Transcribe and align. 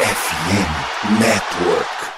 FM 0.00 1.18
Network. 1.18 2.17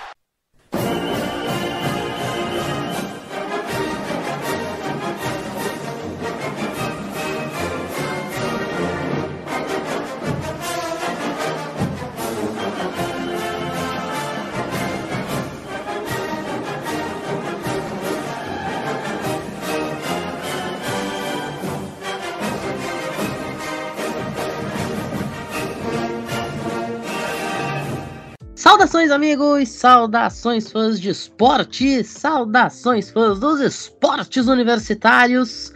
Saudações, 29.10 29.10
amigos! 29.10 29.68
Saudações, 29.70 30.70
fãs 30.70 31.00
de 31.00 31.10
esporte! 31.10 32.04
Saudações, 32.04 33.10
fãs 33.10 33.40
dos 33.40 33.60
esportes 33.60 34.46
universitários! 34.46 35.72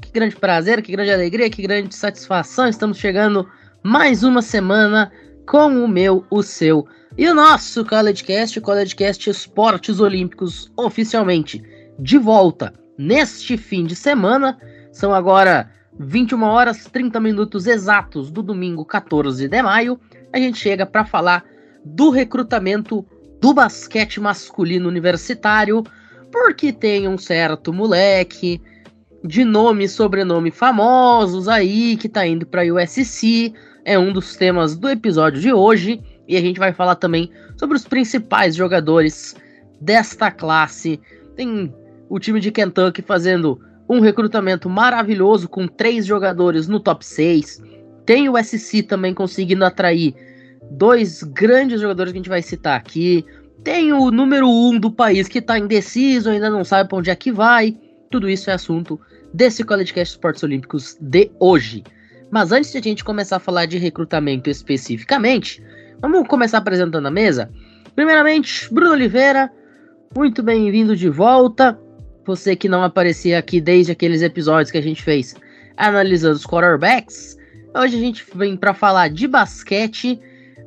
Que 0.00 0.10
grande 0.10 0.36
prazer, 0.36 0.80
que 0.80 0.92
grande 0.92 1.12
alegria, 1.12 1.50
que 1.50 1.60
grande 1.60 1.94
satisfação! 1.94 2.66
Estamos 2.66 2.96
chegando 2.96 3.46
mais 3.82 4.22
uma 4.22 4.40
semana 4.40 5.12
com 5.46 5.84
o 5.84 5.86
meu, 5.86 6.24
o 6.30 6.42
seu 6.42 6.86
e 7.18 7.28
o 7.28 7.34
nosso 7.34 7.84
CollegeCast, 7.84 8.58
o 8.58 8.62
CollegeCast 8.62 9.28
Esportes 9.28 10.00
Olímpicos, 10.00 10.72
oficialmente 10.74 11.62
de 11.98 12.16
volta 12.16 12.72
neste 12.96 13.58
fim 13.58 13.84
de 13.84 13.94
semana. 13.94 14.58
São 14.90 15.12
agora 15.12 15.70
21 15.98 16.42
horas 16.44 16.84
30 16.86 17.20
minutos 17.20 17.66
exatos 17.66 18.30
do 18.30 18.42
domingo 18.42 18.86
14 18.86 19.48
de 19.48 19.62
maio. 19.62 20.00
A 20.32 20.38
gente 20.38 20.58
chega 20.58 20.86
para 20.86 21.04
falar 21.04 21.44
do 21.84 22.10
recrutamento 22.10 23.04
do 23.40 23.54
basquete 23.54 24.20
masculino 24.20 24.88
universitário, 24.88 25.82
porque 26.30 26.72
tem 26.72 27.08
um 27.08 27.18
certo 27.18 27.72
moleque 27.72 28.60
de 29.24 29.44
nome 29.44 29.84
e 29.84 29.88
sobrenome 29.88 30.50
famosos 30.50 31.48
aí 31.48 31.96
que 31.96 32.08
tá 32.08 32.26
indo 32.26 32.46
para 32.46 32.62
USC, 32.62 33.52
é 33.84 33.98
um 33.98 34.12
dos 34.12 34.36
temas 34.36 34.76
do 34.76 34.88
episódio 34.88 35.40
de 35.40 35.52
hoje, 35.52 36.00
e 36.28 36.36
a 36.36 36.40
gente 36.40 36.58
vai 36.58 36.72
falar 36.72 36.94
também 36.96 37.30
sobre 37.56 37.76
os 37.76 37.84
principais 37.84 38.54
jogadores 38.54 39.34
desta 39.80 40.30
classe. 40.30 41.00
Tem 41.34 41.74
o 42.08 42.18
time 42.18 42.40
de 42.40 42.52
Kentucky 42.52 43.02
fazendo 43.02 43.60
um 43.88 44.00
recrutamento 44.00 44.68
maravilhoso 44.68 45.48
com 45.48 45.66
três 45.66 46.06
jogadores 46.06 46.68
no 46.68 46.78
top 46.78 47.04
6. 47.04 47.62
Tem 48.06 48.28
o 48.28 48.38
USC 48.38 48.82
também 48.82 49.12
conseguindo 49.12 49.64
atrair 49.64 50.14
dois 50.70 51.22
grandes 51.22 51.80
jogadores 51.80 52.12
que 52.12 52.18
a 52.18 52.20
gente 52.20 52.28
vai 52.28 52.42
citar 52.42 52.76
aqui. 52.78 53.24
Tem 53.64 53.92
o 53.92 54.10
número 54.10 54.48
um 54.48 54.78
do 54.78 54.90
país 54.90 55.28
que 55.28 55.38
está 55.38 55.58
indeciso, 55.58 56.30
ainda 56.30 56.48
não 56.48 56.64
sabe 56.64 56.88
para 56.88 56.98
onde 56.98 57.10
é 57.10 57.14
que 57.14 57.32
vai. 57.32 57.76
Tudo 58.10 58.28
isso 58.28 58.50
é 58.50 58.54
assunto 58.54 58.98
desse 59.34 59.64
CollegeCast 59.64 60.14
Esportes 60.14 60.42
Olímpicos 60.42 60.96
de 61.00 61.30
hoje. 61.38 61.84
Mas 62.30 62.52
antes 62.52 62.72
de 62.72 62.78
a 62.78 62.82
gente 62.82 63.04
começar 63.04 63.36
a 63.36 63.40
falar 63.40 63.66
de 63.66 63.76
recrutamento 63.76 64.48
especificamente, 64.48 65.62
vamos 66.00 66.26
começar 66.28 66.58
apresentando 66.58 67.06
a 67.06 67.10
mesa. 67.10 67.50
Primeiramente, 67.94 68.72
Bruno 68.72 68.92
Oliveira, 68.92 69.50
muito 70.16 70.42
bem-vindo 70.42 70.96
de 70.96 71.08
volta. 71.08 71.78
Você 72.24 72.54
que 72.54 72.68
não 72.68 72.82
aparecia 72.82 73.38
aqui 73.38 73.60
desde 73.60 73.92
aqueles 73.92 74.22
episódios 74.22 74.70
que 74.70 74.78
a 74.78 74.82
gente 74.82 75.02
fez 75.02 75.34
analisando 75.76 76.36
os 76.36 76.46
quarterbacks. 76.46 77.36
Hoje 77.74 77.96
a 77.96 78.00
gente 78.00 78.24
vem 78.34 78.56
para 78.56 78.74
falar 78.74 79.08
de 79.08 79.26
basquete 79.26 80.20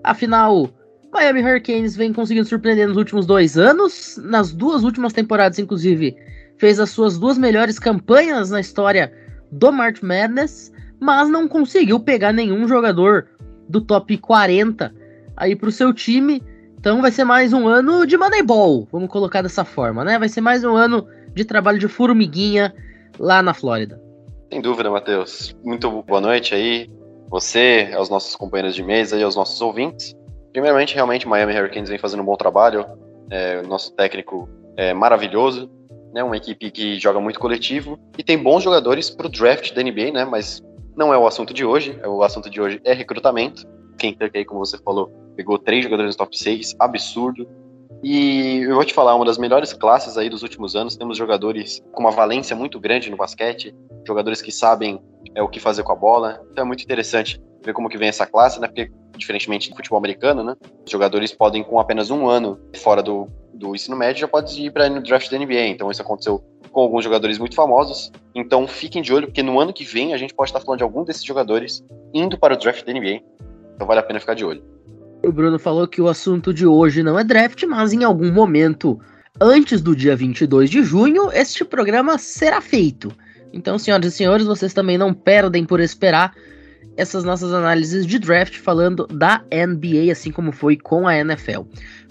Afinal, 0.04 0.70
Miami 1.14 1.42
Hurricanes 1.42 1.96
vem 1.96 2.12
conseguindo 2.12 2.48
surpreender 2.48 2.88
nos 2.88 2.98
últimos 2.98 3.26
dois 3.26 3.58
anos. 3.58 4.20
Nas 4.24 4.52
duas 4.52 4.84
últimas 4.84 5.14
temporadas, 5.14 5.60
inclusive, 5.60 6.16
fez 6.58 6.80
as 6.80 6.90
suas 6.90 7.18
duas 7.18 7.38
melhores 7.38 7.80
campanhas 7.80 8.50
na 8.50 8.60
história 8.60 9.14
do 9.52 9.72
March 9.72 10.02
Madness, 10.02 10.72
mas 11.00 11.30
não 11.30 11.48
conseguiu 11.48 12.00
pegar 12.00 12.34
nenhum 12.34 12.68
jogador 12.68 13.28
do 13.70 13.80
top 13.80 14.18
40 14.18 14.94
aí 15.38 15.56
pro 15.56 15.72
seu 15.72 15.94
time. 15.94 16.44
Então 16.80 17.02
vai 17.02 17.12
ser 17.12 17.24
mais 17.24 17.54
um 17.54 17.68
ano 17.68 18.06
de 18.06 18.18
Moneyball, 18.18 18.88
vamos 18.92 19.10
colocar 19.10 19.42
dessa 19.42 19.64
forma, 19.64 20.04
né? 20.04 20.20
Vai 20.20 20.28
ser 20.28 20.42
mais 20.42 20.64
um 20.64 20.76
ano 20.76 21.08
de 21.34 21.46
trabalho 21.46 21.80
de 21.80 21.88
formiguinha 21.88 22.74
lá 23.18 23.42
na 23.42 23.54
Flórida. 23.54 24.02
Sem 24.52 24.62
dúvida, 24.62 24.90
Matheus. 24.90 25.56
Muito 25.64 25.90
boa 26.04 26.20
noite 26.20 26.54
aí 26.54 26.90
você, 27.34 27.92
aos 27.96 28.10
nossos 28.10 28.36
companheiros 28.36 28.76
de 28.76 28.84
mesa 28.84 29.18
e 29.18 29.24
aos 29.24 29.36
nossos 29.36 29.60
ouvintes. 29.60 30.16
Primeiramente, 30.52 30.94
realmente, 30.94 31.28
Miami 31.28 31.58
Hurricanes 31.58 31.90
vem 31.90 31.98
fazendo 31.98 32.22
um 32.22 32.26
bom 32.26 32.36
trabalho. 32.36 32.86
É, 33.32 33.64
nosso 33.64 33.92
técnico 33.96 34.48
é 34.78 34.94
maravilhoso, 34.94 35.68
né? 36.14 36.24
Uma 36.24 36.38
equipe 36.38 36.70
que 36.70 37.00
joga 37.00 37.20
muito 37.20 37.40
coletivo 37.40 37.98
e 38.20 38.24
tem 38.24 38.38
bons 38.38 38.62
jogadores 38.62 39.10
para 39.10 39.26
o 39.26 39.30
draft 39.32 39.74
da 39.74 39.82
NBA, 39.82 40.12
né? 40.12 40.26
Mas 40.26 40.62
não 40.96 41.12
é 41.12 41.18
o 41.18 41.26
assunto 41.26 41.56
de 41.56 41.66
hoje. 41.66 42.00
O 42.06 42.22
assunto 42.22 42.52
de 42.52 42.62
hoje 42.62 42.80
é 42.86 42.94
recrutamento. 42.94 43.68
Kentucky, 43.98 44.38
aí, 44.38 44.46
como 44.46 44.64
você 44.64 44.78
falou, 44.78 45.10
pegou 45.36 45.58
três 45.58 45.84
jogadores 45.84 46.14
no 46.14 46.18
top 46.20 46.38
6, 46.38 46.76
absurdo. 46.78 47.48
E 48.04 48.58
eu 48.64 48.76
vou 48.76 48.84
te 48.84 48.94
falar, 48.94 49.16
uma 49.16 49.24
das 49.24 49.38
melhores 49.38 49.72
classes 49.72 50.18
aí 50.18 50.30
dos 50.30 50.44
últimos 50.44 50.76
anos. 50.76 50.98
Temos 50.98 51.18
jogadores 51.18 51.82
com 51.94 52.02
uma 52.02 52.12
valência 52.12 52.54
muito 52.54 52.78
grande 52.78 53.10
no 53.10 53.16
basquete, 53.16 53.74
jogadores 54.06 54.42
que 54.42 54.52
sabem 54.52 55.02
é 55.34 55.42
o 55.42 55.48
que 55.48 55.58
fazer 55.58 55.84
com 55.84 55.94
a 55.94 55.96
bola. 55.96 56.42
Então 56.52 56.66
é 56.66 56.68
muito 56.68 56.84
interessante 56.84 57.42
ver 57.64 57.72
como 57.72 57.88
que 57.88 57.98
vem 57.98 58.10
essa 58.10 58.26
classe, 58.26 58.60
né? 58.60 58.68
Porque, 58.68 58.92
diferentemente 59.18 59.70
do 59.70 59.76
futebol 59.78 59.98
americano, 59.98 60.44
né? 60.44 60.54
Os 60.86 60.92
jogadores 60.92 61.32
podem, 61.32 61.64
com 61.64 61.80
apenas 61.80 62.12
um 62.12 62.28
ano 62.28 62.60
fora 62.76 63.02
do, 63.02 63.30
do 63.54 63.74
ensino 63.74 63.96
médio, 63.96 64.20
já 64.20 64.28
pode 64.28 64.62
ir 64.62 64.72
para 64.72 64.92
o 64.92 65.02
draft 65.02 65.32
da 65.32 65.38
NBA. 65.40 65.68
Então 65.68 65.90
isso 65.90 66.02
aconteceu 66.02 66.44
com 66.74 66.82
alguns 66.82 67.06
jogadores 67.06 67.40
muito 67.40 67.56
famosos. 67.56 68.12
Então 68.36 68.68
fiquem 68.68 69.02
de 69.02 69.14
olho, 69.14 69.28
porque 69.28 69.42
no 69.42 69.62
ano 69.62 69.72
que 69.72 69.86
vem 69.86 70.14
a 70.14 70.18
gente 70.18 70.34
pode 70.34 70.50
estar 70.50 70.60
falando 70.60 70.80
de 70.80 70.84
algum 70.84 71.06
desses 71.06 71.24
jogadores 71.24 71.82
indo 72.14 72.38
para 72.38 72.54
o 72.54 72.58
draft 72.58 72.84
da 72.84 72.92
NBA. 72.92 73.22
Então 73.76 73.88
vale 73.88 74.02
a 74.02 74.04
pena 74.04 74.20
ficar 74.20 74.34
de 74.34 74.44
olho. 74.44 74.62
O 75.24 75.32
Bruno 75.32 75.58
falou 75.58 75.88
que 75.88 76.02
o 76.02 76.10
assunto 76.10 76.54
de 76.54 76.68
hoje 76.68 77.02
não 77.02 77.18
é 77.18 77.24
draft, 77.24 77.64
mas 77.64 77.94
em 77.94 78.04
algum 78.04 78.30
momento 78.30 79.00
antes 79.40 79.82
do 79.82 79.96
dia 79.96 80.18
22 80.18 80.70
de 80.70 80.84
junho, 80.84 81.32
este 81.32 81.64
programa 81.64 82.18
será 82.18 82.60
feito. 82.60 83.10
Então, 83.54 83.80
senhoras 83.80 84.14
e 84.14 84.18
senhores, 84.18 84.46
vocês 84.46 84.74
também 84.74 84.98
não 84.98 85.14
perdem 85.14 85.64
por 85.64 85.80
esperar 85.80 86.34
essas 86.98 87.24
nossas 87.24 87.54
análises 87.54 88.06
de 88.06 88.20
draft 88.20 88.58
falando 88.58 89.08
da 89.08 89.44
NBA, 89.50 90.12
assim 90.12 90.30
como 90.30 90.52
foi 90.52 90.76
com 90.76 91.08
a 91.08 91.18
NFL. 91.18 91.62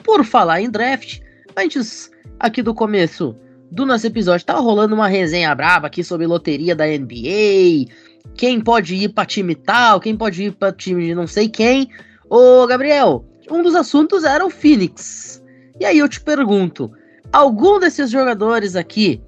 Por 0.02 0.24
falar 0.24 0.62
em 0.62 0.70
draft, 0.70 1.20
antes 1.54 2.10
aqui 2.40 2.62
do 2.62 2.74
começo 2.74 3.36
do 3.70 3.84
nosso 3.84 4.06
episódio, 4.06 4.46
tava 4.46 4.60
rolando 4.60 4.94
uma 4.94 5.06
resenha 5.06 5.54
braba 5.54 5.86
aqui 5.86 6.02
sobre 6.02 6.26
loteria 6.26 6.74
da 6.74 6.86
NBA, 6.86 7.92
quem 8.34 8.60
pode 8.60 8.94
ir 8.94 9.10
para 9.10 9.26
time 9.26 9.54
tal, 9.54 10.00
quem 10.00 10.16
pode 10.16 10.44
ir 10.44 10.52
para 10.52 10.72
time 10.72 11.06
de 11.06 11.14
não 11.14 11.26
sei 11.26 11.48
quem. 11.48 11.90
Ô, 12.32 12.66
Gabriel, 12.66 13.26
um 13.50 13.62
dos 13.62 13.75
assuntos 13.75 14.25
era 14.25 14.43
o 14.43 14.48
Phoenix. 14.48 15.44
E 15.78 15.84
aí 15.84 15.98
eu 15.98 16.09
te 16.09 16.19
pergunto, 16.19 16.91
algum 17.31 17.78
desses 17.78 18.10
jogadores 18.10 18.75
aqui 18.75 19.22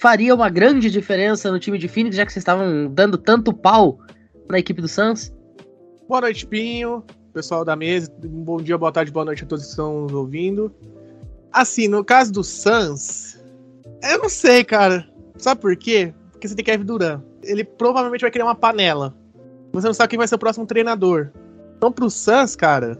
faria 0.00 0.34
uma 0.34 0.48
grande 0.48 0.90
diferença 0.90 1.52
no 1.52 1.60
time 1.60 1.78
de 1.78 1.86
Phoenix, 1.86 2.16
já 2.16 2.26
que 2.26 2.32
vocês 2.32 2.42
estavam 2.42 2.92
dando 2.92 3.16
tanto 3.16 3.52
pau 3.52 4.00
na 4.50 4.58
equipe 4.58 4.82
do 4.82 4.88
Suns? 4.88 5.32
Boa 6.08 6.22
noite, 6.22 6.44
Pinho, 6.44 7.04
pessoal 7.32 7.64
da 7.64 7.76
mesa. 7.76 8.12
Bom 8.20 8.56
dia, 8.56 8.76
boa 8.76 8.90
tarde, 8.90 9.12
boa 9.12 9.24
noite 9.24 9.44
a 9.44 9.46
todos 9.46 9.64
que 9.64 9.70
estão 9.70 10.00
nos 10.00 10.12
ouvindo. 10.12 10.74
Assim, 11.52 11.86
no 11.86 12.04
caso 12.04 12.32
do 12.32 12.42
Suns, 12.42 13.40
eu 14.02 14.18
não 14.18 14.28
sei, 14.28 14.64
cara. 14.64 15.08
Sabe 15.36 15.60
por 15.60 15.76
quê? 15.76 16.12
Porque 16.32 16.48
você 16.48 16.56
tem 16.56 16.64
Kevin 16.64 16.86
Durant. 16.86 17.22
Ele 17.44 17.62
provavelmente 17.62 18.22
vai 18.22 18.32
criar 18.32 18.46
uma 18.46 18.56
panela. 18.56 19.14
Você 19.72 19.86
não 19.86 19.94
sabe 19.94 20.10
quem 20.10 20.18
vai 20.18 20.26
ser 20.26 20.34
o 20.34 20.40
próximo 20.40 20.66
treinador. 20.66 21.30
Então, 21.82 21.90
pro 21.90 22.08
Suns, 22.08 22.54
cara, 22.54 22.96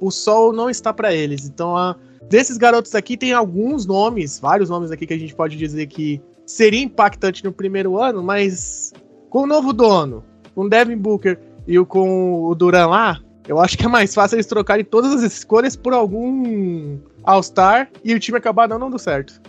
o 0.00 0.10
sol 0.10 0.52
não 0.52 0.68
está 0.68 0.92
para 0.92 1.14
eles. 1.14 1.46
Então, 1.46 1.76
a, 1.76 1.94
desses 2.28 2.56
garotos 2.56 2.92
aqui, 2.96 3.16
tem 3.16 3.32
alguns 3.32 3.86
nomes, 3.86 4.40
vários 4.40 4.68
nomes 4.68 4.90
aqui 4.90 5.06
que 5.06 5.14
a 5.14 5.18
gente 5.18 5.36
pode 5.36 5.56
dizer 5.56 5.86
que 5.86 6.20
seria 6.44 6.82
impactante 6.82 7.44
no 7.44 7.52
primeiro 7.52 7.96
ano, 7.96 8.20
mas 8.20 8.92
com 9.30 9.42
o 9.42 9.46
novo 9.46 9.72
dono, 9.72 10.24
com 10.52 10.62
o 10.62 10.68
Devin 10.68 10.96
Booker 10.96 11.38
e 11.64 11.78
o, 11.78 11.86
com 11.86 12.42
o 12.42 12.56
Duran 12.56 12.88
lá, 12.88 13.20
eu 13.46 13.60
acho 13.60 13.78
que 13.78 13.84
é 13.86 13.88
mais 13.88 14.12
fácil 14.12 14.34
eles 14.34 14.46
trocarem 14.46 14.84
todas 14.84 15.12
as 15.12 15.34
escolhas 15.34 15.76
por 15.76 15.92
algum 15.92 16.98
All-Star 17.22 17.88
e 18.02 18.12
o 18.14 18.18
time 18.18 18.38
acabar 18.38 18.68
não 18.68 18.80
dando 18.80 18.98
certo. 18.98 19.40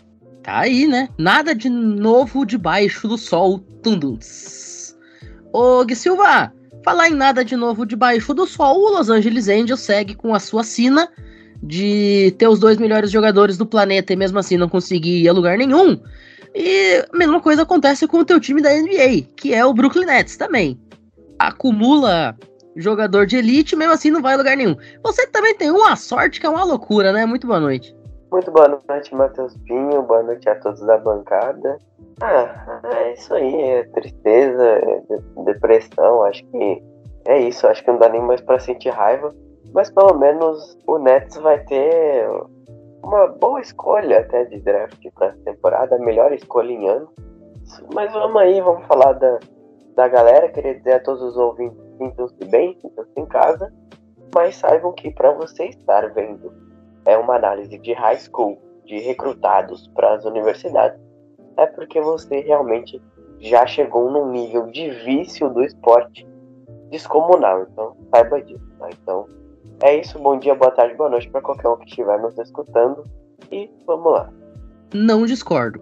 Tá 0.44 0.60
aí, 0.60 0.86
né? 0.86 1.10
Nada 1.18 1.56
de 1.56 1.70
novo 1.70 2.46
debaixo 2.46 3.08
do 3.08 3.18
sol, 3.18 3.62
Tunduns. 3.82 4.96
Ô, 5.52 5.84
Gui 5.84 5.96
Silva, 5.96 6.54
falar 6.90 7.08
em 7.08 7.14
nada 7.14 7.46
de 7.46 7.56
novo 7.56 7.86
debaixo 7.86 8.34
do 8.34 8.48
sol, 8.48 8.76
o 8.76 8.98
Los 8.98 9.12
Angeles 9.12 9.48
Angels 9.48 9.82
segue 9.82 10.16
com 10.16 10.34
a 10.34 10.40
sua 10.40 10.64
sina 10.64 11.08
de 11.62 12.34
ter 12.40 12.48
os 12.48 12.60
dois 12.60 12.80
melhores 12.80 13.12
jogadores 13.12 13.60
do 13.60 13.66
planeta 13.66 14.12
e 14.12 14.16
mesmo 14.16 14.40
assim 14.40 14.58
não 14.58 14.68
conseguir 14.68 15.22
ir 15.22 15.30
a 15.30 15.34
lugar 15.34 15.56
nenhum. 15.56 16.02
E 16.56 17.06
a 17.14 17.16
mesma 17.16 17.40
coisa 17.40 17.62
acontece 17.62 18.08
com 18.08 18.18
o 18.18 18.26
teu 18.26 18.40
time 18.40 18.60
da 18.60 18.74
NBA, 18.74 19.28
que 19.36 19.54
é 19.54 19.64
o 19.64 19.72
Brooklyn 19.72 20.08
Nets 20.08 20.36
também. 20.36 20.82
Acumula 21.38 22.36
jogador 22.76 23.28
de 23.28 23.38
elite, 23.38 23.76
mesmo 23.76 23.94
assim 23.94 24.10
não 24.10 24.24
vai 24.24 24.34
a 24.34 24.38
lugar 24.38 24.58
nenhum. 24.58 24.76
Você 25.04 25.28
também 25.28 25.56
tem 25.56 25.70
uma 25.70 25.96
sorte 25.96 26.40
que 26.40 26.48
é 26.48 26.50
uma 26.50 26.64
loucura, 26.64 27.14
né? 27.14 27.24
Muito 27.24 27.46
boa 27.46 27.60
noite. 27.60 27.96
Muito 28.32 28.50
boa 28.50 28.68
noite, 28.90 29.14
Matheus 29.14 29.56
Pinho. 29.58 30.02
Boa 30.02 30.24
noite 30.24 30.50
a 30.50 30.56
todos 30.56 30.82
da 30.82 30.98
bancada. 30.98 31.78
Ah, 32.22 32.82
é 32.84 33.14
isso 33.14 33.34
aí. 33.34 33.62
É 33.62 33.84
tristeza, 33.86 34.64
é 34.64 35.44
depressão. 35.46 36.24
Acho 36.24 36.46
que 36.46 36.84
é 37.28 37.40
isso. 37.40 37.68
Acho 37.68 37.84
que 37.84 37.92
não 37.92 38.00
dá 38.00 38.10
nem 38.10 38.22
mais 38.22 38.42
para 38.42 38.60
sentir 38.60 38.90
raiva. 38.90 39.34
Mas 39.74 39.90
pelo 39.90 40.18
menos 40.18 40.78
o 40.88 40.98
Nets 40.98 41.38
vai 41.38 41.64
ter 41.66 42.28
uma 43.04 43.28
boa 43.28 43.62
escolha 43.62 44.20
até 44.20 44.46
de 44.46 44.60
draft 44.60 45.00
para 45.16 45.28
essa 45.28 45.40
temporada, 45.44 45.96
a 45.96 46.00
melhor 46.00 46.34
escolha 46.34 46.72
em 46.72 46.88
ano. 46.88 47.10
Mas 47.94 48.12
vamos 48.12 48.42
aí, 48.42 48.60
vamos 48.62 48.86
falar 48.88 49.14
da, 49.14 49.40
da 49.96 50.08
galera. 50.08 50.50
Queria 50.50 50.76
dizer 50.76 50.94
a 50.94 51.00
todos 51.00 51.22
os 51.22 51.38
ouvintes: 51.38 51.80
sintam-se 51.98 52.46
bem, 52.46 52.78
sintam-se 52.82 53.12
em 53.16 53.26
casa, 53.26 53.72
mas 54.34 54.56
saibam 54.56 54.92
que 54.94 55.12
para 55.12 55.32
você 55.32 55.66
estar 55.66 56.12
vendo 56.14 56.52
é 57.06 57.18
uma 57.18 57.36
análise 57.36 57.78
de 57.78 57.94
high 57.94 58.18
school, 58.18 58.58
de 58.86 59.00
recrutados 59.00 59.88
para 59.90 60.16
as 60.16 60.26
universidades, 60.26 61.00
é 61.60 61.68
porque 61.68 62.00
você 62.00 62.40
realmente 62.40 63.02
já 63.40 63.68
chegou 63.68 64.10
num 64.10 64.32
nível 64.32 64.68
de 64.68 64.90
vício 64.90 65.50
do 65.50 65.64
esporte 65.64 66.26
descomunal. 66.90 67.68
Então, 67.72 67.96
saiba 68.14 68.42
disso. 68.42 68.64
Tá? 68.80 68.90
Então, 68.90 69.26
é 69.84 70.00
isso. 70.00 70.18
Bom 70.20 70.40
dia, 70.40 70.56
boa 70.56 70.72
tarde, 70.72 70.96
boa 70.96 71.10
noite 71.10 71.30
para 71.30 71.42
qualquer 71.42 71.68
um 71.68 71.78
que 71.78 71.86
estiver 71.86 72.20
nos 72.20 72.38
escutando. 72.38 73.04
E 73.52 73.70
vamos 73.86 74.12
lá. 74.12 74.30
Não 74.94 75.26
discordo. 75.26 75.82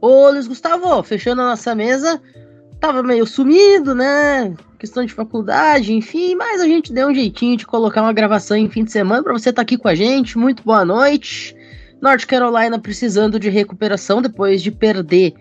Ô, 0.00 0.30
Luiz 0.30 0.46
Gustavo, 0.46 1.02
fechando 1.02 1.42
a 1.42 1.46
nossa 1.46 1.74
mesa, 1.74 2.20
tava 2.80 3.02
meio 3.02 3.26
sumido, 3.26 3.94
né? 3.94 4.54
Questão 4.78 5.04
de 5.04 5.12
faculdade, 5.12 5.92
enfim, 5.92 6.34
mas 6.34 6.60
a 6.60 6.66
gente 6.66 6.92
deu 6.92 7.08
um 7.08 7.14
jeitinho 7.14 7.56
de 7.56 7.66
colocar 7.66 8.02
uma 8.02 8.12
gravação 8.12 8.56
em 8.56 8.68
fim 8.68 8.84
de 8.84 8.92
semana 8.92 9.22
para 9.22 9.32
você 9.32 9.50
estar 9.50 9.60
tá 9.60 9.62
aqui 9.62 9.78
com 9.78 9.88
a 9.88 9.94
gente. 9.94 10.38
Muito 10.38 10.62
boa 10.62 10.84
noite. 10.84 11.55
North 12.00 12.26
Carolina 12.26 12.78
precisando 12.78 13.38
de 13.40 13.48
recuperação 13.48 14.20
depois 14.20 14.62
de 14.62 14.70
perder 14.70 15.34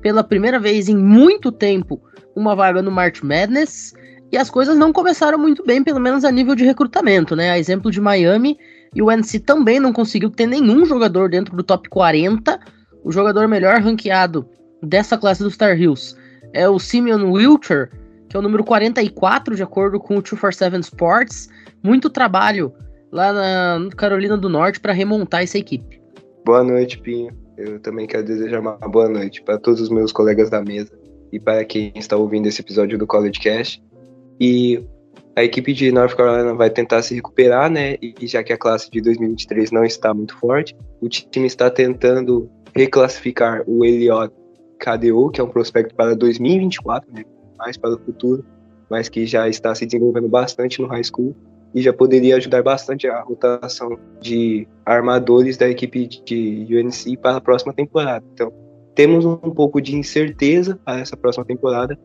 pela 0.00 0.24
primeira 0.24 0.58
vez 0.58 0.88
em 0.88 0.96
muito 0.96 1.50
tempo 1.50 2.00
uma 2.34 2.54
vaga 2.54 2.80
no 2.82 2.90
March 2.90 3.22
Madness. 3.22 3.92
E 4.30 4.36
as 4.36 4.50
coisas 4.50 4.76
não 4.76 4.92
começaram 4.92 5.38
muito 5.38 5.64
bem, 5.64 5.82
pelo 5.82 6.00
menos 6.00 6.24
a 6.24 6.30
nível 6.30 6.54
de 6.54 6.64
recrutamento, 6.64 7.34
né? 7.34 7.50
A 7.50 7.58
exemplo 7.58 7.90
de 7.90 8.00
Miami, 8.00 8.58
e 8.94 9.02
o 9.02 9.10
NC 9.10 9.40
também 9.40 9.80
não 9.80 9.92
conseguiu 9.92 10.30
ter 10.30 10.46
nenhum 10.46 10.84
jogador 10.84 11.30
dentro 11.30 11.56
do 11.56 11.62
top 11.62 11.88
40. 11.88 12.60
O 13.02 13.10
jogador 13.10 13.48
melhor 13.48 13.80
ranqueado 13.80 14.46
dessa 14.82 15.16
classe 15.16 15.42
dos 15.42 15.54
Star 15.54 15.80
Hills 15.80 16.14
é 16.52 16.68
o 16.68 16.78
Simeon 16.78 17.30
Wilcher, 17.30 17.90
que 18.28 18.36
é 18.36 18.38
o 18.38 18.42
número 18.42 18.62
44, 18.64 19.56
de 19.56 19.62
acordo 19.62 19.98
com 19.98 20.18
o 20.18 20.22
247 20.22 20.80
Sports. 20.82 21.48
Muito 21.82 22.10
trabalho 22.10 22.72
lá 23.10 23.32
na 23.32 23.88
Carolina 23.96 24.36
do 24.36 24.48
Norte 24.48 24.78
para 24.78 24.92
remontar 24.92 25.42
essa 25.42 25.56
equipe. 25.56 25.97
Boa 26.48 26.64
noite, 26.64 26.98
Pinho. 26.98 27.30
Eu 27.58 27.78
também 27.78 28.06
quero 28.06 28.24
desejar 28.24 28.60
uma 28.60 28.78
boa 28.78 29.06
noite 29.06 29.42
para 29.42 29.58
todos 29.58 29.82
os 29.82 29.90
meus 29.90 30.10
colegas 30.10 30.48
da 30.48 30.62
mesa 30.62 30.90
e 31.30 31.38
para 31.38 31.62
quem 31.62 31.92
está 31.94 32.16
ouvindo 32.16 32.46
esse 32.46 32.62
episódio 32.62 32.96
do 32.96 33.06
College 33.06 33.38
Cast. 33.38 33.84
E 34.40 34.82
a 35.36 35.44
equipe 35.44 35.74
de 35.74 35.92
North 35.92 36.16
Carolina 36.16 36.54
vai 36.54 36.70
tentar 36.70 37.02
se 37.02 37.14
recuperar, 37.14 37.70
né? 37.70 37.96
E 38.00 38.26
já 38.26 38.42
que 38.42 38.50
a 38.50 38.56
classe 38.56 38.90
de 38.90 38.98
2023 39.02 39.70
não 39.72 39.84
está 39.84 40.14
muito 40.14 40.38
forte, 40.38 40.74
o 41.02 41.08
time 41.10 41.46
está 41.46 41.68
tentando 41.68 42.50
reclassificar 42.74 43.62
o 43.66 43.84
Eliot 43.84 44.32
KDO, 44.78 45.30
que 45.30 45.42
é 45.42 45.44
um 45.44 45.50
prospecto 45.50 45.94
para 45.94 46.16
2024, 46.16 47.12
né? 47.12 47.24
Mais 47.58 47.76
para 47.76 47.94
o 47.94 47.98
futuro, 47.98 48.42
mas 48.88 49.10
que 49.10 49.26
já 49.26 49.46
está 49.50 49.74
se 49.74 49.84
desenvolvendo 49.84 50.30
bastante 50.30 50.80
no 50.80 50.88
high 50.88 51.04
school 51.04 51.36
e 51.74 51.82
já 51.82 51.92
poderia 51.92 52.36
ajudar 52.36 52.62
bastante 52.62 53.06
a 53.06 53.20
rotação 53.20 53.98
de 54.20 54.66
armadores 54.84 55.56
da 55.56 55.68
equipe 55.68 56.06
de 56.06 56.66
UNC 56.70 57.16
para 57.16 57.36
a 57.36 57.40
próxima 57.40 57.72
temporada. 57.72 58.24
Então, 58.32 58.52
temos 58.94 59.24
um 59.24 59.36
pouco 59.36 59.80
de 59.80 59.94
incerteza 59.94 60.78
para 60.84 61.00
essa 61.00 61.16
próxima 61.16 61.44
temporada, 61.44 61.98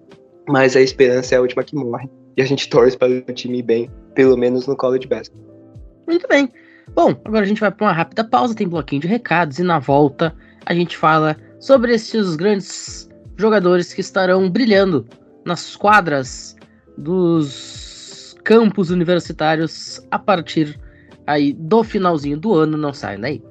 mas 0.48 0.76
a 0.76 0.82
esperança 0.82 1.36
é 1.36 1.38
a 1.38 1.42
última 1.42 1.64
que 1.64 1.76
morre 1.76 2.10
e 2.38 2.42
a 2.42 2.46
gente 2.46 2.68
torce 2.70 2.98
para 2.98 3.10
o 3.10 3.34
time 3.34 3.62
bem, 3.62 3.90
pelo 4.14 4.38
menos 4.38 4.68
no 4.68 4.76
college 4.76 5.08
basketball. 5.08 5.54
Muito 6.08 6.28
bem. 6.28 6.50
Bom, 6.94 7.16
agora 7.24 7.44
a 7.44 7.48
gente 7.48 7.62
vai 7.62 7.72
para 7.72 7.88
uma 7.88 7.94
rápida 7.94 8.24
pausa, 8.24 8.54
tem 8.54 8.68
bloquinho 8.68 9.02
de 9.02 9.08
recados 9.08 9.58
e 9.58 9.64
na 9.64 9.80
volta 9.80 10.36
a 10.66 10.74
gente 10.74 10.98
fala 10.98 11.38
sobre 11.60 11.94
esses 11.94 12.36
grandes 12.36 13.10
jogadores 13.38 13.94
que 13.94 14.02
estarão 14.02 14.50
brilhando 14.50 15.08
nas 15.46 15.76
quadras 15.76 16.56
dos 16.98 17.93
campos 18.44 18.90
universitários 18.90 20.06
a 20.12 20.20
partir 20.20 20.80
aí 21.26 21.54
do 21.54 21.84
finalzinho 21.84 22.38
do 22.38 22.54
ano, 22.54 22.78
não 22.78 22.94
sai 22.94 23.18
daí. 23.18 23.42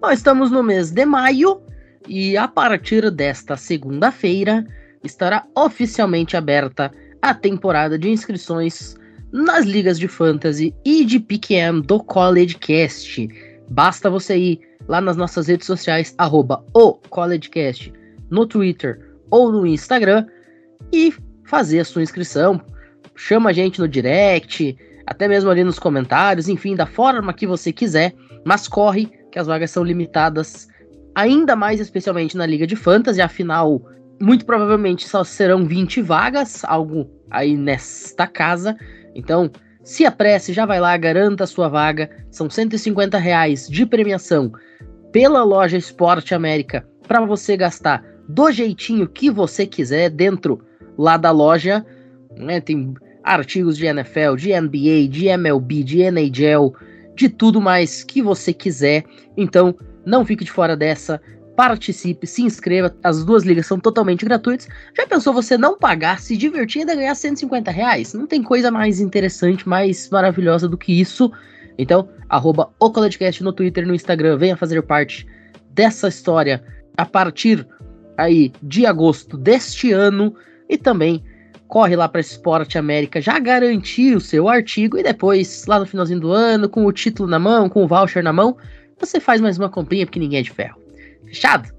Nós 0.00 0.18
estamos 0.18 0.50
no 0.50 0.62
mês 0.62 0.90
de 0.90 1.04
maio 1.06 1.60
e 2.08 2.36
a 2.36 2.46
partir 2.46 3.10
desta 3.10 3.56
segunda-feira 3.56 4.66
estará 5.02 5.46
oficialmente 5.54 6.36
aberta 6.36 6.92
a 7.20 7.34
temporada 7.34 7.98
de 7.98 8.10
inscrições 8.10 8.96
nas 9.32 9.64
ligas 9.64 9.98
de 9.98 10.06
fantasy 10.06 10.74
e 10.84 11.04
de 11.04 11.18
PQM 11.18 11.80
do 11.82 12.02
College 12.02 12.56
Cast. 12.56 13.28
Basta 13.68 14.10
você 14.10 14.36
ir 14.36 14.60
lá 14.86 15.00
nas 15.00 15.16
nossas 15.16 15.48
redes 15.48 15.66
sociais, 15.66 16.14
arroba 16.18 16.64
o 16.74 16.94
CollegeCast, 17.08 17.92
no 18.30 18.46
Twitter 18.46 19.00
ou 19.30 19.50
no 19.50 19.66
Instagram 19.66 20.26
e 20.92 21.12
fazer 21.44 21.80
a 21.80 21.84
sua 21.84 22.02
inscrição. 22.02 22.60
Chama 23.16 23.50
a 23.50 23.52
gente 23.52 23.80
no 23.80 23.88
direct, 23.88 24.76
até 25.06 25.26
mesmo 25.26 25.50
ali 25.50 25.64
nos 25.64 25.78
comentários, 25.78 26.48
enfim, 26.48 26.76
da 26.76 26.86
forma 26.86 27.32
que 27.32 27.46
você 27.46 27.72
quiser, 27.72 28.14
mas 28.44 28.68
corre 28.68 29.10
que 29.30 29.38
as 29.38 29.46
vagas 29.46 29.70
são 29.70 29.82
limitadas 29.82 30.68
ainda 31.14 31.54
mais 31.54 31.80
especialmente 31.80 32.36
na 32.36 32.46
Liga 32.46 32.66
de 32.66 32.76
Fantasy, 32.76 33.20
afinal, 33.20 33.82
muito 34.20 34.44
provavelmente 34.44 35.08
só 35.08 35.24
serão 35.24 35.64
20 35.64 36.02
vagas, 36.02 36.64
algo 36.64 37.10
aí 37.30 37.56
nesta 37.56 38.26
casa. 38.26 38.76
Então, 39.14 39.50
se 39.82 40.06
apresse, 40.06 40.52
já 40.52 40.64
vai 40.64 40.80
lá, 40.80 40.96
garanta 40.96 41.44
a 41.44 41.46
sua 41.46 41.68
vaga. 41.68 42.10
São 42.30 42.48
150 42.48 43.18
reais 43.18 43.68
de 43.68 43.84
premiação 43.84 44.52
pela 45.12 45.44
loja 45.44 45.76
Esporte 45.76 46.34
América 46.34 46.86
para 47.06 47.20
você 47.20 47.56
gastar 47.56 48.02
do 48.28 48.50
jeitinho 48.50 49.06
que 49.06 49.30
você 49.30 49.66
quiser 49.66 50.10
dentro 50.10 50.64
lá 50.96 51.16
da 51.16 51.30
loja. 51.30 51.84
Né? 52.36 52.60
Tem 52.60 52.94
artigos 53.22 53.76
de 53.76 53.86
NFL, 53.86 54.36
de 54.36 54.58
NBA, 54.58 55.08
de 55.08 55.26
MLB, 55.28 55.82
de 55.82 56.00
NHL, 56.02 56.74
de 57.14 57.28
tudo 57.28 57.60
mais 57.60 58.02
que 58.02 58.22
você 58.22 58.52
quiser. 58.52 59.04
Então, 59.36 59.74
não 60.04 60.24
fique 60.24 60.44
de 60.44 60.50
fora 60.50 60.76
dessa. 60.76 61.20
Participe, 61.56 62.26
se 62.26 62.42
inscreva. 62.42 62.94
As 63.02 63.24
duas 63.24 63.44
ligas 63.44 63.66
são 63.66 63.78
totalmente 63.78 64.24
gratuitas. 64.24 64.68
Já 64.96 65.06
pensou 65.06 65.32
você 65.32 65.56
não 65.56 65.78
pagar, 65.78 66.20
se 66.20 66.36
divertir 66.36 66.78
e 66.78 66.80
ainda 66.80 66.96
ganhar 66.96 67.14
150 67.14 67.70
reais? 67.70 68.12
Não 68.12 68.26
tem 68.26 68.42
coisa 68.42 68.70
mais 68.70 69.00
interessante, 69.00 69.68
mais 69.68 70.10
maravilhosa 70.10 70.68
do 70.68 70.76
que 70.76 71.00
isso. 71.00 71.30
Então, 71.78 72.08
arroba 72.28 72.70
o 72.80 72.92
no 73.40 73.52
Twitter 73.52 73.84
e 73.84 73.86
no 73.86 73.94
Instagram. 73.94 74.36
Venha 74.36 74.56
fazer 74.56 74.82
parte 74.82 75.26
dessa 75.70 76.08
história 76.08 76.62
a 76.96 77.06
partir 77.06 77.66
aí 78.16 78.52
de 78.62 78.86
agosto 78.86 79.36
deste 79.36 79.92
ano. 79.92 80.34
E 80.68 80.76
também 80.76 81.22
corre 81.68 81.96
lá 81.96 82.08
para 82.08 82.20
Esporte 82.20 82.78
América 82.78 83.20
já 83.20 83.38
garantir 83.38 84.16
o 84.16 84.20
seu 84.20 84.48
artigo 84.48 84.98
e 84.98 85.02
depois, 85.02 85.66
lá 85.66 85.78
no 85.78 85.86
finalzinho 85.86 86.20
do 86.20 86.30
ano, 86.30 86.68
com 86.68 86.84
o 86.86 86.92
título 86.92 87.28
na 87.28 87.38
mão, 87.38 87.68
com 87.68 87.84
o 87.84 87.88
voucher 87.88 88.22
na 88.22 88.32
mão, 88.32 88.56
você 89.04 89.20
faz 89.20 89.40
mais 89.40 89.58
uma 89.58 89.68
comprinha 89.68 90.06
porque 90.06 90.18
ninguém 90.18 90.40
é 90.40 90.42
de 90.42 90.50
ferro. 90.50 90.80
Fechado? 91.26 91.72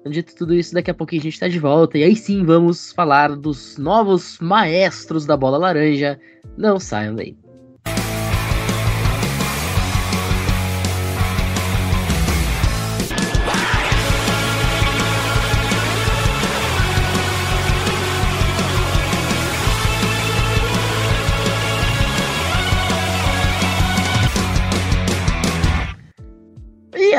Então, 0.00 0.10
dito 0.10 0.34
tudo 0.34 0.54
isso, 0.54 0.74
daqui 0.74 0.90
a 0.90 0.94
pouquinho 0.94 1.20
a 1.20 1.24
gente 1.24 1.34
está 1.34 1.46
de 1.46 1.58
volta 1.58 1.96
e 1.96 2.02
aí 2.02 2.16
sim 2.16 2.44
vamos 2.44 2.92
falar 2.92 3.36
dos 3.36 3.78
novos 3.78 4.38
maestros 4.40 5.24
da 5.24 5.36
bola 5.36 5.58
laranja. 5.58 6.18
Não 6.56 6.78
saiam 6.80 7.14
daí. 7.14 7.36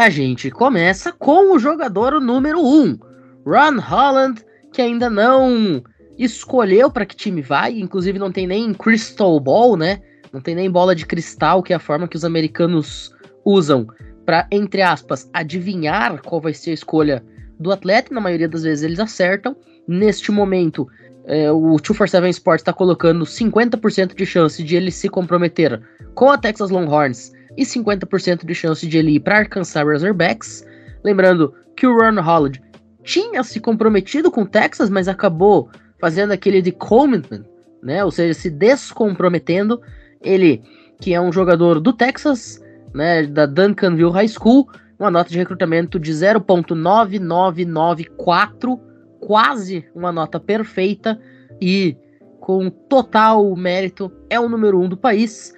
A 0.04 0.10
gente 0.10 0.52
começa 0.52 1.14
com 1.14 1.56
o 1.56 1.60
jogador 1.60 2.20
número 2.20 2.60
1, 2.60 2.62
um, 2.62 3.00
Ron 3.46 3.80
Holland, 3.80 4.44
que 4.74 4.82
ainda 4.82 5.10
não 5.10 5.82
escolheu 6.18 6.92
para 6.92 7.06
que 7.06 7.16
time 7.16 7.42
vai, 7.42 7.80
inclusive 7.80 8.20
não 8.20 8.30
tem 8.30 8.46
nem 8.46 8.74
crystal 8.74 9.40
ball, 9.40 9.78
né? 9.78 10.02
Não 10.34 10.42
tem 10.42 10.56
nem 10.56 10.70
bola 10.70 10.94
de 10.94 11.06
cristal, 11.06 11.64
que 11.64 11.72
é 11.72 11.78
a 11.78 11.80
forma 11.80 12.06
que 12.06 12.18
os 12.18 12.26
americanos 12.26 13.16
usam 13.46 13.88
para, 14.26 14.46
entre 14.52 14.82
aspas, 14.82 15.30
adivinhar 15.34 16.22
qual 16.22 16.42
vai 16.42 16.54
ser 16.54 16.72
a 16.72 16.74
escolha 16.74 17.24
do 17.58 17.72
atleta. 17.72 18.14
Na 18.14 18.20
maioria 18.20 18.50
das 18.50 18.64
vezes 18.64 18.84
eles 18.84 19.00
acertam. 19.00 19.56
Neste 19.88 20.34
momento, 20.34 20.86
é, 21.26 21.50
o 21.50 21.78
247 21.78 22.30
Sports 22.32 22.62
está 22.62 22.74
colocando 22.74 23.24
50% 23.24 24.16
de 24.16 24.26
chance 24.26 24.62
de 24.62 24.76
ele 24.76 24.92
se 24.92 25.08
comprometer 25.08 25.82
com 26.14 26.30
a 26.30 26.38
Texas 26.38 26.70
Longhorns 26.70 27.32
e 27.58 27.64
50% 27.64 28.46
de 28.46 28.56
chance 28.56 28.88
de 28.88 28.98
ele 28.98 29.16
ir 29.16 29.20
para 29.20 29.40
Arkansas 29.40 29.86
Razorbacks. 29.86 30.66
Lembrando 31.04 31.54
que 31.76 31.86
o 31.86 31.98
Ron 31.98 32.22
Holland 32.22 32.62
tinha 33.04 33.44
se 33.44 33.60
comprometido 33.60 34.32
com 34.32 34.44
o 34.44 34.48
Texas, 34.48 34.90
mas 34.90 35.08
acabou 35.08 35.70
fazendo 36.00 36.32
aquele 36.32 36.62
de 36.62 36.72
commitment, 36.72 37.44
né? 37.82 38.04
Ou 38.04 38.12
seja, 38.12 38.34
se 38.34 38.50
descomprometendo. 38.50 39.82
Ele, 40.22 40.62
que 41.02 41.14
é 41.14 41.20
um 41.20 41.34
jogador 41.34 41.82
do 41.82 41.92
Texas, 41.92 42.64
né, 42.94 43.28
da 43.28 43.46
Duncanville 43.46 44.12
High 44.12 44.30
School, 44.30 44.70
uma 44.98 45.12
nota 45.12 45.30
de 45.30 45.38
recrutamento 45.38 46.00
de 46.00 46.14
0.9994, 46.14 48.80
quase 49.20 49.86
uma 49.94 50.14
nota 50.14 50.40
perfeita 50.40 51.20
e 51.62 51.98
com 52.40 52.70
total 52.70 53.54
mérito 53.56 54.12
é 54.30 54.40
o 54.40 54.50
número 54.50 54.80
um 54.80 54.88
do 54.88 54.98
país. 54.98 55.54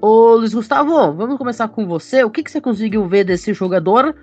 Ô 0.00 0.36
Luiz 0.36 0.52
Gustavo, 0.52 1.12
vamos 1.12 1.38
começar 1.38 1.68
com 1.68 1.86
você. 1.86 2.24
O 2.24 2.30
que, 2.30 2.42
que 2.42 2.50
você 2.50 2.60
conseguiu 2.60 3.06
ver 3.08 3.24
desse 3.24 3.52
jogador? 3.54 4.14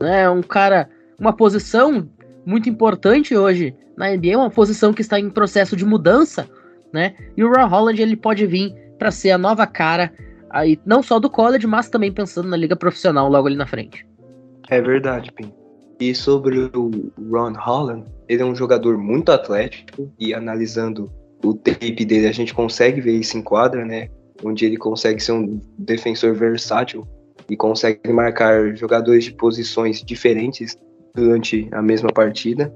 É 0.00 0.28
um 0.28 0.42
cara, 0.42 0.88
uma 1.18 1.32
posição 1.32 2.08
muito 2.44 2.68
importante 2.68 3.36
hoje 3.36 3.74
na 3.96 4.10
NBA, 4.10 4.36
uma 4.36 4.50
posição 4.50 4.92
que 4.92 5.00
está 5.00 5.18
em 5.18 5.30
processo 5.30 5.76
de 5.76 5.84
mudança, 5.84 6.48
né? 6.92 7.14
E 7.36 7.44
o 7.44 7.50
Ron 7.50 7.66
Holland 7.66 8.00
ele 8.00 8.16
pode 8.16 8.46
vir 8.46 8.74
para 8.98 9.10
ser 9.10 9.30
a 9.30 9.38
nova 9.38 9.66
cara 9.66 10.12
aí 10.50 10.78
não 10.84 11.02
só 11.02 11.18
do 11.18 11.30
college, 11.30 11.66
mas 11.66 11.88
também 11.88 12.12
pensando 12.12 12.48
na 12.48 12.56
liga 12.56 12.76
profissional 12.76 13.28
logo 13.28 13.46
ali 13.46 13.56
na 13.56 13.66
frente. 13.66 14.06
É 14.68 14.80
verdade, 14.80 15.32
Pim. 15.32 15.52
E 15.98 16.14
sobre 16.14 16.70
o 16.74 16.90
Ron 17.30 17.54
Holland, 17.54 18.04
ele 18.28 18.42
é 18.42 18.44
um 18.44 18.54
jogador 18.54 18.98
muito 18.98 19.30
atlético 19.30 20.10
e 20.18 20.34
analisando 20.34 21.10
o 21.44 21.54
tape 21.54 22.04
dele 22.04 22.26
a 22.26 22.32
gente 22.32 22.54
consegue 22.54 23.00
ver 23.00 23.18
isso 23.18 23.36
em 23.36 23.42
quadra, 23.42 23.84
né? 23.84 24.08
Onde 24.44 24.66
ele 24.66 24.76
consegue 24.76 25.22
ser 25.22 25.32
um 25.32 25.60
defensor 25.78 26.34
versátil 26.34 27.06
e 27.48 27.56
consegue 27.56 28.12
marcar 28.12 28.74
jogadores 28.74 29.24
de 29.24 29.34
posições 29.34 30.02
diferentes 30.02 30.76
durante 31.14 31.68
a 31.72 31.82
mesma 31.82 32.12
partida. 32.12 32.72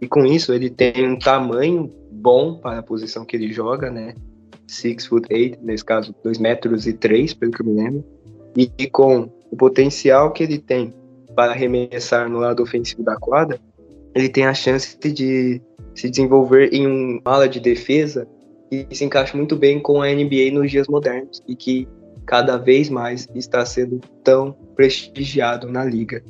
E 0.00 0.08
com 0.08 0.24
isso 0.24 0.52
ele 0.52 0.70
tem 0.70 1.08
um 1.08 1.18
tamanho 1.18 1.90
bom 2.10 2.58
para 2.58 2.78
a 2.78 2.82
posição 2.82 3.24
que 3.24 3.36
ele 3.36 3.52
joga, 3.52 3.90
né? 3.90 4.14
6 4.66 5.06
foot 5.06 5.32
8, 5.32 5.58
nesse 5.62 5.84
caso 5.84 6.14
2 6.24 6.38
metros 6.38 6.86
e 6.86 6.92
3, 6.92 7.34
pelo 7.34 7.52
que 7.52 7.62
eu 7.62 7.66
me 7.66 7.74
lembro. 7.74 8.04
E, 8.56 8.70
e 8.78 8.90
com 8.90 9.30
o 9.50 9.56
potencial 9.56 10.32
que 10.32 10.42
ele 10.42 10.58
tem 10.58 10.92
para 11.34 11.52
arremessar 11.52 12.28
no 12.28 12.38
lado 12.38 12.62
ofensivo 12.62 13.02
da 13.02 13.16
quadra, 13.16 13.60
ele 14.14 14.28
tem 14.28 14.46
a 14.46 14.54
chance 14.54 14.96
de 14.98 15.60
se 15.94 16.10
desenvolver 16.10 16.72
em 16.72 16.86
um 16.86 17.20
ala 17.24 17.48
de 17.48 17.60
defesa 17.60 18.26
que 18.70 18.86
se 18.94 19.04
encaixa 19.04 19.36
muito 19.36 19.56
bem 19.56 19.80
com 19.80 20.02
a 20.02 20.06
NBA 20.08 20.50
nos 20.52 20.70
dias 20.70 20.88
modernos 20.88 21.42
e 21.46 21.54
que 21.54 21.88
cada 22.24 22.56
vez 22.56 22.90
mais 22.90 23.28
está 23.34 23.64
sendo 23.64 24.00
tão 24.24 24.52
prestigiado 24.74 25.70
na 25.70 25.84
liga. 25.84 26.22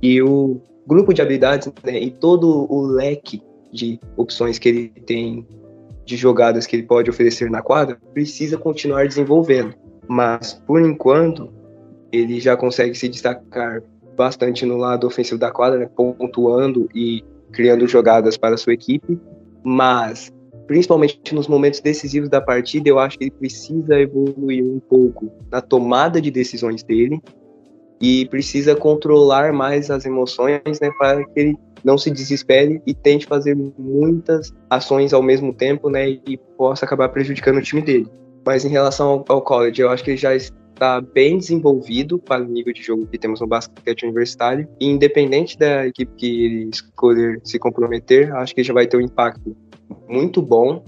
E 0.00 0.22
o 0.22 0.60
grupo 0.86 1.12
de 1.12 1.20
habilidades 1.20 1.72
né, 1.84 1.98
e 1.98 2.10
todo 2.10 2.66
o 2.72 2.82
leque 2.82 3.42
de 3.72 4.00
opções 4.16 4.58
que 4.58 4.68
ele 4.68 4.88
tem 4.88 5.46
de 6.04 6.16
jogadas 6.16 6.66
que 6.66 6.74
ele 6.74 6.82
pode 6.82 7.08
oferecer 7.08 7.48
na 7.50 7.62
quadra, 7.62 7.96
precisa 8.12 8.58
continuar 8.58 9.06
desenvolvendo. 9.06 9.74
Mas, 10.08 10.54
por 10.66 10.80
enquanto, 10.80 11.52
ele 12.10 12.40
já 12.40 12.56
consegue 12.56 12.96
se 12.96 13.08
destacar 13.08 13.80
bastante 14.16 14.66
no 14.66 14.76
lado 14.76 15.06
ofensivo 15.06 15.38
da 15.38 15.52
quadra, 15.52 15.78
né, 15.78 15.88
pontuando 15.94 16.88
e 16.92 17.22
criando 17.52 17.86
jogadas 17.86 18.36
para 18.36 18.56
a 18.56 18.58
sua 18.58 18.74
equipe. 18.74 19.20
Mas, 19.62 20.32
principalmente 20.70 21.34
nos 21.34 21.48
momentos 21.48 21.80
decisivos 21.80 22.28
da 22.28 22.40
partida, 22.40 22.88
eu 22.88 23.00
acho 23.00 23.18
que 23.18 23.24
ele 23.24 23.32
precisa 23.32 23.98
evoluir 23.98 24.64
um 24.64 24.78
pouco 24.78 25.28
na 25.50 25.60
tomada 25.60 26.20
de 26.20 26.30
decisões 26.30 26.84
dele 26.84 27.20
e 28.00 28.24
precisa 28.26 28.76
controlar 28.76 29.52
mais 29.52 29.90
as 29.90 30.06
emoções, 30.06 30.78
né, 30.80 30.92
para 30.96 31.24
que 31.24 31.40
ele 31.40 31.56
não 31.82 31.98
se 31.98 32.08
desespere 32.08 32.80
e 32.86 32.94
tente 32.94 33.26
fazer 33.26 33.56
muitas 33.76 34.54
ações 34.70 35.12
ao 35.12 35.20
mesmo 35.20 35.52
tempo, 35.52 35.90
né, 35.90 36.08
e 36.08 36.38
possa 36.56 36.84
acabar 36.84 37.08
prejudicando 37.08 37.56
o 37.56 37.62
time 37.62 37.82
dele. 37.82 38.06
Mas 38.46 38.64
em 38.64 38.68
relação 38.68 39.08
ao, 39.08 39.24
ao 39.28 39.42
college, 39.42 39.82
eu 39.82 39.90
acho 39.90 40.04
que 40.04 40.10
ele 40.10 40.18
já 40.18 40.36
está 40.36 41.00
bem 41.00 41.38
desenvolvido 41.38 42.16
para 42.16 42.44
o 42.44 42.46
nível 42.46 42.72
de 42.72 42.80
jogo 42.80 43.08
que 43.08 43.18
temos 43.18 43.40
no 43.40 43.46
basquete 43.48 44.04
universitário. 44.04 44.68
E 44.78 44.86
independente 44.86 45.58
da 45.58 45.88
equipe 45.88 46.12
que 46.16 46.44
ele 46.44 46.70
escolher 46.72 47.40
se 47.42 47.58
comprometer, 47.58 48.32
acho 48.36 48.54
que 48.54 48.62
já 48.62 48.72
vai 48.72 48.86
ter 48.86 48.96
um 48.96 49.00
impacto 49.00 49.56
muito 50.08 50.40
bom 50.40 50.84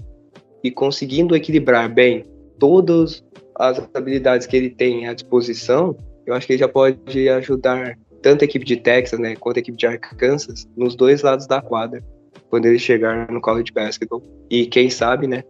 e 0.63 0.71
conseguindo 0.71 1.35
equilibrar 1.35 1.93
bem 1.93 2.25
todas 2.59 3.23
as 3.55 3.81
habilidades 3.93 4.47
que 4.47 4.55
ele 4.55 4.69
tem 4.69 5.07
à 5.07 5.13
disposição, 5.13 5.95
eu 6.25 6.33
acho 6.33 6.47
que 6.47 6.53
ele 6.53 6.59
já 6.59 6.67
pode 6.67 7.29
ajudar 7.29 7.97
tanto 8.21 8.43
a 8.43 8.45
equipe 8.45 8.65
de 8.65 8.77
Texas, 8.77 9.19
né, 9.19 9.35
quanto 9.35 9.57
a 9.57 9.59
equipe 9.59 9.77
de 9.77 9.85
Arkansas 9.85 10.65
nos 10.75 10.95
dois 10.95 11.21
lados 11.21 11.45
da 11.45 11.61
quadra 11.61 12.01
quando 12.49 12.65
ele 12.67 12.79
chegar 12.79 13.31
no 13.31 13.41
college 13.41 13.71
basketball 13.73 14.23
e 14.49 14.65
quem 14.65 14.89
sabe, 14.89 15.27
né, 15.27 15.43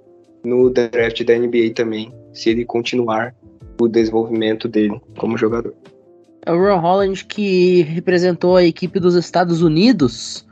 no 0.44 0.70
draft 0.70 1.24
da 1.24 1.38
NBA 1.38 1.74
também, 1.76 2.14
se 2.34 2.50
ele 2.50 2.66
continuar 2.66 3.36
o 3.80 3.88
desenvolvimento 3.88 4.68
dele 4.68 5.00
como 5.18 5.38
jogador. 5.38 5.74
É 6.46 6.52
o 6.52 6.58
Ron 6.58 6.80
Holland 6.80 7.26
que 7.26 7.84
representou 7.84 8.58
a 8.58 8.64
equipe 8.64 9.00
dos 9.00 9.16
Estados 9.16 9.62
Unidos 9.62 10.46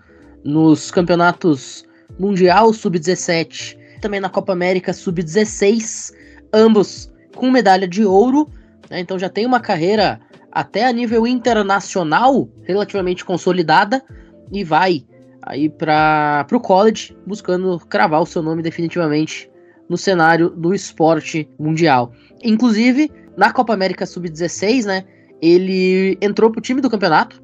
nos 0.44 0.92
campeonatos 0.92 1.86
Mundial 2.22 2.72
Sub-17, 2.72 3.78
também 4.00 4.20
na 4.20 4.30
Copa 4.30 4.54
América 4.54 4.94
Sub-16, 4.94 6.14
ambos 6.54 7.12
com 7.36 7.50
medalha 7.50 7.88
de 7.88 8.06
ouro 8.06 8.48
né? 8.92 9.00
Então 9.00 9.18
já 9.18 9.30
tem 9.30 9.46
uma 9.46 9.62
carreira 9.62 10.20
até 10.52 10.86
a 10.86 10.92
nível 10.92 11.26
internacional 11.26 12.50
relativamente 12.64 13.24
consolidada 13.24 14.04
e 14.52 14.66
vai 14.66 15.06
aí 15.42 15.70
para 15.70 16.46
o 16.52 16.60
college 16.60 17.18
buscando 17.26 17.80
cravar 17.88 18.22
o 18.22 18.26
seu 18.26 18.44
nome 18.44 18.62
definitivamente 18.62 19.50
no 19.90 19.98
cenário 19.98 20.50
do 20.50 20.74
esporte 20.74 21.50
mundial. 21.58 22.12
Inclusive, 22.44 23.10
na 23.36 23.52
Copa 23.52 23.74
América 23.74 24.06
Sub-16, 24.06 24.86
né, 24.86 25.06
ele 25.42 26.18
entrou 26.22 26.52
pro 26.52 26.62
time 26.62 26.82
do 26.82 26.90
campeonato, 26.90 27.42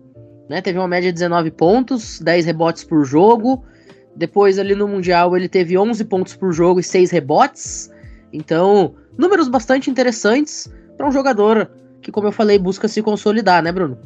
né, 0.50 0.62
teve 0.62 0.78
uma 0.78 0.88
média 0.88 1.12
de 1.12 1.14
19 1.14 1.52
pontos, 1.52 2.20
10 2.20 2.46
rebotes 2.46 2.84
por 2.84 3.04
jogo. 3.04 3.66
Depois 4.18 4.58
ali 4.58 4.74
no 4.74 4.88
mundial 4.88 5.38
ele 5.38 5.48
teve 5.48 5.78
11 5.78 6.04
pontos 6.06 6.36
por 6.36 6.52
jogo 6.52 6.80
e 6.80 6.84
6 6.84 7.12
rebotes. 7.12 7.92
Então, 8.34 8.96
números 9.18 9.48
bastante 9.48 9.90
interessantes 9.90 10.68
para 10.98 11.08
um 11.08 11.12
jogador 11.12 11.70
que, 12.02 12.12
como 12.12 12.28
eu 12.28 12.32
falei, 12.32 12.58
busca 12.58 12.88
se 12.88 13.02
consolidar, 13.02 13.62
né, 13.62 13.72
Bruno? 13.72 13.98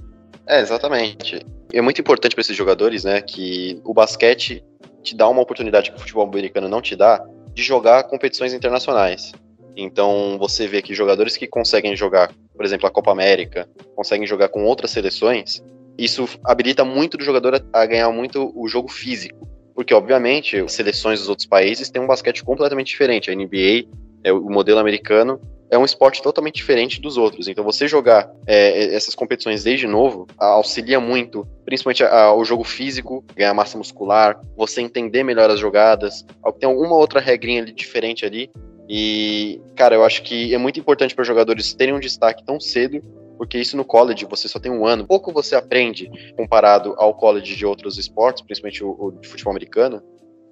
É, 0.46 0.60
exatamente. 0.60 1.40
É 1.72 1.82
muito 1.82 2.02
importante 2.02 2.36
para 2.36 2.42
esses 2.42 2.56
jogadores, 2.56 3.06
né, 3.06 3.22
que 3.22 3.80
o 3.86 3.94
basquete 3.94 4.64
te 5.02 5.16
dá 5.16 5.30
uma 5.30 5.42
oportunidade 5.42 5.92
que 5.92 5.98
o 5.98 6.00
futebol 6.00 6.28
americano 6.28 6.68
não 6.68 6.82
te 6.82 6.96
dá 6.96 7.26
de 7.54 7.64
jogar 7.64 8.04
competições 8.04 8.54
internacionais. 8.54 9.32
Então, 9.78 10.38
você 10.38 10.68
vê 10.68 10.82
que 10.82 10.94
jogadores 10.94 11.38
que 11.38 11.48
conseguem 11.48 11.96
jogar, 11.96 12.32
por 12.54 12.66
exemplo, 12.66 12.86
a 12.86 12.92
Copa 12.92 13.12
América, 13.12 13.68
conseguem 13.96 14.28
jogar 14.28 14.50
com 14.50 14.66
outras 14.66 14.92
seleções, 14.92 15.64
isso 15.98 16.28
habilita 16.44 16.84
muito 16.84 17.18
do 17.18 17.24
jogador 17.24 17.64
a 17.72 17.86
ganhar 17.86 18.12
muito 18.12 18.52
o 18.54 18.68
jogo 18.68 18.90
físico. 18.90 19.48
Porque, 19.82 19.96
obviamente, 19.96 20.58
as 20.58 20.74
seleções 20.74 21.18
dos 21.22 21.28
outros 21.28 21.48
países 21.48 21.90
têm 21.90 22.00
um 22.00 22.06
basquete 22.06 22.44
completamente 22.44 22.90
diferente. 22.90 23.32
A 23.32 23.36
NBA, 23.36 23.88
é 24.24 24.32
o 24.32 24.48
modelo 24.48 24.78
americano, 24.78 25.42
é 25.72 25.78
um 25.78 25.84
esporte 25.84 26.22
totalmente 26.22 26.58
diferente 26.58 27.02
dos 27.02 27.18
outros. 27.18 27.48
Então, 27.48 27.64
você 27.64 27.88
jogar 27.88 28.32
é, 28.46 28.94
essas 28.94 29.16
competições 29.16 29.64
desde 29.64 29.88
novo 29.88 30.28
auxilia 30.38 31.00
muito, 31.00 31.48
principalmente 31.66 32.04
ao 32.04 32.46
jogo 32.46 32.64
físico, 32.64 33.26
ganhar 33.36 33.56
massa 33.56 33.76
muscular, 33.76 34.40
você 34.56 34.82
entender 34.82 35.24
melhor 35.24 35.50
as 35.50 35.60
jogadas, 35.60 36.24
tem 36.60 36.70
alguma 36.70 36.96
outra 36.96 37.20
regrinha 37.20 37.64
ali 37.64 37.72
diferente 37.72 38.24
ali. 38.24 38.52
E, 38.88 39.60
cara, 39.76 39.96
eu 39.96 40.06
acho 40.06 40.22
que 40.22 40.54
é 40.54 40.60
muito 40.60 40.80
importante 40.80 41.16
para 41.16 41.24
jogadores 41.24 41.74
terem 41.74 41.96
um 41.96 42.00
destaque 42.00 42.46
tão 42.46 42.60
cedo, 42.60 43.02
porque 43.42 43.58
isso 43.58 43.76
no 43.76 43.84
college 43.84 44.24
você 44.30 44.48
só 44.48 44.60
tem 44.60 44.72
um 44.72 44.86
ano. 44.86 45.08
Pouco 45.08 45.34
você 45.34 45.56
aprende 45.56 46.12
comparado 46.38 46.94
ao 46.96 47.12
college 47.16 47.56
de 47.56 47.66
outros 47.66 47.98
esportes, 47.98 48.44
principalmente 48.44 48.84
o, 48.84 48.96
o 49.00 49.12
de 49.14 49.28
futebol 49.28 49.50
americano. 49.50 50.00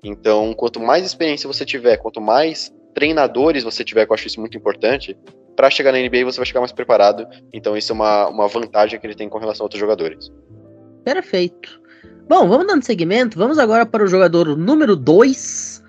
Então, 0.03 0.55
quanto 0.55 0.79
mais 0.79 1.05
experiência 1.05 1.47
você 1.47 1.63
tiver, 1.63 1.97
quanto 1.97 2.19
mais 2.19 2.73
treinadores 2.95 3.63
você 3.63 3.83
tiver, 3.83 4.07
que 4.07 4.11
eu 4.11 4.15
acho 4.15 4.25
isso 4.25 4.39
muito 4.39 4.57
importante, 4.57 5.15
para 5.55 5.69
chegar 5.69 5.91
na 5.91 5.99
NBA 5.99 6.25
você 6.25 6.37
vai 6.37 6.47
chegar 6.47 6.61
mais 6.61 6.71
preparado. 6.71 7.27
Então 7.53 7.77
isso 7.77 7.91
é 7.91 7.95
uma, 7.95 8.27
uma 8.27 8.47
vantagem 8.47 8.99
que 8.99 9.05
ele 9.05 9.13
tem 9.13 9.29
com 9.29 9.37
relação 9.37 9.63
a 9.63 9.65
outros 9.65 9.79
jogadores. 9.79 10.31
Perfeito. 11.05 11.79
Bom, 12.27 12.47
vamos 12.47 12.65
dando 12.65 12.83
segmento. 12.83 13.37
Vamos 13.37 13.59
agora 13.59 13.85
para 13.85 14.03
o 14.03 14.07
jogador 14.07 14.57
número 14.57 14.95
2, 14.95 15.83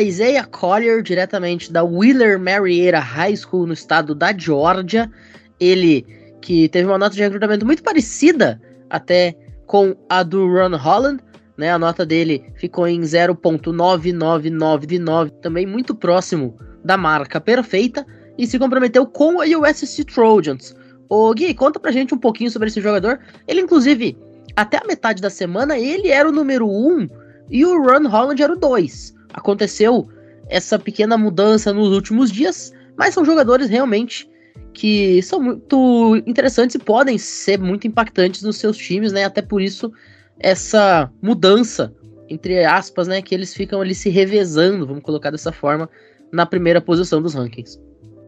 Isaiah 0.00 0.46
Collier, 0.46 1.02
diretamente 1.02 1.72
da 1.72 1.82
Wheeler 1.82 2.38
Marietta 2.38 3.00
High 3.00 3.36
School 3.36 3.66
no 3.66 3.72
estado 3.72 4.14
da 4.14 4.32
Georgia. 4.32 5.10
Ele 5.58 6.06
que 6.46 6.68
teve 6.68 6.86
uma 6.86 6.96
nota 6.96 7.16
de 7.16 7.22
recrutamento 7.22 7.66
muito 7.66 7.82
parecida 7.82 8.62
até 8.88 9.34
com 9.66 9.96
a 10.08 10.22
do 10.22 10.46
Ron 10.46 10.76
Holland, 10.76 11.20
né? 11.56 11.72
A 11.72 11.78
nota 11.78 12.06
dele 12.06 12.52
ficou 12.54 12.86
em 12.86 13.00
0.999 13.00 15.30
também 15.42 15.66
muito 15.66 15.92
próximo 15.92 16.56
da 16.84 16.96
marca 16.96 17.40
perfeita 17.40 18.06
e 18.38 18.46
se 18.46 18.60
comprometeu 18.60 19.04
com 19.06 19.40
a 19.40 19.44
USC 19.44 20.04
Trojans. 20.04 20.72
Ô 21.08 21.34
Gui, 21.34 21.52
conta 21.52 21.80
pra 21.80 21.90
gente 21.90 22.14
um 22.14 22.18
pouquinho 22.18 22.48
sobre 22.48 22.68
esse 22.68 22.80
jogador. 22.80 23.18
Ele 23.48 23.62
inclusive 23.62 24.16
até 24.54 24.76
a 24.76 24.86
metade 24.86 25.20
da 25.20 25.30
semana 25.30 25.76
ele 25.76 26.10
era 26.10 26.28
o 26.28 26.32
número 26.32 26.68
1 26.68 26.70
um, 26.70 27.08
e 27.50 27.64
o 27.64 27.82
Ron 27.82 28.06
Holland 28.06 28.40
era 28.40 28.52
o 28.52 28.56
2. 28.56 29.16
Aconteceu 29.34 30.08
essa 30.48 30.78
pequena 30.78 31.18
mudança 31.18 31.72
nos 31.72 31.88
últimos 31.88 32.30
dias, 32.30 32.72
mas 32.96 33.14
são 33.14 33.24
jogadores 33.24 33.68
realmente 33.68 34.30
que 34.76 35.22
são 35.22 35.40
muito 35.40 36.22
interessantes 36.26 36.76
e 36.76 36.78
podem 36.78 37.16
ser 37.18 37.58
muito 37.58 37.86
impactantes 37.86 38.42
nos 38.42 38.58
seus 38.58 38.76
times, 38.76 39.12
né? 39.12 39.24
Até 39.24 39.42
por 39.42 39.60
isso 39.60 39.90
essa 40.38 41.10
mudança 41.22 41.94
entre 42.28 42.64
aspas, 42.64 43.06
né, 43.06 43.22
que 43.22 43.34
eles 43.34 43.54
ficam 43.54 43.80
ali 43.80 43.94
se 43.94 44.10
revezando, 44.10 44.86
vamos 44.86 45.02
colocar 45.02 45.30
dessa 45.30 45.52
forma, 45.52 45.88
na 46.32 46.44
primeira 46.44 46.80
posição 46.80 47.22
dos 47.22 47.34
rankings. 47.34 47.80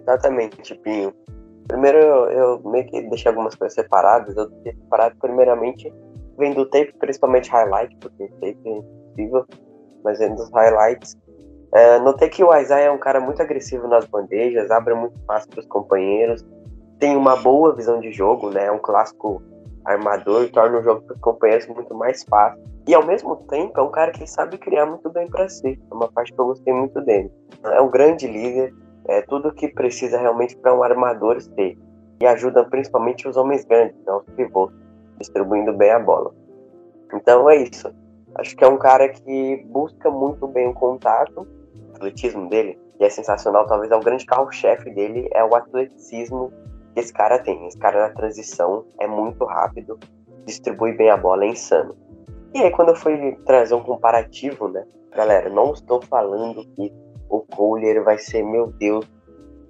Exatamente, 0.02 0.75
Pinho. 0.76 1.12
Primeiro 1.67 1.99
eu, 1.99 2.31
eu 2.31 2.71
meio 2.71 2.87
que 2.87 3.02
deixei 3.09 3.28
algumas 3.28 3.55
coisas 3.55 3.75
separadas. 3.75 4.35
Eu 4.37 4.49
deixei 4.49 4.73
separado 4.73 5.17
primeiramente 5.21 5.93
vendo 6.38 6.61
o 6.61 6.67
tape, 6.67 6.95
principalmente 6.99 7.50
highlight, 7.50 7.95
porque 8.00 8.28
tape 8.40 8.59
é 8.64 8.71
impossível, 8.71 9.47
mas 10.02 10.19
vendo 10.19 10.40
os 10.40 10.50
highlights. 10.52 11.17
É, 11.72 11.98
notei 11.98 12.28
que 12.28 12.42
o 12.42 12.54
Isaiah 12.56 12.87
é 12.87 12.90
um 12.90 12.98
cara 12.98 13.20
muito 13.20 13.42
agressivo 13.42 13.87
nas 13.87 14.06
bandejas, 14.06 14.70
abre 14.70 14.94
muito 14.94 15.18
fácil 15.26 15.50
para 15.50 15.60
os 15.60 15.66
companheiros, 15.66 16.44
tem 16.98 17.16
uma 17.16 17.37
boa 17.37 17.75
visão 17.75 18.00
de 18.00 18.10
jogo, 18.10 18.50
né? 18.50 18.66
É 18.66 18.72
um 18.72 18.78
clássico 18.78 19.42
armador, 19.84 20.50
torna 20.50 20.78
o 20.78 20.82
jogo 20.82 21.02
para 21.02 21.14
os 21.14 21.20
companheiros 21.20 21.66
muito 21.66 21.94
mais 21.94 22.25
fácil. 22.25 22.62
E 22.87 22.94
ao 22.94 23.04
mesmo 23.04 23.37
tempo 23.48 23.78
é 23.78 23.82
um 23.82 23.90
cara 23.90 24.12
que 24.12 24.26
sabe 24.26 24.58
criar 24.58 24.87
muito 24.87 25.10
bem 25.10 25.28
para 25.28 25.48
si. 25.48 25.78
É 25.90 25.94
uma 25.94 26.10
parte 26.10 26.32
que 26.32 26.40
eu 26.40 26.46
gostei 26.46 26.72
muito 26.72 27.00
dele. 27.02 27.30
É 27.64 27.80
um 27.80 27.90
grande 27.90 28.26
líder, 28.26 28.75
é 29.06 29.22
tudo 29.22 29.52
que 29.52 29.68
precisa 29.68 30.18
realmente 30.18 30.56
para 30.56 30.75
um 30.75 30.82
armador 30.82 31.37
ter. 31.54 31.78
E 32.20 32.26
ajuda 32.26 32.64
principalmente 32.64 33.28
os 33.28 33.37
homens 33.37 33.64
grandes, 33.64 33.96
né, 34.04 34.12
os 34.12 34.25
pivôs 34.34 34.72
distribuindo 35.18 35.72
bem 35.72 35.90
a 35.90 35.98
bola. 35.98 36.32
Então 37.14 37.48
é 37.48 37.56
isso. 37.56 37.92
Acho 38.34 38.56
que 38.56 38.64
é 38.64 38.68
um 38.68 38.78
cara 38.78 39.08
que 39.08 39.64
busca 39.66 40.10
muito 40.10 40.46
bem 40.46 40.68
o 40.68 40.75
contato, 40.75 41.46
atletismo 41.99 42.49
dele, 42.49 42.78
e 42.99 43.05
é 43.05 43.11
sensacional. 43.11 43.67
Talvez 43.67 43.90
é 43.90 43.97
o 43.97 44.00
grande 44.00 44.25
carro-chefe 44.25 44.90
dele 44.90 45.28
é 45.33 45.45
o 45.45 45.55
atleticismo 45.55 46.52
que 46.95 47.00
esse 47.00 47.12
cara 47.12 47.38
tem. 47.38 47.67
Esse 47.67 47.78
cara 47.78 48.09
na 48.09 48.14
transição 48.14 48.85
é 49.00 49.07
muito 49.07 49.45
rápido, 49.45 49.99
distribui 50.45 50.93
bem 50.93 51.11
a 51.11 51.17
bola, 51.17 51.45
é 51.45 51.49
insano. 51.49 51.95
E 52.55 52.62
aí, 52.62 52.71
quando 52.71 52.90
eu 52.90 52.97
fui 52.97 53.37
trazer 53.45 53.75
um 53.75 53.83
comparativo, 53.83 54.69
né? 54.69 54.85
Galera, 55.14 55.50
não 55.50 55.73
estou 55.73 56.00
falando 56.02 56.64
que 56.75 56.93
o 57.28 57.40
Kohler 57.40 58.02
vai 58.02 58.19
ser, 58.19 58.43
meu 58.43 58.69
Deus, 58.69 59.07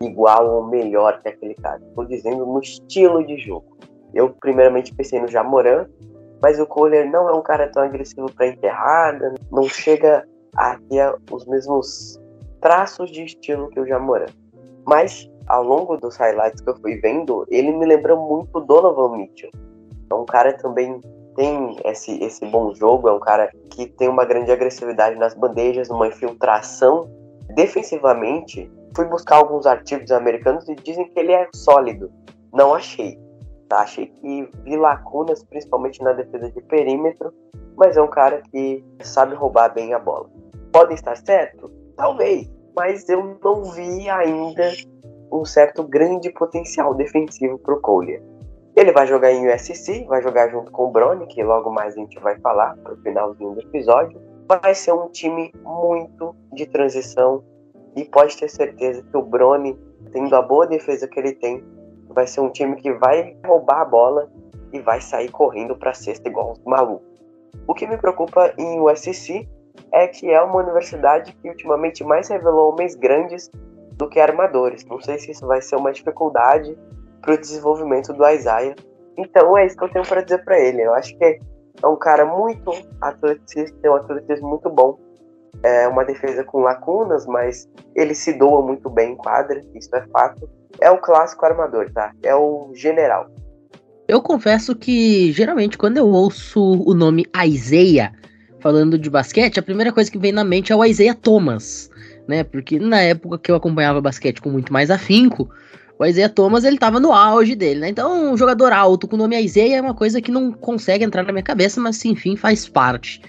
igual 0.01 0.49
ou 0.49 0.67
melhor 0.69 1.21
que 1.21 1.29
aquele 1.29 1.55
cara. 1.55 1.81
Estou 1.89 2.05
dizendo 2.05 2.47
no 2.47 2.61
estilo 2.61 3.25
de 3.27 3.37
jogo. 3.39 3.77
Eu 4.15 4.31
primeiramente 4.31 4.95
pensei 4.95 5.21
no 5.21 5.29
Jamoran, 5.29 5.87
mas 6.41 6.61
o 6.61 6.67
Kohler 6.67 7.11
não 7.11 7.29
é 7.29 7.33
um 7.33 7.43
cara 7.43 7.69
tão 7.69 7.83
agressivo 7.83 8.33
para 8.33 8.47
enterrada, 8.47 9.35
não 9.51 9.65
chega 9.65 10.25
a 10.59 10.77
ter 10.91 11.15
os 11.31 11.47
mesmos 11.47 12.21
traços 12.61 13.11
de 13.11 13.25
estilo 13.25 13.69
que 13.71 13.81
o 13.81 13.87
Jamoran. 13.87 14.27
Mas 14.85 15.31
ao 15.47 15.63
longo 15.63 15.97
dos 15.97 16.17
highlights 16.17 16.61
que 16.61 16.69
eu 16.69 16.77
fui 16.77 17.01
vendo, 17.01 17.47
ele 17.49 17.73
me 17.73 17.87
lembrou 17.87 18.19
muito 18.29 18.61
Donovan 18.61 19.17
Mitchell. 19.17 19.51
É 20.11 20.15
um 20.15 20.25
cara 20.25 20.53
também 20.55 21.01
tem 21.37 21.77
esse, 21.85 22.23
esse 22.23 22.45
bom 22.47 22.75
jogo, 22.75 23.09
é 23.09 23.13
um 23.13 23.21
cara 23.21 23.51
que 23.71 23.87
tem 23.87 24.09
uma 24.09 24.25
grande 24.25 24.51
agressividade 24.51 25.17
nas 25.17 25.35
bandejas, 25.35 25.89
uma 25.89 26.09
infiltração. 26.09 27.09
Defensivamente, 27.55 28.71
fui 28.95 29.05
buscar 29.05 29.37
alguns 29.37 29.65
artigos 29.65 30.11
americanos 30.11 30.69
e 30.69 30.75
dizem 30.75 31.09
que 31.09 31.21
ele 31.21 31.33
é 31.33 31.49
sólido. 31.55 32.11
Não 32.53 32.75
achei. 32.75 33.19
Tá? 33.69 33.81
Achei 33.81 34.07
que 34.07 34.49
vi 34.65 34.77
lacunas, 34.77 35.45
principalmente 35.45 36.03
na 36.03 36.13
defesa 36.13 36.51
de 36.51 36.61
perímetro, 36.63 37.33
mas 37.77 37.97
é 37.97 38.03
um 38.03 38.09
cara 38.09 38.43
que 38.51 38.85
sabe 39.03 39.37
roubar 39.37 39.73
bem 39.73 39.95
a 39.95 39.99
bola. 39.99 40.38
Pode 40.73 40.95
estar 40.95 41.17
certo? 41.17 41.71
Talvez, 41.97 42.49
mas 42.77 43.09
eu 43.09 43.39
não 43.43 43.65
vi 43.65 44.09
ainda 44.09 44.71
um 45.33 45.45
certo 45.45 45.83
grande 45.83 46.31
potencial 46.31 46.95
defensivo 46.95 47.59
para 47.59 47.75
o 47.75 47.81
Collier. 47.81 48.23
Ele 48.77 48.93
vai 48.93 49.07
jogar 49.07 49.33
em 49.33 49.53
USC, 49.53 50.05
vai 50.07 50.23
jogar 50.23 50.49
junto 50.51 50.71
com 50.71 50.85
o 50.85 50.91
Brony, 50.91 51.27
que 51.27 51.43
logo 51.43 51.71
mais 51.71 51.95
a 51.95 51.99
gente 51.99 52.19
vai 52.21 52.39
falar 52.39 52.77
para 52.77 52.95
o 52.95 52.97
finalzinho 52.99 53.55
do 53.55 53.61
episódio. 53.61 54.21
Vai 54.47 54.75
ser 54.75 54.93
um 54.93 55.09
time 55.09 55.53
muito 55.65 56.35
de 56.53 56.65
transição 56.67 57.43
e 57.97 58.05
pode 58.05 58.37
ter 58.37 58.49
certeza 58.49 59.03
que 59.03 59.17
o 59.17 59.23
Brony, 59.23 59.77
tendo 60.13 60.35
a 60.37 60.43
boa 60.43 60.67
defesa 60.67 61.09
que 61.09 61.19
ele 61.19 61.33
tem, 61.33 61.63
vai 62.09 62.27
ser 62.27 62.41
um 62.41 62.51
time 62.51 62.77
que 62.77 62.93
vai 62.93 63.37
roubar 63.45 63.81
a 63.81 63.85
bola 63.85 64.31
e 64.73 64.79
vai 64.81 65.01
sair 65.01 65.31
correndo 65.31 65.77
para 65.77 65.91
a 65.91 65.95
cesta 65.95 66.29
igual 66.29 66.53
os 66.53 66.63
malucos. 66.65 67.07
O 67.67 67.75
que 67.75 67.87
me 67.87 67.97
preocupa 67.97 68.53
em 68.57 68.81
USC 68.81 69.49
é 69.93 70.07
que 70.07 70.31
é 70.31 70.41
uma 70.41 70.63
universidade 70.63 71.33
que 71.33 71.49
ultimamente 71.49 72.05
mais 72.05 72.29
revelou 72.29 72.73
homens 72.73 72.95
grandes 72.95 73.51
do 73.93 74.09
que 74.09 74.21
armadores. 74.21 74.85
Não 74.85 75.01
sei 75.01 75.19
se 75.19 75.31
isso 75.31 75.47
vai 75.47 75.61
ser 75.61 75.77
uma 75.77 75.93
dificuldade 75.93 76.77
para 77.21 77.35
o 77.35 77.39
desenvolvimento 77.39 78.13
do 78.13 78.29
Isaiah. 78.29 78.77
Então 79.17 79.57
é 79.57 79.67
isso 79.67 79.77
que 79.77 79.85
eu 79.85 79.93
tenho 79.93 80.07
para 80.07 80.21
dizer 80.21 80.45
para 80.45 80.59
ele. 80.59 80.83
Eu 80.83 80.95
acho 80.95 81.17
que 81.17 81.25
é 81.25 81.87
um 81.87 81.97
cara 81.97 82.25
muito 82.25 82.71
atleticista, 83.01 83.77
tem 83.81 83.91
um 83.91 83.97
atletismo 83.97 84.49
muito 84.49 84.71
bom. 84.71 84.99
É 85.63 85.89
uma 85.89 86.05
defesa 86.05 86.45
com 86.45 86.61
lacunas, 86.61 87.27
mas 87.27 87.69
ele 87.95 88.15
se 88.15 88.33
doa 88.33 88.63
muito 88.63 88.89
bem 88.89 89.13
em 89.13 89.17
quadra, 89.17 89.61
isso 89.75 89.95
é 89.97 90.07
fato 90.09 90.49
é 90.81 90.91
o 90.91 90.99
clássico 90.99 91.45
armador, 91.45 91.91
tá? 91.93 92.13
É 92.23 92.35
o 92.35 92.71
general. 92.75 93.31
Eu 94.07 94.23
confesso 94.23 94.75
que 94.75 95.33
geralmente 95.33 95.77
quando 95.77 95.99
eu 95.99 96.09
ouço 96.09 96.61
o 96.61 96.95
nome 96.95 97.27
Isaiah 97.45 98.13
falando 98.61 98.99
de 98.99 99.09
basquete, 99.09 99.59
a 99.59 99.63
primeira 99.63 99.93
coisa 99.93 100.11
que 100.11 100.19
vem 100.19 100.33
na 100.33 100.45
mente 100.45 100.73
é 100.73 100.77
o 100.77 100.85
Isaiah 100.85 101.15
Thomas, 101.15 101.91
né? 102.27 102.43
Porque 102.45 102.79
na 102.79 103.01
época 103.01 103.39
que 103.39 103.51
eu 103.51 103.57
acompanhava 103.57 104.01
basquete 104.01 104.41
com 104.41 104.51
muito 104.51 104.73
mais 104.73 104.91
afinco, 104.91 105.49
o 105.99 106.05
Isaiah 106.05 106.29
Thomas 106.29 106.65
ele 106.65 106.79
tava 106.79 107.01
no 107.01 107.13
auge 107.13 107.55
dele, 107.55 107.81
né? 107.81 107.89
Então, 107.89 108.33
um 108.33 108.37
jogador 108.37 108.73
alto 108.73 109.09
com 109.09 109.17
o 109.17 109.19
nome 109.19 109.41
Isaiah 109.41 109.77
é 109.77 109.81
uma 109.81 109.95
coisa 109.95 110.21
que 110.21 110.31
não 110.31 110.53
consegue 110.53 111.05
entrar 111.05 111.25
na 111.25 111.33
minha 111.33 111.43
cabeça, 111.43 111.81
mas 111.81 112.05
enfim, 112.05 112.37
faz 112.37 112.69
parte. 112.69 113.21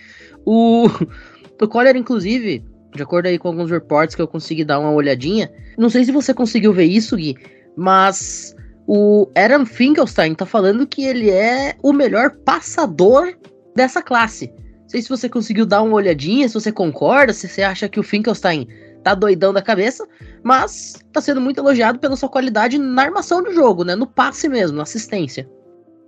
O, 0.46 0.88
o 1.62 1.68
Collier, 1.68 1.96
inclusive, 1.96 2.64
de 2.96 3.04
acordo 3.04 3.28
aí 3.28 3.38
com 3.38 3.48
alguns 3.48 3.72
reports 3.72 4.16
que 4.16 4.22
eu 4.22 4.28
consegui 4.28 4.64
dar 4.64 4.80
uma 4.80 4.92
olhadinha. 4.92 5.52
Não 5.78 5.90
sei 5.90 6.04
se 6.04 6.12
você 6.12 6.34
conseguiu 6.34 6.74
ver 6.74 6.86
isso, 6.86 7.16
Gui, 7.16 7.36
mas 7.76 8.56
o 8.86 9.30
Adam 9.36 9.66
Finkelstein 9.66 10.34
tá 10.34 10.46
falando 10.46 10.88
que 10.88 11.04
ele 11.04 11.30
é 11.30 11.76
o 11.82 11.94
melhor 11.94 12.32
passador 12.44 13.34
dessa 13.76 14.02
classe. 14.02 14.52
Sei 14.90 15.02
se 15.02 15.08
você 15.08 15.30
conseguiu 15.30 15.66
dar 15.66 15.82
uma 15.82 15.96
olhadinha, 15.96 16.50
se 16.50 16.54
você 16.54 16.72
concorda, 16.72 17.32
se 17.32 17.48
você 17.48 17.64
acha 17.64 17.88
que 17.88 18.00
o 18.00 18.04
Finkelstein 18.04 18.68
tá 19.04 19.16
doidão 19.16 19.54
da 19.54 19.62
cabeça, 19.62 20.06
mas 20.44 20.96
tá 21.14 21.22
sendo 21.22 21.40
muito 21.40 21.62
elogiado 21.62 22.00
pela 22.00 22.18
sua 22.18 22.28
qualidade 22.28 22.78
na 22.78 23.04
armação 23.04 23.42
do 23.42 23.54
jogo, 23.54 23.86
né? 23.86 23.96
No 23.96 24.06
passe 24.06 24.50
mesmo, 24.50 24.76
na 24.76 24.84
assistência. 24.84 25.50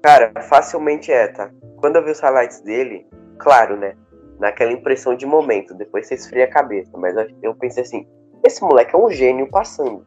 Cara, 0.04 0.34
facilmente 0.50 1.12
é, 1.12 1.30
tá? 1.30 1.50
Quando 1.78 1.96
eu 1.96 2.04
vi 2.04 2.12
os 2.12 2.20
highlights 2.20 2.60
dele, 2.62 3.06
claro, 3.38 3.78
né? 3.78 3.94
naquela 4.42 4.72
impressão 4.72 5.16
de 5.16 5.26
momento. 5.26 5.76
Depois 5.76 6.08
você 6.08 6.16
esfria 6.16 6.46
a 6.46 6.50
cabeça. 6.50 6.92
Mas 6.98 7.16
eu 7.42 7.56
pensei 7.56 7.84
assim: 7.84 8.08
esse 8.44 8.62
moleque 8.62 8.96
é 8.96 8.98
um 8.98 9.10
gênio 9.10 9.48
passando. 9.50 10.06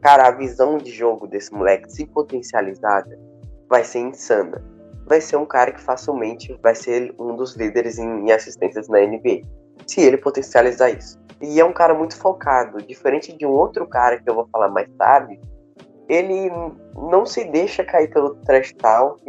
Cara, 0.00 0.26
a 0.26 0.30
visão 0.30 0.78
de 0.78 0.90
jogo 0.90 1.26
desse 1.26 1.52
moleque, 1.52 1.92
se 1.92 2.06
potencializada, 2.06 3.18
vai 3.68 3.84
ser 3.84 4.00
insana. 4.00 4.62
Vai 5.06 5.20
ser 5.20 5.36
um 5.36 5.46
cara 5.46 5.72
que 5.72 5.80
facilmente 5.80 6.58
vai 6.62 6.74
ser 6.74 7.14
um 7.18 7.36
dos 7.36 7.56
líderes 7.56 7.98
em, 7.98 8.30
assistências 8.32 8.88
na 8.88 9.00
NBA. 9.00 9.42
Se 9.86 10.00
ele 10.00 10.16
potencializar 10.16 10.90
isso. 10.90 11.18
E 11.40 11.60
é 11.60 11.64
um 11.64 11.72
cara 11.72 11.94
muito 11.94 12.16
focado. 12.16 12.78
Diferente 12.78 13.36
de 13.36 13.44
um 13.44 13.50
outro 13.50 13.86
cara 13.86 14.18
que 14.18 14.28
eu 14.28 14.34
vou 14.34 14.48
falar 14.50 14.68
mais 14.68 14.88
tarde, 14.96 15.38
ele 16.08 16.50
não 16.94 17.26
se 17.26 17.44
deixa 17.44 17.84
cair 17.84 18.10
pelo 18.10 18.34
trash 18.36 18.72
talk. 18.74 19.20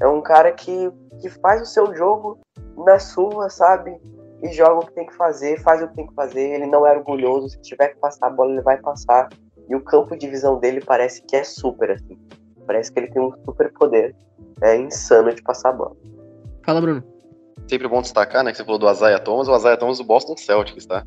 É 0.00 0.06
um 0.06 0.20
cara 0.20 0.52
que, 0.52 0.90
que 1.20 1.28
faz 1.28 1.62
o 1.62 1.66
seu 1.66 1.94
jogo 1.94 2.38
na 2.76 2.98
sua, 2.98 3.50
sabe? 3.50 4.00
E 4.42 4.52
joga 4.52 4.84
o 4.84 4.86
que 4.86 4.94
tem 4.94 5.06
que 5.06 5.14
fazer, 5.14 5.60
faz 5.60 5.82
o 5.82 5.88
que 5.88 5.96
tem 5.96 6.06
que 6.06 6.14
fazer. 6.14 6.54
Ele 6.54 6.66
não 6.66 6.86
é 6.86 6.96
orgulhoso. 6.96 7.48
Se 7.50 7.60
tiver 7.62 7.88
que 7.88 7.98
passar 7.98 8.28
a 8.28 8.30
bola, 8.30 8.52
ele 8.52 8.62
vai 8.62 8.78
passar. 8.78 9.28
E 9.68 9.74
o 9.74 9.82
campo 9.82 10.16
de 10.16 10.28
visão 10.28 10.58
dele 10.58 10.80
parece 10.80 11.22
que 11.22 11.36
é 11.36 11.44
super, 11.44 11.92
assim. 11.92 12.18
Parece 12.70 12.92
que 12.92 13.00
ele 13.00 13.08
tem 13.08 13.20
um 13.20 13.32
super 13.44 13.72
poder. 13.72 14.14
É 14.62 14.76
insano 14.76 15.34
de 15.34 15.42
passar 15.42 15.70
a 15.70 15.72
bola. 15.72 15.96
Fala, 16.64 16.80
Bruno. 16.80 17.02
sempre 17.68 17.88
bom 17.88 18.00
destacar, 18.00 18.44
né, 18.44 18.52
que 18.52 18.58
você 18.58 18.64
falou 18.64 18.78
do 18.78 18.88
Isaiah 18.88 19.18
Thomas, 19.18 19.48
o 19.48 19.56
Isaiah 19.56 19.76
Thomas 19.76 19.98
do 19.98 20.04
Boston 20.04 20.36
Celtics, 20.36 20.86
tá? 20.86 21.04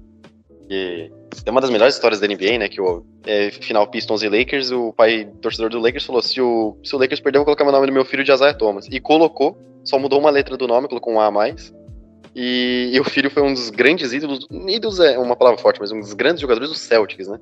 Que 0.68 1.10
é 1.46 1.50
uma 1.50 1.62
das 1.62 1.70
melhores 1.70 1.96
histórias 1.96 2.20
da 2.20 2.28
NBA, 2.28 2.58
né, 2.58 2.68
que 2.68 2.82
o 2.82 3.06
é, 3.26 3.50
final 3.50 3.88
Pistons 3.88 4.24
e 4.24 4.28
Lakers, 4.28 4.72
o 4.72 4.92
pai 4.92 5.32
torcedor 5.42 5.70
do 5.70 5.80
Lakers 5.80 6.06
falou, 6.06 6.22
se 6.22 6.42
o, 6.42 6.76
se 6.84 6.94
o 6.98 7.00
Lakers 7.00 7.22
perder, 7.22 7.38
eu 7.38 7.46
vou 7.46 7.56
colocar 7.56 7.64
o 7.64 7.72
nome 7.72 7.88
do 7.88 7.94
meu 7.94 8.04
filho 8.04 8.26
de 8.26 8.34
Isaiah 8.34 8.54
Thomas. 8.54 8.86
E 8.92 9.00
colocou, 9.00 9.58
só 9.86 9.98
mudou 9.98 10.20
uma 10.20 10.32
letra 10.32 10.58
do 10.58 10.68
nome, 10.68 10.90
colocou 10.90 11.14
um 11.14 11.20
A 11.22 11.28
a 11.28 11.32
mais. 11.32 11.74
E, 12.36 12.92
e 12.94 13.00
o 13.00 13.06
filho 13.06 13.32
foi 13.32 13.42
um 13.42 13.54
dos 13.54 13.70
grandes 13.70 14.12
ídolos, 14.12 14.46
ídolos 14.68 15.00
é 15.00 15.18
uma 15.18 15.38
palavra 15.38 15.62
forte, 15.62 15.80
mas 15.80 15.94
um 15.94 16.00
dos 16.02 16.12
grandes 16.12 16.42
jogadores 16.42 16.68
do 16.68 16.76
Celtics, 16.76 17.30
né? 17.30 17.40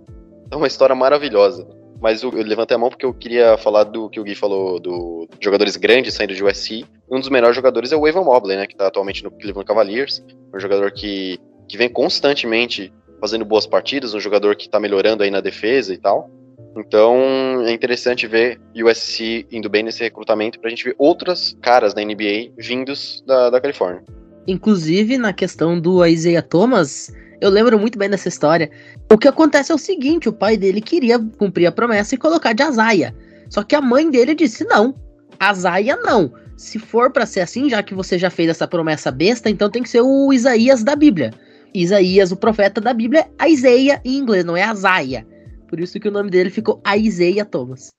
É 0.52 0.56
uma 0.56 0.68
história 0.68 0.94
maravilhosa. 0.94 1.81
Mas 2.02 2.24
eu, 2.24 2.32
eu, 2.32 2.44
levantei 2.44 2.76
a 2.76 2.80
mão 2.80 2.90
porque 2.90 3.06
eu 3.06 3.14
queria 3.14 3.56
falar 3.58 3.84
do 3.84 4.10
que 4.10 4.20
o 4.20 4.24
Gui 4.24 4.34
falou 4.34 4.80
do 4.80 5.30
jogadores 5.40 5.78
grandes 5.78 6.16
saindo 6.16 6.34
de 6.34 6.44
USC. 6.44 6.84
Um 7.10 7.20
dos 7.20 7.30
melhores 7.30 7.56
jogadores 7.56 7.92
é 7.92 7.96
o 7.96 8.08
Evan 8.08 8.24
Mobley, 8.24 8.58
né? 8.58 8.66
Que 8.66 8.76
tá 8.76 8.88
atualmente 8.88 9.24
no 9.24 9.30
Cleveland 9.30 9.68
Cavaliers. 9.68 10.24
Um 10.54 10.60
jogador 10.60 10.92
que, 10.92 11.40
que 11.68 11.78
vem 11.78 11.88
constantemente 11.88 12.92
fazendo 13.20 13.46
boas 13.46 13.68
partidas, 13.68 14.16
um 14.16 14.20
jogador 14.20 14.56
que 14.56 14.68
tá 14.68 14.80
melhorando 14.80 15.22
aí 15.22 15.30
na 15.30 15.42
defesa 15.42 15.94
e 15.94 15.98
tal. 15.98 16.28
Então 16.76 17.62
é 17.66 17.72
interessante 17.72 18.26
ver 18.26 18.60
o 18.76 18.90
USC 18.90 19.46
indo 19.52 19.70
bem 19.70 19.84
nesse 19.84 20.02
recrutamento 20.02 20.60
pra 20.60 20.72
gente 20.72 20.84
ver 20.84 20.96
outras 20.98 21.56
caras 21.62 21.94
da 21.94 22.04
NBA 22.04 22.54
vindos 22.58 23.24
da, 23.28 23.52
da 23.52 23.62
Califórnia. 23.62 24.04
Inclusive, 24.48 25.20
na 25.20 25.34
questão 25.34 25.80
do 25.80 26.04
Isaiah 26.04 26.42
Thomas, 26.42 27.14
eu 27.42 27.50
lembro 27.50 27.78
muito 27.80 27.98
bem 27.98 28.08
dessa 28.08 28.30
história. 28.30 28.70
O 29.12 29.18
que 29.18 29.28
acontece 29.28 29.72
é 29.72 29.76
o 29.76 29.80
seguinte: 29.80 30.30
o 30.30 30.34
pai 30.34 30.56
dele 30.56 30.80
queria 30.80 31.20
cumprir 31.38 31.66
a 31.66 31.72
promessa 31.72 32.14
e 32.14 32.18
colocar 32.18 32.54
de 32.54 32.62
Azaia. 32.62 33.16
Só 33.50 33.64
que 33.64 33.76
a 33.76 33.82
mãe 33.82 34.10
dele 34.10 34.36
disse: 34.36 34.64
não, 34.64 34.96
Azaia 35.40 35.98
não. 35.98 36.32
Se 36.56 36.78
for 36.78 37.12
para 37.12 37.26
ser 37.26 37.42
assim, 37.42 37.68
já 37.68 37.82
que 37.82 37.96
você 37.96 38.20
já 38.20 38.30
fez 38.30 38.48
essa 38.48 38.68
promessa 38.68 39.10
besta, 39.10 39.50
então 39.50 39.72
tem 39.72 39.82
que 39.82 39.90
ser 39.90 40.02
o 40.02 40.32
Isaías 40.32 40.84
da 40.84 40.96
Bíblia. 40.96 41.34
Isaías, 41.74 42.32
o 42.32 42.38
profeta 42.38 42.80
da 42.80 42.94
Bíblia, 42.94 43.28
é 43.40 43.50
Isaiah 43.50 44.00
em 44.06 44.18
inglês, 44.18 44.46
não 44.46 44.56
é 44.56 44.64
Azaia. 44.64 45.26
Por 45.68 45.80
isso 45.80 46.00
que 46.00 46.08
o 46.08 46.12
nome 46.12 46.30
dele 46.30 46.52
ficou 46.52 46.80
Isaiah 46.96 47.46
Thomas. 47.46 47.92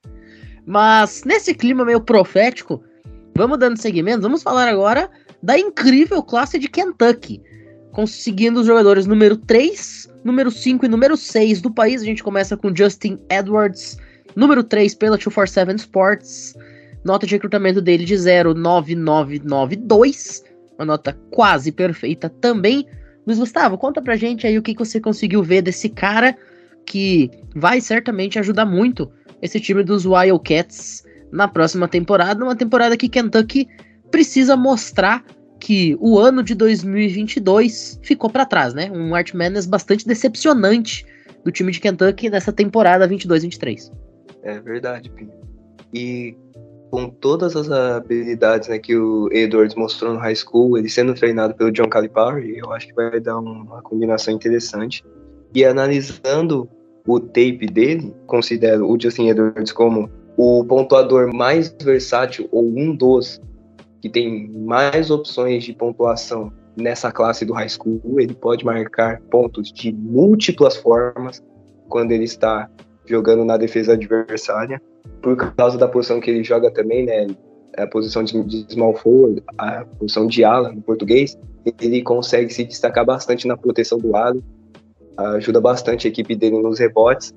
Mas 0.65 1.25
nesse 1.25 1.53
clima 1.55 1.85
meio 1.85 2.01
profético, 2.01 2.85
vamos 3.37 3.59
dando 3.59 3.81
seguimento, 3.81 4.23
vamos 4.23 4.43
falar 4.43 4.69
agora 4.69 5.11
da 5.43 5.59
incrível 5.59 6.23
classe 6.23 6.57
de 6.59 6.69
Kentucky 6.69 7.43
conseguindo 7.93 8.61
os 8.61 8.67
jogadores 8.67 9.07
número 9.07 9.37
3, 9.37 10.11
número 10.25 10.51
5 10.51 10.87
e 10.87 10.89
número 10.89 11.17
6 11.17 11.61
do 11.61 11.71
país. 11.71 12.03
A 12.03 12.05
gente 12.05 12.25
começa 12.25 12.57
com 12.57 12.75
Justin 12.75 13.19
Edwards, 13.31 13.99
número 14.35 14.65
3 14.65 14.95
pela 14.95 15.17
247 15.17 15.81
Sports. 15.81 16.57
Nota 17.05 17.27
de 17.27 17.35
recrutamento 17.35 17.81
dele 17.81 18.05
de 18.05 18.17
09992, 18.17 20.45
uma 20.79 20.85
nota 20.85 21.19
quase 21.31 21.73
perfeita 21.73 22.29
também. 22.29 22.87
Luiz 23.27 23.39
Gustavo, 23.39 23.77
conta 23.77 24.01
pra 24.01 24.17
gente 24.17 24.47
aí 24.47 24.57
o 24.57 24.63
que, 24.63 24.73
que 24.73 24.85
você 24.85 25.01
conseguiu 25.01 25.43
ver 25.43 25.63
desse 25.63 25.89
cara 25.89 26.37
que 26.87 27.29
vai 27.55 27.81
certamente 27.81 28.39
ajudar 28.39 28.65
muito 28.65 29.11
esse 29.41 29.59
time 29.61 29.83
dos 29.83 30.07
Wildcats 30.07 31.05
na 31.33 31.49
próxima 31.49 31.89
temporada, 31.89 32.45
uma 32.45 32.55
temporada 32.55 32.97
que 32.97 33.09
Kentucky 33.09 33.67
precisa 34.11 34.57
mostrar 34.57 35.25
que 35.63 35.97
o 36.01 36.19
ano 36.19 36.43
de 36.43 36.57
2022 36.57 38.01
ficou 38.03 38.29
para 38.29 38.45
trás, 38.45 38.75
né? 38.75 38.91
Um 38.91 39.15
Art 39.15 39.33
Madness 39.33 39.65
bastante 39.65 40.05
decepcionante 40.05 41.07
do 41.45 41.53
time 41.53 41.71
de 41.71 41.79
Kentucky 41.79 42.29
nessa 42.29 42.53
temporada 42.53 43.09
22-23. 43.09 43.93
É 44.43 44.59
verdade, 44.59 45.09
Pino. 45.11 45.31
E 45.95 46.37
com 46.91 47.09
todas 47.09 47.55
as 47.55 47.71
habilidades 47.71 48.69
né, 48.69 48.81
que 48.81 48.97
o 48.97 49.29
Edwards 49.33 49.77
mostrou 49.77 50.13
no 50.13 50.19
high 50.19 50.35
school, 50.35 50.77
ele 50.77 50.89
sendo 50.89 51.15
treinado 51.15 51.55
pelo 51.55 51.71
John 51.71 51.89
Calipari, 51.89 52.59
eu 52.59 52.73
acho 52.73 52.89
que 52.89 52.95
vai 52.95 53.21
dar 53.21 53.39
uma 53.39 53.81
combinação 53.83 54.35
interessante. 54.35 55.05
E 55.55 55.65
analisando 55.65 56.69
o 57.07 57.21
tape 57.21 57.67
dele, 57.67 58.13
considero 58.27 58.91
o 58.91 59.01
Justin 59.01 59.29
Edwards 59.29 59.71
como 59.71 60.11
o 60.37 60.65
pontuador 60.65 61.33
mais 61.33 61.73
versátil 61.81 62.49
ou 62.51 62.67
um 62.67 62.97
dos 62.97 63.41
que 64.03 64.11
tem 64.11 64.51
mais 64.51 65.13
opções 65.13 65.63
de 65.63 65.73
pontuação 65.73 66.53
nessa 66.77 67.13
classe 67.13 67.45
do 67.45 67.53
high 67.53 67.69
school, 67.69 68.19
ele 68.19 68.35
pode 68.35 68.65
marcar 68.65 69.21
pontos 69.31 69.73
de 69.73 69.93
múltiplas 69.93 70.77
formas 70.77 71.41
quando 71.89 72.11
ele 72.11 72.25
está 72.25 72.69
jogando 73.07 73.45
na 73.45 73.57
defesa 73.57 73.93
adversária, 73.93 74.83
por 75.23 75.37
causa 75.55 75.79
da 75.79 75.87
posição 75.87 76.21
que 76.21 76.31
ele 76.31 76.43
joga 76.43 76.71
também, 76.71 77.07
né? 77.07 77.29
A 77.77 77.87
posição 77.87 78.25
de 78.25 78.67
small 78.69 78.95
forward, 78.97 79.43
a 79.57 79.85
posição 79.99 80.27
de 80.27 80.45
ala 80.45 80.73
no 80.73 80.83
português, 80.83 81.39
ele 81.81 82.03
consegue 82.03 82.53
se 82.53 82.65
destacar 82.65 83.07
bastante 83.07 83.47
na 83.47 83.57
proteção 83.57 83.99
do 83.99 84.11
lado, 84.11 84.43
ajuda 85.17 85.61
bastante 85.61 86.09
a 86.09 86.11
equipe 86.11 86.35
dele 86.35 86.61
nos 86.61 86.79
rebotes. 86.79 87.33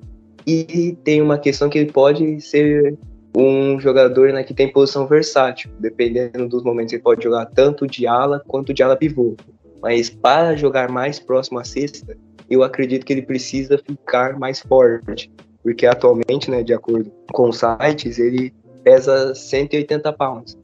E 0.46 0.96
tem 1.04 1.22
uma 1.22 1.38
questão 1.38 1.68
que 1.68 1.78
ele 1.78 1.92
pode 1.92 2.40
ser 2.40 2.98
um 3.36 3.78
jogador 3.78 4.32
né, 4.32 4.42
que 4.42 4.54
tem 4.54 4.72
posição 4.72 5.06
versátil. 5.06 5.70
Dependendo 5.78 6.48
dos 6.48 6.64
momentos, 6.64 6.94
ele 6.94 7.02
pode 7.02 7.22
jogar 7.22 7.44
tanto 7.46 7.86
de 7.86 8.06
ala 8.06 8.42
quanto 8.48 8.72
de 8.72 8.82
ala 8.82 8.96
pivô. 8.96 9.36
Mas 9.82 10.08
para 10.08 10.56
jogar 10.56 10.90
mais 10.90 11.20
próximo 11.20 11.58
à 11.58 11.64
cesta, 11.64 12.16
eu 12.48 12.62
acredito 12.62 13.04
que 13.04 13.12
ele 13.12 13.20
precisa 13.20 13.76
ficar 13.76 14.38
mais 14.38 14.60
forte. 14.60 15.30
Porque 15.62 15.84
atualmente, 15.84 16.50
né, 16.50 16.62
de 16.62 16.72
acordo 16.72 17.12
com 17.30 17.50
os 17.50 17.58
sites, 17.58 18.18
ele 18.18 18.54
pesa 18.82 19.34
180 19.34 20.10
pounds. 20.14 20.56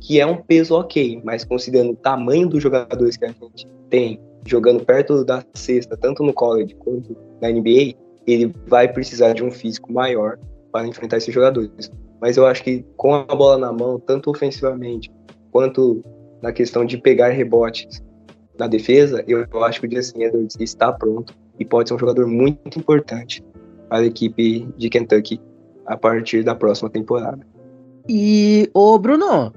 Que 0.00 0.18
é 0.18 0.26
um 0.26 0.36
peso 0.36 0.74
ok, 0.74 1.20
mas 1.22 1.44
considerando 1.44 1.92
o 1.92 1.96
tamanho 1.96 2.48
dos 2.48 2.60
jogadores 2.60 3.16
que 3.16 3.24
a 3.24 3.28
gente 3.28 3.68
tem 3.88 4.20
jogando 4.44 4.84
perto 4.84 5.24
da 5.24 5.44
cesta, 5.54 5.96
tanto 5.96 6.24
no 6.24 6.32
college 6.32 6.74
quanto 6.74 7.16
na 7.40 7.50
NBA, 7.50 7.94
ele 8.26 8.52
vai 8.66 8.92
precisar 8.92 9.32
de 9.32 9.44
um 9.44 9.50
físico 9.50 9.92
maior 9.92 10.38
para 10.72 10.86
enfrentar 10.86 11.18
esses 11.18 11.32
jogadores 11.32 11.90
mas 12.26 12.36
eu 12.36 12.44
acho 12.44 12.64
que 12.64 12.84
com 12.96 13.14
a 13.14 13.22
bola 13.22 13.56
na 13.56 13.72
mão, 13.72 14.00
tanto 14.00 14.32
ofensivamente 14.32 15.08
quanto 15.52 16.02
na 16.42 16.50
questão 16.50 16.84
de 16.84 16.98
pegar 16.98 17.28
rebotes 17.28 18.02
na 18.58 18.66
defesa, 18.66 19.22
eu, 19.28 19.46
acho 19.62 19.80
que 19.80 19.86
o 19.86 19.90
Justin 19.92 20.22
Edwards 20.24 20.56
está 20.58 20.92
pronto 20.92 21.32
e 21.56 21.64
pode 21.64 21.88
ser 21.88 21.94
um 21.94 21.98
jogador 22.00 22.26
muito 22.26 22.80
importante 22.80 23.44
para 23.88 23.98
a 23.98 24.04
equipe 24.04 24.66
de 24.76 24.90
Kentucky 24.90 25.40
a 25.86 25.96
partir 25.96 26.42
da 26.42 26.52
próxima 26.52 26.90
temporada. 26.90 27.46
E, 28.08 28.68
ô 28.74 28.98
Bruno, 28.98 29.52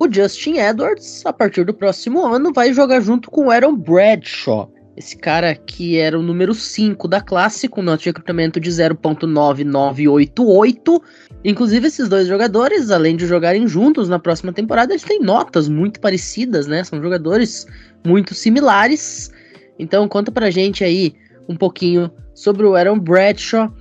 o 0.00 0.12
Justin 0.12 0.58
Edwards, 0.58 1.24
a 1.24 1.32
partir 1.32 1.64
do 1.64 1.72
próximo 1.72 2.26
ano, 2.26 2.52
vai 2.52 2.72
jogar 2.72 3.00
junto 3.00 3.30
com 3.30 3.46
o 3.46 3.50
Aaron 3.52 3.76
Bradshaw. 3.76 4.68
Esse 4.96 5.16
cara 5.16 5.54
que 5.54 5.96
era 5.96 6.18
o 6.18 6.22
número 6.22 6.54
5 6.54 7.08
da 7.08 7.20
classe, 7.20 7.66
com 7.66 7.80
nota 7.80 8.02
de 8.02 8.10
recrutamento 8.10 8.60
de 8.60 8.70
0.9988. 8.70 11.02
Inclusive, 11.44 11.86
esses 11.86 12.08
dois 12.08 12.28
jogadores, 12.28 12.90
além 12.90 13.16
de 13.16 13.26
jogarem 13.26 13.66
juntos 13.66 14.06
na 14.08 14.18
próxima 14.18 14.52
temporada, 14.52 14.92
eles 14.92 15.02
têm 15.02 15.18
notas 15.18 15.66
muito 15.66 15.98
parecidas, 15.98 16.66
né? 16.66 16.84
São 16.84 17.00
jogadores 17.00 17.66
muito 18.06 18.34
similares. 18.34 19.30
Então, 19.78 20.06
conta 20.06 20.30
pra 20.30 20.50
gente 20.50 20.84
aí 20.84 21.14
um 21.48 21.56
pouquinho 21.56 22.10
sobre 22.34 22.66
o 22.66 22.74
Aaron 22.74 22.98
Bradshaw. 22.98 23.72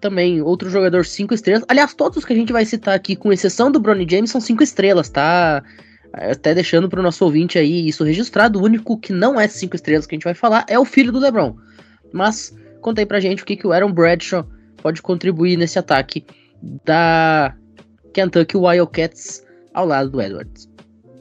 Também 0.00 0.40
outro 0.40 0.70
jogador 0.70 1.04
5 1.04 1.34
estrelas. 1.34 1.64
Aliás, 1.68 1.94
todos 1.94 2.24
que 2.24 2.32
a 2.32 2.36
gente 2.36 2.52
vai 2.52 2.64
citar 2.64 2.94
aqui, 2.94 3.16
com 3.16 3.32
exceção 3.32 3.72
do 3.72 3.80
Bronny 3.80 4.06
James, 4.08 4.30
são 4.30 4.40
5 4.40 4.62
estrelas, 4.62 5.08
tá? 5.08 5.64
Até 6.12 6.54
deixando 6.54 6.88
para 6.88 7.00
o 7.00 7.02
nosso 7.02 7.24
ouvinte 7.24 7.58
aí 7.58 7.88
isso 7.88 8.04
registrado, 8.04 8.58
o 8.58 8.64
único 8.64 8.98
que 8.98 9.12
não 9.12 9.40
é 9.40 9.46
cinco 9.46 9.76
estrelas 9.76 10.06
que 10.06 10.14
a 10.14 10.16
gente 10.16 10.24
vai 10.24 10.34
falar 10.34 10.64
é 10.68 10.78
o 10.78 10.84
filho 10.84 11.12
do 11.12 11.20
LeBron. 11.20 11.56
Mas 12.12 12.54
conta 12.80 13.00
aí 13.00 13.06
pra 13.06 13.20
gente 13.20 13.42
o 13.42 13.46
que, 13.46 13.56
que 13.56 13.66
o 13.66 13.72
Aaron 13.72 13.92
Bradshaw 13.92 14.44
pode 14.82 15.00
contribuir 15.02 15.56
nesse 15.56 15.78
ataque 15.78 16.24
da 16.84 17.54
Kentucky 18.12 18.56
Wildcats 18.56 19.46
ao 19.72 19.86
lado 19.86 20.10
do 20.10 20.20
Edwards. 20.20 20.68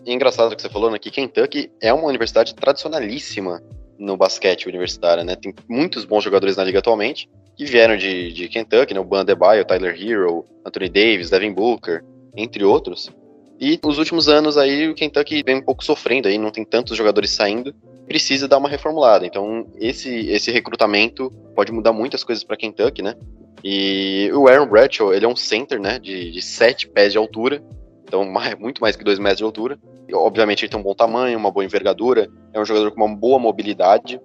Engraçado 0.05 0.51
o 0.51 0.55
que 0.55 0.61
você 0.61 0.69
falou, 0.69 0.89
né, 0.89 0.97
Kentucky 0.97 1.71
é 1.81 1.93
uma 1.93 2.07
universidade 2.07 2.55
tradicionalíssima 2.55 3.61
no 3.99 4.17
basquete 4.17 4.67
universitário, 4.67 5.23
né? 5.23 5.35
Tem 5.35 5.53
muitos 5.67 6.05
bons 6.05 6.23
jogadores 6.23 6.55
na 6.55 6.63
liga 6.63 6.79
atualmente 6.79 7.29
que 7.55 7.65
vieram 7.65 7.97
de, 7.97 8.31
de 8.31 8.47
Kentucky, 8.47 8.93
né? 8.93 8.99
O 8.99 9.03
Ban 9.03 9.19
Adebayo, 9.19 9.65
Tyler 9.65 9.93
Hero, 10.01 10.45
Anthony 10.65 10.89
Davis, 10.89 11.29
Devin 11.29 11.53
Booker, 11.53 12.03
entre 12.35 12.63
outros. 12.63 13.11
E 13.59 13.77
nos 13.83 13.97
últimos 13.97 14.29
anos 14.29 14.57
aí 14.57 14.87
o 14.87 14.95
Kentucky 14.95 15.43
vem 15.43 15.57
um 15.57 15.61
pouco 15.61 15.83
sofrendo 15.83 16.29
aí, 16.29 16.37
não 16.37 16.49
tem 16.49 16.63
tantos 16.63 16.95
jogadores 16.95 17.31
saindo, 17.31 17.75
precisa 18.07 18.47
dar 18.47 18.57
uma 18.57 18.69
reformulada. 18.69 19.25
Então 19.25 19.67
esse 19.77 20.29
esse 20.29 20.49
recrutamento 20.49 21.29
pode 21.53 21.71
mudar 21.71 21.91
muitas 21.91 22.23
coisas 22.23 22.43
para 22.43 22.55
Kentucky, 22.55 23.01
né? 23.01 23.15
E 23.63 24.31
o 24.33 24.47
Aaron 24.47 24.67
Bradshaw, 24.67 25.13
ele 25.13 25.25
é 25.25 25.27
um 25.27 25.35
center, 25.35 25.79
né, 25.79 25.99
de, 25.99 26.31
de 26.31 26.41
7 26.41 26.87
pés 26.87 27.11
de 27.11 27.17
altura, 27.17 27.61
então 28.05 28.23
mais, 28.23 28.57
muito 28.57 28.81
mais 28.81 28.95
que 28.95 29.03
2 29.03 29.19
metros 29.19 29.39
de 29.39 29.43
altura. 29.43 29.77
E, 30.07 30.15
obviamente 30.15 30.63
ele 30.63 30.71
tem 30.71 30.79
um 30.79 30.83
bom 30.83 30.95
tamanho, 30.95 31.37
uma 31.37 31.51
boa 31.51 31.65
envergadura, 31.65 32.29
é 32.53 32.59
um 32.59 32.65
jogador 32.65 32.91
com 32.91 33.05
uma 33.05 33.15
boa 33.15 33.37
mobilidade. 33.37 34.19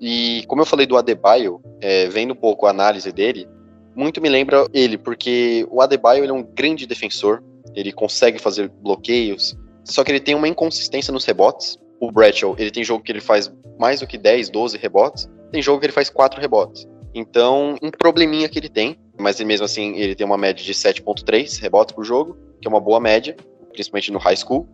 E 0.00 0.44
como 0.48 0.62
eu 0.62 0.66
falei 0.66 0.86
do 0.86 0.96
Adebayo, 0.96 1.60
é, 1.80 2.08
vendo 2.08 2.32
um 2.32 2.36
pouco 2.36 2.66
a 2.66 2.70
análise 2.70 3.12
dele, 3.12 3.48
muito 3.94 4.20
me 4.20 4.28
lembra 4.28 4.66
ele, 4.72 4.98
porque 4.98 5.66
o 5.70 5.80
Adebayo 5.80 6.24
ele 6.24 6.32
é 6.32 6.34
um 6.34 6.42
grande 6.42 6.86
defensor, 6.86 7.42
ele 7.74 7.92
consegue 7.92 8.38
fazer 8.38 8.68
bloqueios, 8.68 9.56
só 9.84 10.04
que 10.04 10.12
ele 10.12 10.20
tem 10.20 10.34
uma 10.34 10.48
inconsistência 10.48 11.12
nos 11.12 11.24
rebotes. 11.24 11.78
o 12.00 12.10
Bradshaw, 12.10 12.54
ele 12.58 12.70
tem 12.70 12.82
jogo 12.82 13.04
que 13.04 13.12
ele 13.12 13.20
faz 13.20 13.52
mais 13.78 14.00
do 14.00 14.06
que 14.06 14.16
10, 14.16 14.48
12 14.48 14.78
rebotes, 14.78 15.28
tem 15.52 15.60
jogo 15.60 15.80
que 15.80 15.86
ele 15.86 15.92
faz 15.92 16.08
4 16.08 16.40
rebotes. 16.40 16.86
Então, 17.14 17.76
um 17.82 17.90
probleminha 17.90 18.48
que 18.48 18.58
ele 18.58 18.68
tem, 18.68 18.96
mas 19.18 19.40
mesmo 19.40 19.64
assim 19.64 19.96
ele 19.96 20.14
tem 20.14 20.26
uma 20.26 20.38
média 20.38 20.64
de 20.64 20.72
7.3 20.72 21.60
rebotes 21.60 21.94
por 21.94 22.04
jogo, 22.04 22.36
que 22.60 22.66
é 22.66 22.70
uma 22.70 22.80
boa 22.80 23.00
média, 23.00 23.36
principalmente 23.72 24.12
no 24.12 24.18
high 24.18 24.36
school. 24.36 24.68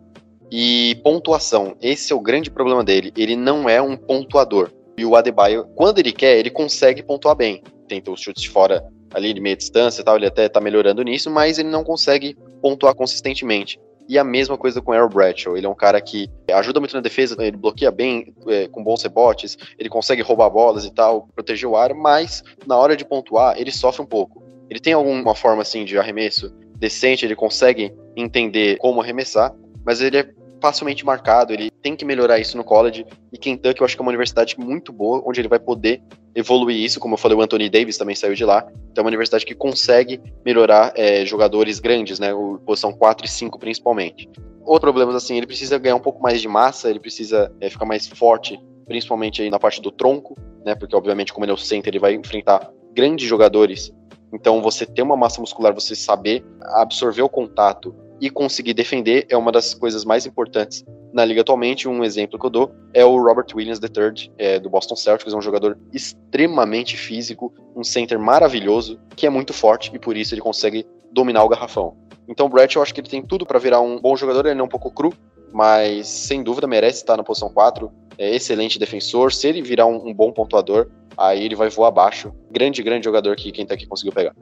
E 0.49 0.99
pontuação, 1.03 1.75
esse 1.81 2.13
é 2.13 2.15
o 2.15 2.21
grande 2.21 2.49
problema 2.49 2.83
dele. 2.83 3.11
Ele 3.17 3.35
não 3.35 3.67
é 3.67 3.81
um 3.81 3.97
pontuador. 3.97 4.71
E 4.97 5.03
o 5.03 5.15
Adebayo, 5.15 5.67
quando 5.75 5.99
ele 5.99 6.13
quer, 6.13 6.37
ele 6.37 6.49
consegue 6.49 7.03
pontuar 7.03 7.35
bem. 7.35 7.61
Tenta 7.87 8.11
os 8.11 8.21
chutes 8.21 8.43
de 8.43 8.49
fora 8.49 8.83
ali 9.13 9.33
de 9.33 9.41
meia 9.41 9.55
distância 9.55 10.01
e 10.01 10.03
tal, 10.03 10.15
ele 10.15 10.25
até 10.25 10.47
tá 10.47 10.59
melhorando 10.59 11.01
nisso, 11.01 11.29
mas 11.29 11.57
ele 11.57 11.69
não 11.69 11.83
consegue 11.83 12.37
pontuar 12.61 12.95
consistentemente. 12.95 13.79
E 14.09 14.17
a 14.17 14.23
mesma 14.23 14.57
coisa 14.57 14.81
com 14.81 14.91
o 14.91 14.93
Aaron 14.93 15.09
Bradshaw. 15.09 15.57
Ele 15.57 15.65
é 15.65 15.69
um 15.69 15.75
cara 15.75 15.99
que 15.99 16.29
ajuda 16.53 16.79
muito 16.79 16.95
na 16.95 17.01
defesa, 17.01 17.35
ele 17.39 17.57
bloqueia 17.57 17.91
bem, 17.91 18.33
é, 18.47 18.67
com 18.67 18.83
bons 18.83 19.03
rebotes, 19.03 19.57
ele 19.77 19.89
consegue 19.89 20.21
roubar 20.21 20.49
bolas 20.49 20.85
e 20.85 20.93
tal, 20.93 21.27
proteger 21.35 21.67
o 21.67 21.75
ar, 21.75 21.93
mas 21.93 22.43
na 22.65 22.77
hora 22.77 22.95
de 22.95 23.03
pontuar, 23.03 23.59
ele 23.59 23.71
sofre 23.71 24.01
um 24.01 24.05
pouco. 24.05 24.41
Ele 24.69 24.79
tem 24.79 24.93
alguma 24.93 25.35
forma 25.35 25.61
assim 25.61 25.83
de 25.83 25.97
arremesso 25.97 26.53
decente, 26.77 27.25
ele 27.25 27.35
consegue 27.35 27.93
entender 28.15 28.77
como 28.77 29.01
arremessar, 29.01 29.53
mas 29.85 30.01
ele 30.01 30.17
é 30.17 30.29
facilmente 30.61 31.05
marcado, 31.05 31.53
ele 31.53 31.69
tem 31.81 31.95
que 31.95 32.05
melhorar 32.05 32.39
isso 32.39 32.57
no 32.57 32.63
college, 32.63 33.05
e 33.31 33.37
Kentucky 33.37 33.81
eu 33.81 33.85
acho 33.85 33.95
que 33.95 34.01
é 34.01 34.03
uma 34.03 34.09
universidade 34.09 34.59
muito 34.59 34.91
boa, 34.91 35.21
onde 35.25 35.41
ele 35.41 35.47
vai 35.47 35.59
poder 35.59 36.01
evoluir 36.35 36.77
isso, 36.77 36.99
como 36.99 37.13
eu 37.15 37.17
falei, 37.17 37.37
o 37.37 37.41
Anthony 37.41 37.69
Davis 37.69 37.97
também 37.97 38.15
saiu 38.15 38.35
de 38.35 38.45
lá, 38.45 38.67
então 38.91 39.01
é 39.01 39.01
uma 39.01 39.09
universidade 39.09 39.45
que 39.45 39.55
consegue 39.55 40.21
melhorar 40.45 40.93
é, 40.95 41.25
jogadores 41.25 41.79
grandes, 41.79 42.19
né, 42.19 42.29
posição 42.65 42.93
4 42.93 43.25
e 43.25 43.29
5 43.29 43.57
principalmente. 43.57 44.29
Outro 44.63 44.91
problema, 44.91 45.15
assim, 45.15 45.37
ele 45.37 45.47
precisa 45.47 45.77
ganhar 45.77 45.95
um 45.95 46.01
pouco 46.01 46.21
mais 46.21 46.41
de 46.41 46.47
massa, 46.47 46.89
ele 46.89 46.99
precisa 46.99 47.51
é, 47.61 47.69
ficar 47.69 47.85
mais 47.85 48.07
forte, 48.07 48.59
principalmente 48.85 49.41
aí 49.41 49.49
na 49.49 49.59
parte 49.59 49.81
do 49.81 49.91
tronco, 49.91 50.37
né, 50.65 50.75
porque 50.75 50.95
obviamente 50.95 51.33
como 51.33 51.45
ele 51.45 51.51
é 51.51 51.55
o 51.55 51.57
center, 51.57 51.91
ele 51.91 51.99
vai 51.99 52.13
enfrentar 52.13 52.69
grandes 52.93 53.27
jogadores, 53.27 53.93
então 54.33 54.61
você 54.61 54.85
ter 54.85 55.01
uma 55.01 55.15
massa 55.15 55.39
muscular, 55.39 55.73
você 55.73 55.95
saber 55.95 56.43
absorver 56.61 57.21
o 57.21 57.29
contato 57.29 57.95
e 58.19 58.29
conseguir 58.29 58.73
defender 58.73 59.25
é 59.29 59.37
uma 59.37 59.51
das 59.51 59.73
coisas 59.73 60.03
mais 60.03 60.25
importantes 60.25 60.83
na 61.13 61.23
liga 61.25 61.41
atualmente. 61.41 61.87
Um 61.87 62.03
exemplo 62.03 62.39
que 62.39 62.45
eu 62.45 62.49
dou 62.49 62.71
é 62.93 63.03
o 63.05 63.17
Robert 63.17 63.47
Williams 63.55 63.79
III, 63.79 64.31
é, 64.37 64.59
do 64.59 64.69
Boston 64.69 64.95
Celtics, 64.95 65.33
é 65.33 65.37
um 65.37 65.41
jogador 65.41 65.77
extremamente 65.93 66.97
físico, 66.97 67.53
um 67.75 67.83
center 67.83 68.19
maravilhoso, 68.19 68.99
que 69.15 69.25
é 69.25 69.29
muito 69.29 69.53
forte 69.53 69.91
e 69.93 69.99
por 69.99 70.15
isso 70.15 70.33
ele 70.33 70.41
consegue 70.41 70.85
dominar 71.11 71.43
o 71.43 71.49
garrafão. 71.49 71.95
Então 72.27 72.47
o 72.47 72.49
Brett, 72.49 72.75
eu 72.75 72.81
acho 72.81 72.93
que 72.93 72.99
ele 72.99 73.09
tem 73.09 73.21
tudo 73.21 73.45
para 73.45 73.59
virar 73.59 73.79
um 73.79 73.99
bom 73.99 74.15
jogador, 74.15 74.45
ele 74.45 74.59
é 74.59 74.63
um 74.63 74.67
pouco 74.67 74.91
cru, 74.91 75.13
mas 75.51 76.07
sem 76.07 76.43
dúvida 76.43 76.67
merece 76.67 76.99
estar 76.99 77.15
na 77.15 77.23
posição 77.23 77.49
4. 77.49 77.91
É 78.17 78.35
excelente 78.35 78.79
defensor. 78.79 79.31
Se 79.31 79.47
ele 79.47 79.61
virar 79.61 79.85
um, 79.85 80.07
um 80.07 80.13
bom 80.13 80.31
pontuador, 80.31 80.89
aí 81.17 81.45
ele 81.45 81.55
vai 81.55 81.69
voar 81.69 81.87
abaixo. 81.87 82.33
Grande, 82.51 82.83
grande 82.83 83.05
jogador 83.05 83.35
que 83.35 83.51
quem 83.51 83.65
tá 83.65 83.75
aqui 83.75 83.85
conseguiu 83.85 84.11
pegar. 84.11 84.35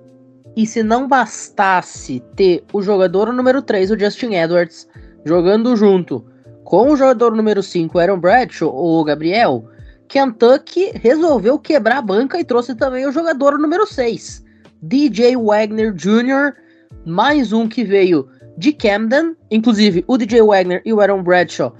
E 0.55 0.65
se 0.65 0.81
não 0.81 1.07
bastasse 1.07 2.23
ter 2.35 2.63
o 2.71 2.81
jogador 2.81 3.33
número 3.33 3.61
3, 3.61 3.91
o 3.91 3.99
Justin 3.99 4.35
Edwards, 4.35 4.87
jogando 5.25 5.75
junto 5.75 6.25
com 6.63 6.91
o 6.91 6.95
jogador 6.95 7.35
número 7.35 7.61
5, 7.61 7.99
Aaron 7.99 8.19
Bradshaw, 8.19 8.73
ou 8.73 9.03
Gabriel, 9.03 9.69
Kentucky 10.07 10.91
resolveu 10.95 11.59
quebrar 11.59 11.97
a 11.97 12.01
banca 12.01 12.39
e 12.39 12.43
trouxe 12.43 12.73
também 12.73 13.05
o 13.05 13.11
jogador 13.11 13.57
número 13.57 13.85
6, 13.85 14.43
DJ 14.81 15.35
Wagner 15.35 15.93
Jr., 15.93 16.53
mais 17.05 17.51
um 17.51 17.67
que 17.67 17.83
veio 17.83 18.27
de 18.57 18.71
Camden, 18.71 19.35
inclusive 19.51 20.05
o 20.07 20.17
DJ 20.17 20.41
Wagner 20.41 20.81
e 20.85 20.93
o 20.93 21.01
Aaron 21.01 21.21
Bradshaw 21.21 21.75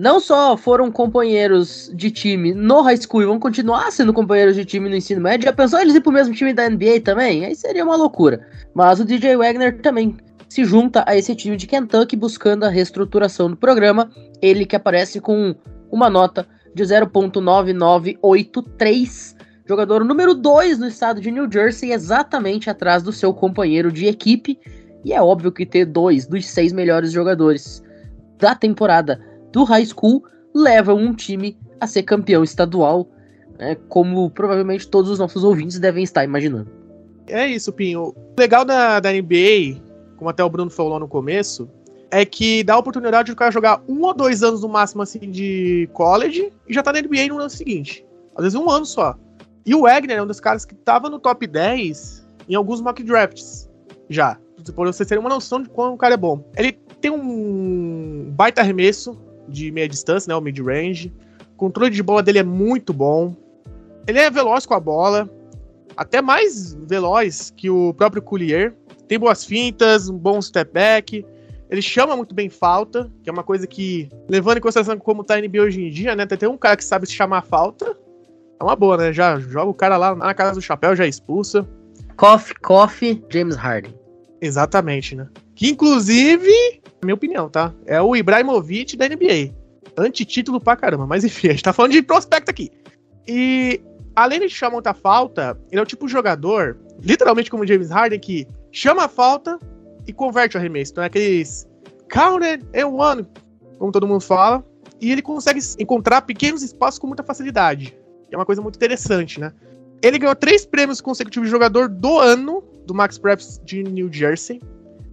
não 0.00 0.18
só 0.18 0.56
foram 0.56 0.90
companheiros 0.90 1.92
de 1.94 2.10
time 2.10 2.54
no 2.54 2.80
high 2.80 2.96
school 2.96 3.20
e 3.20 3.26
vão 3.26 3.38
continuar 3.38 3.92
sendo 3.92 4.14
companheiros 4.14 4.56
de 4.56 4.64
time 4.64 4.88
no 4.88 4.96
ensino 4.96 5.20
médio, 5.20 5.44
já 5.44 5.52
pensou 5.52 5.78
eles 5.78 5.94
ir 5.94 6.00
pro 6.00 6.10
mesmo 6.10 6.34
time 6.34 6.54
da 6.54 6.70
NBA 6.70 7.02
também? 7.04 7.44
Aí 7.44 7.54
seria 7.54 7.84
uma 7.84 7.96
loucura. 7.96 8.40
Mas 8.72 8.98
o 8.98 9.04
DJ 9.04 9.36
Wagner 9.36 9.78
também 9.82 10.16
se 10.48 10.64
junta 10.64 11.04
a 11.06 11.14
esse 11.14 11.36
time 11.36 11.54
de 11.54 11.66
Kentucky 11.66 12.16
buscando 12.16 12.64
a 12.64 12.70
reestruturação 12.70 13.50
do 13.50 13.58
programa. 13.58 14.10
Ele 14.40 14.64
que 14.64 14.74
aparece 14.74 15.20
com 15.20 15.54
uma 15.90 16.08
nota 16.08 16.48
de 16.74 16.82
0.9983, 16.82 19.36
jogador 19.68 20.02
número 20.02 20.32
2 20.32 20.78
no 20.78 20.88
estado 20.88 21.20
de 21.20 21.30
New 21.30 21.46
Jersey, 21.52 21.92
exatamente 21.92 22.70
atrás 22.70 23.02
do 23.02 23.12
seu 23.12 23.34
companheiro 23.34 23.92
de 23.92 24.06
equipe. 24.06 24.58
E 25.04 25.12
é 25.12 25.20
óbvio 25.20 25.52
que 25.52 25.66
ter 25.66 25.84
dois 25.84 26.26
dos 26.26 26.46
seis 26.46 26.72
melhores 26.72 27.12
jogadores 27.12 27.82
da 28.38 28.54
temporada 28.54 29.28
do 29.52 29.64
high 29.64 29.86
school 29.86 30.22
levam 30.54 30.96
um 30.96 31.14
time 31.14 31.56
a 31.80 31.86
ser 31.86 32.02
campeão 32.02 32.42
estadual, 32.42 33.08
né, 33.58 33.76
como 33.88 34.30
provavelmente 34.30 34.88
todos 34.88 35.10
os 35.10 35.18
nossos 35.18 35.44
ouvintes 35.44 35.78
devem 35.78 36.04
estar 36.04 36.24
imaginando. 36.24 36.70
É 37.26 37.46
isso, 37.46 37.72
Pinho. 37.72 38.08
O 38.08 38.14
legal 38.38 38.64
da, 38.64 39.00
da 39.00 39.12
NBA, 39.12 39.80
como 40.16 40.30
até 40.30 40.42
o 40.42 40.50
Bruno 40.50 40.70
falou 40.70 40.98
no 40.98 41.06
começo, 41.06 41.68
é 42.10 42.24
que 42.24 42.64
dá 42.64 42.74
a 42.74 42.78
oportunidade 42.78 43.30
do 43.30 43.36
cara 43.36 43.52
jogar 43.52 43.82
um 43.88 44.02
ou 44.02 44.12
dois 44.12 44.42
anos 44.42 44.62
no 44.62 44.68
máximo 44.68 45.02
assim 45.02 45.30
de 45.30 45.88
college 45.92 46.52
e 46.68 46.74
já 46.74 46.82
tá 46.82 46.92
na 46.92 47.00
NBA 47.00 47.28
no 47.28 47.38
ano 47.38 47.50
seguinte. 47.50 48.04
Às 48.36 48.44
vezes 48.44 48.58
um 48.58 48.68
ano 48.68 48.84
só. 48.84 49.16
E 49.64 49.74
o 49.74 49.82
Wagner 49.82 50.18
é 50.18 50.22
um 50.22 50.26
dos 50.26 50.40
caras 50.40 50.64
que 50.64 50.74
tava 50.74 51.08
no 51.08 51.18
top 51.18 51.46
10 51.46 52.26
em 52.48 52.54
alguns 52.54 52.80
mock 52.80 53.02
drafts 53.02 53.70
já. 54.08 54.36
Por 54.74 54.86
vocês 54.86 55.08
terem 55.08 55.20
uma 55.20 55.30
noção 55.30 55.62
de 55.62 55.68
quão 55.68 55.94
o 55.94 55.96
cara 55.96 56.14
é 56.14 56.16
bom. 56.16 56.44
Ele 56.56 56.72
tem 57.00 57.10
um 57.10 58.32
baita 58.32 58.60
arremesso, 58.60 59.16
de 59.50 59.70
meia 59.70 59.88
distância, 59.88 60.28
né, 60.28 60.36
o 60.36 60.40
mid-range. 60.40 61.12
O 61.52 61.56
controle 61.56 61.90
de 61.90 62.02
bola 62.02 62.22
dele 62.22 62.38
é 62.38 62.44
muito 62.44 62.92
bom. 62.92 63.34
Ele 64.06 64.18
é 64.18 64.30
veloz 64.30 64.64
com 64.64 64.74
a 64.74 64.80
bola, 64.80 65.28
até 65.96 66.22
mais 66.22 66.74
veloz 66.86 67.52
que 67.56 67.68
o 67.68 67.92
próprio 67.94 68.22
Collier. 68.22 68.74
Tem 69.06 69.18
boas 69.18 69.44
fintas, 69.44 70.08
um 70.08 70.16
bom 70.16 70.40
step 70.40 70.72
back. 70.72 71.26
Ele 71.68 71.82
chama 71.82 72.16
muito 72.16 72.34
bem 72.34 72.48
falta, 72.48 73.10
que 73.22 73.28
é 73.28 73.32
uma 73.32 73.42
coisa 73.42 73.66
que, 73.66 74.08
levando 74.28 74.58
em 74.58 74.60
consideração 74.60 74.98
como 74.98 75.22
tá 75.22 75.34
a 75.34 75.40
NBA 75.40 75.62
hoje 75.62 75.82
em 75.82 75.90
dia, 75.90 76.16
né? 76.16 76.26
Tem 76.26 76.48
um 76.48 76.56
cara 76.56 76.76
que 76.76 76.84
sabe 76.84 77.06
se 77.06 77.12
chamar 77.12 77.42
falta. 77.42 77.96
É 78.58 78.64
uma 78.64 78.74
boa, 78.74 78.96
né? 78.96 79.12
Já 79.12 79.38
joga 79.38 79.70
o 79.70 79.74
cara 79.74 79.96
lá 79.96 80.14
na 80.14 80.34
casa 80.34 80.54
do 80.54 80.62
chapéu, 80.62 80.96
já 80.96 81.06
expulsa. 81.06 81.68
Coffee, 82.16 82.54
coffee, 82.56 83.24
James 83.30 83.56
Harden. 83.56 83.94
Exatamente, 84.40 85.14
né? 85.14 85.28
Que 85.54 85.68
inclusive, 85.70 86.52
minha 87.02 87.14
opinião, 87.14 87.48
tá? 87.48 87.72
É 87.86 88.00
o 88.00 88.16
Ibrahimovic 88.16 88.96
da 88.96 89.08
NBA. 89.08 89.54
Antitítulo 89.96 90.60
pra 90.60 90.76
caramba, 90.76 91.06
mas 91.06 91.24
enfim, 91.24 91.48
a 91.48 91.50
gente 91.50 91.62
tá 91.62 91.72
falando 91.72 91.92
de 91.92 92.02
prospecto 92.02 92.50
aqui. 92.50 92.70
E 93.28 93.80
além 94.16 94.40
de 94.40 94.48
chamar 94.48 94.74
muita 94.74 94.94
falta, 94.94 95.58
ele 95.70 95.80
é 95.80 95.82
o 95.82 95.86
tipo 95.86 96.06
de 96.06 96.12
jogador, 96.12 96.78
literalmente 97.02 97.50
como 97.50 97.64
o 97.64 97.66
James 97.66 97.90
Harden, 97.90 98.18
que 98.18 98.46
chama 98.72 99.04
a 99.04 99.08
falta 99.08 99.58
e 100.06 100.12
converte 100.12 100.56
o 100.56 100.60
arremesso. 100.60 100.92
Então 100.92 101.04
é 101.04 101.08
aqueles 101.08 101.68
counted 102.10 102.64
and 102.74 102.86
one, 102.86 103.26
como 103.78 103.92
todo 103.92 104.06
mundo 104.06 104.20
fala. 104.20 104.64
E 105.00 105.10
ele 105.10 105.22
consegue 105.22 105.60
encontrar 105.78 106.22
pequenos 106.22 106.62
espaços 106.62 106.98
com 106.98 107.06
muita 107.06 107.22
facilidade. 107.22 107.96
É 108.30 108.36
uma 108.36 108.46
coisa 108.46 108.60
muito 108.60 108.76
interessante, 108.76 109.40
né? 109.40 109.52
Ele 110.02 110.18
ganhou 110.18 110.34
três 110.34 110.64
prêmios 110.64 111.00
consecutivos 111.00 111.48
de 111.48 111.50
jogador 111.50 111.88
do 111.88 112.18
ano 112.18 112.62
do 112.86 112.94
Max 112.94 113.18
Preps 113.18 113.60
de 113.64 113.82
New 113.82 114.12
Jersey 114.12 114.60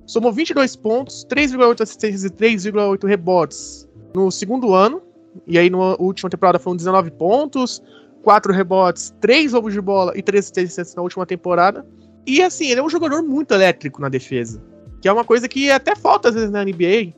somou 0.07 0.31
22 0.31 0.75
pontos, 0.77 1.25
3,8 1.29 1.81
assistências 1.81 2.23
e 2.23 2.29
3,8 2.29 3.05
rebotes 3.05 3.87
no 4.15 4.31
segundo 4.31 4.73
ano. 4.73 5.01
E 5.45 5.59
aí, 5.59 5.69
na 5.69 5.95
última 5.99 6.29
temporada, 6.29 6.57
foram 6.57 6.77
19 6.77 7.11
pontos, 7.11 7.83
4 8.23 8.51
rebotes, 8.53 9.13
3 9.21 9.53
roubos 9.53 9.73
de 9.73 9.81
bola 9.81 10.13
e 10.15 10.23
3 10.23 10.45
assistências 10.45 10.95
na 10.95 11.03
última 11.03 11.25
temporada. 11.25 11.85
E 12.25 12.41
assim, 12.41 12.67
ele 12.71 12.79
é 12.79 12.83
um 12.83 12.89
jogador 12.89 13.21
muito 13.21 13.53
elétrico 13.53 14.01
na 14.01 14.09
defesa. 14.09 14.63
Que 15.01 15.07
é 15.07 15.11
uma 15.11 15.23
coisa 15.23 15.47
que 15.47 15.69
até 15.69 15.95
falta 15.95 16.29
às 16.29 16.35
vezes 16.35 16.49
na 16.49 16.63
NBA. 16.63 17.13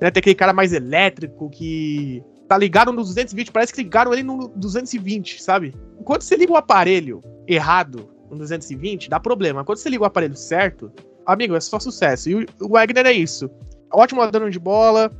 Né? 0.00 0.10
Tem 0.10 0.20
aquele 0.20 0.34
cara 0.34 0.52
mais 0.52 0.72
elétrico 0.72 1.48
que 1.50 2.24
tá 2.48 2.58
ligado 2.58 2.92
no 2.92 3.02
220, 3.02 3.52
parece 3.52 3.72
que 3.72 3.82
ligaram 3.82 4.12
ele 4.12 4.22
no 4.22 4.48
220, 4.48 5.42
sabe? 5.42 5.74
Quando 6.04 6.22
você 6.22 6.36
liga 6.36 6.52
o 6.52 6.56
aparelho 6.56 7.22
errado 7.46 8.11
no 8.32 8.38
220, 8.38 9.08
dá 9.08 9.20
problema. 9.20 9.64
Quando 9.64 9.78
você 9.78 9.88
liga 9.88 10.02
o 10.02 10.06
aparelho 10.06 10.36
certo, 10.36 10.90
amigo, 11.26 11.54
é 11.54 11.60
só 11.60 11.78
sucesso. 11.78 12.30
E 12.30 12.46
o 12.60 12.68
Wagner 12.68 13.06
é 13.06 13.12
isso. 13.12 13.50
Ótimo 13.92 14.26
dano 14.30 14.50
de 14.50 14.58
bola. 14.58 15.12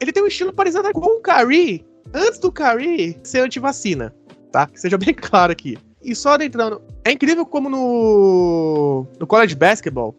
Ele 0.00 0.12
tem 0.12 0.22
um 0.22 0.26
estilo 0.26 0.52
parecido 0.52 0.90
com 0.92 1.00
o 1.00 1.20
Curry, 1.20 1.84
antes 2.12 2.38
do 2.38 2.50
Curry 2.50 3.18
ser 3.22 3.40
antivacina, 3.40 4.14
tá? 4.50 4.66
Que 4.66 4.80
seja 4.80 4.98
bem 4.98 5.14
claro 5.14 5.52
aqui. 5.52 5.78
E 6.02 6.14
só 6.14 6.34
adentrando, 6.34 6.82
é 7.04 7.12
incrível 7.12 7.46
como 7.46 7.70
no, 7.70 9.06
no 9.18 9.26
college 9.26 9.54
basketball, 9.54 10.14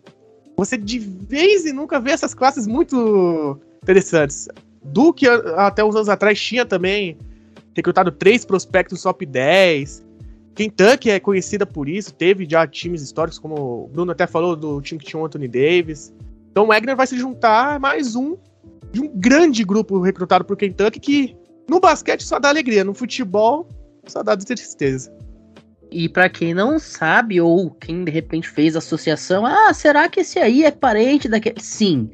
você 0.57 0.77
de 0.77 0.97
vez 0.97 1.65
em 1.65 1.73
nunca 1.73 1.99
vê 1.99 2.11
essas 2.11 2.33
classes 2.33 2.65
muito 2.65 3.59
interessantes. 3.83 4.47
Duke, 4.83 5.27
até 5.27 5.83
uns 5.83 5.95
anos 5.95 6.09
atrás, 6.09 6.39
tinha 6.39 6.65
também 6.65 7.17
recrutado 7.75 8.11
três 8.11 8.45
prospectos 8.45 9.01
top 9.01 9.25
10. 9.25 10.04
Kentucky 10.55 11.09
é 11.09 11.19
conhecida 11.19 11.65
por 11.65 11.89
isso, 11.89 12.13
teve 12.13 12.47
já 12.49 12.65
times 12.65 13.01
históricos, 13.01 13.37
como 13.37 13.55
o 13.83 13.87
Bruno 13.89 14.13
até 14.13 14.25
falou 14.25 14.55
do 14.55 14.81
time 14.81 14.99
que 14.99 15.05
tinha 15.05 15.21
o 15.21 15.25
Anthony 15.25 15.49
Davis. 15.49 16.13
Então 16.49 16.63
o 16.63 16.67
Wagner 16.67 16.95
vai 16.95 17.05
se 17.05 17.17
juntar 17.17 17.77
mais 17.77 18.15
um 18.15 18.37
de 18.91 19.01
um 19.01 19.11
grande 19.13 19.65
grupo 19.65 19.99
recrutado 19.99 20.45
por 20.45 20.55
Kentucky 20.55 20.99
que 20.99 21.37
No 21.69 21.81
basquete 21.81 22.23
só 22.23 22.39
dá 22.39 22.47
alegria, 22.47 22.85
no 22.85 22.93
futebol 22.93 23.67
só 24.07 24.23
dá 24.23 24.37
tristeza. 24.37 25.13
E 25.91 26.07
para 26.07 26.29
quem 26.29 26.53
não 26.53 26.79
sabe, 26.79 27.41
ou 27.41 27.71
quem 27.71 28.05
de 28.05 28.11
repente 28.11 28.47
fez 28.47 28.75
associação, 28.75 29.45
ah, 29.45 29.73
será 29.73 30.07
que 30.07 30.21
esse 30.21 30.39
aí 30.39 30.63
é 30.63 30.71
parente 30.71 31.27
daquele? 31.27 31.59
Sim, 31.59 32.09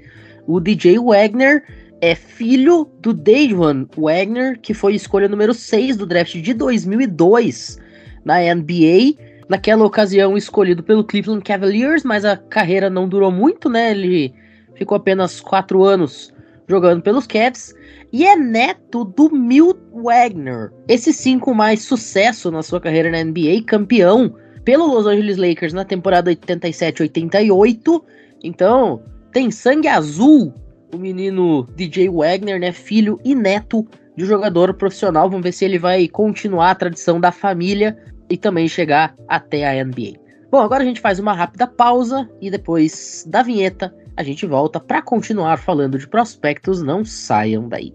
o 0.47 0.59
DJ 0.59 0.97
Wagner 0.97 1.63
é 2.01 2.15
filho 2.15 2.89
do 2.99 3.13
Dajuan 3.13 3.87
Wagner, 3.95 4.59
que 4.59 4.73
foi 4.73 4.95
escolha 4.95 5.27
número 5.27 5.53
6 5.53 5.97
do 5.97 6.07
draft 6.07 6.35
de 6.35 6.53
2002 6.53 7.80
na 8.23 8.39
NBA. 8.53 9.15
Naquela 9.49 9.85
ocasião 9.85 10.37
escolhido 10.37 10.81
pelo 10.81 11.03
Cleveland 11.03 11.43
Cavaliers, 11.43 12.03
mas 12.03 12.23
a 12.23 12.37
carreira 12.37 12.89
não 12.89 13.09
durou 13.09 13.31
muito, 13.31 13.69
né? 13.69 13.91
Ele 13.91 14.33
ficou 14.75 14.95
apenas 14.95 15.41
4 15.41 15.83
anos 15.83 16.33
jogando 16.67 17.01
pelos 17.01 17.27
Cavs 17.27 17.75
e 18.13 18.25
é 18.25 18.35
neto 18.35 19.03
do 19.03 19.29
Milt 19.29 19.77
Wagner, 19.93 20.71
esse 20.87 21.11
sim 21.11 21.37
com 21.37 21.53
mais 21.53 21.81
sucesso 21.81 22.49
na 22.49 22.63
sua 22.63 22.79
carreira 22.79 23.11
na 23.11 23.23
NBA, 23.23 23.63
campeão 23.65 24.33
pelo 24.63 24.85
Los 24.85 25.05
Angeles 25.05 25.37
Lakers 25.37 25.73
na 25.73 25.83
temporada 25.83 26.31
87-88. 26.31 28.01
Então, 28.43 29.01
tem 29.33 29.51
sangue 29.51 29.87
azul 29.87 30.53
o 30.93 30.97
menino 30.97 31.67
DJ 31.75 32.09
Wagner, 32.09 32.59
né, 32.59 32.71
filho 32.71 33.19
e 33.23 33.33
neto 33.33 33.87
de 34.15 34.23
um 34.23 34.27
jogador 34.27 34.73
profissional. 34.73 35.29
Vamos 35.29 35.43
ver 35.43 35.53
se 35.53 35.65
ele 35.65 35.79
vai 35.79 36.07
continuar 36.07 36.71
a 36.71 36.75
tradição 36.75 37.19
da 37.19 37.31
família 37.31 37.97
e 38.31 38.37
também 38.37 38.67
chegar 38.67 39.13
até 39.27 39.67
a 39.67 39.83
NBA. 39.83 40.19
Bom, 40.49 40.59
agora 40.59 40.83
a 40.83 40.85
gente 40.85 41.01
faz 41.01 41.19
uma 41.19 41.33
rápida 41.33 41.67
pausa 41.67 42.29
e 42.41 42.49
depois 42.49 43.25
da 43.27 43.43
vinheta 43.43 43.93
a 44.17 44.23
gente 44.23 44.45
volta 44.45 44.79
para 44.79 45.01
continuar 45.01 45.57
falando 45.57 45.97
de 45.97 46.07
prospectos. 46.07 46.81
Não 46.81 47.05
saiam 47.05 47.67
daí. 47.69 47.93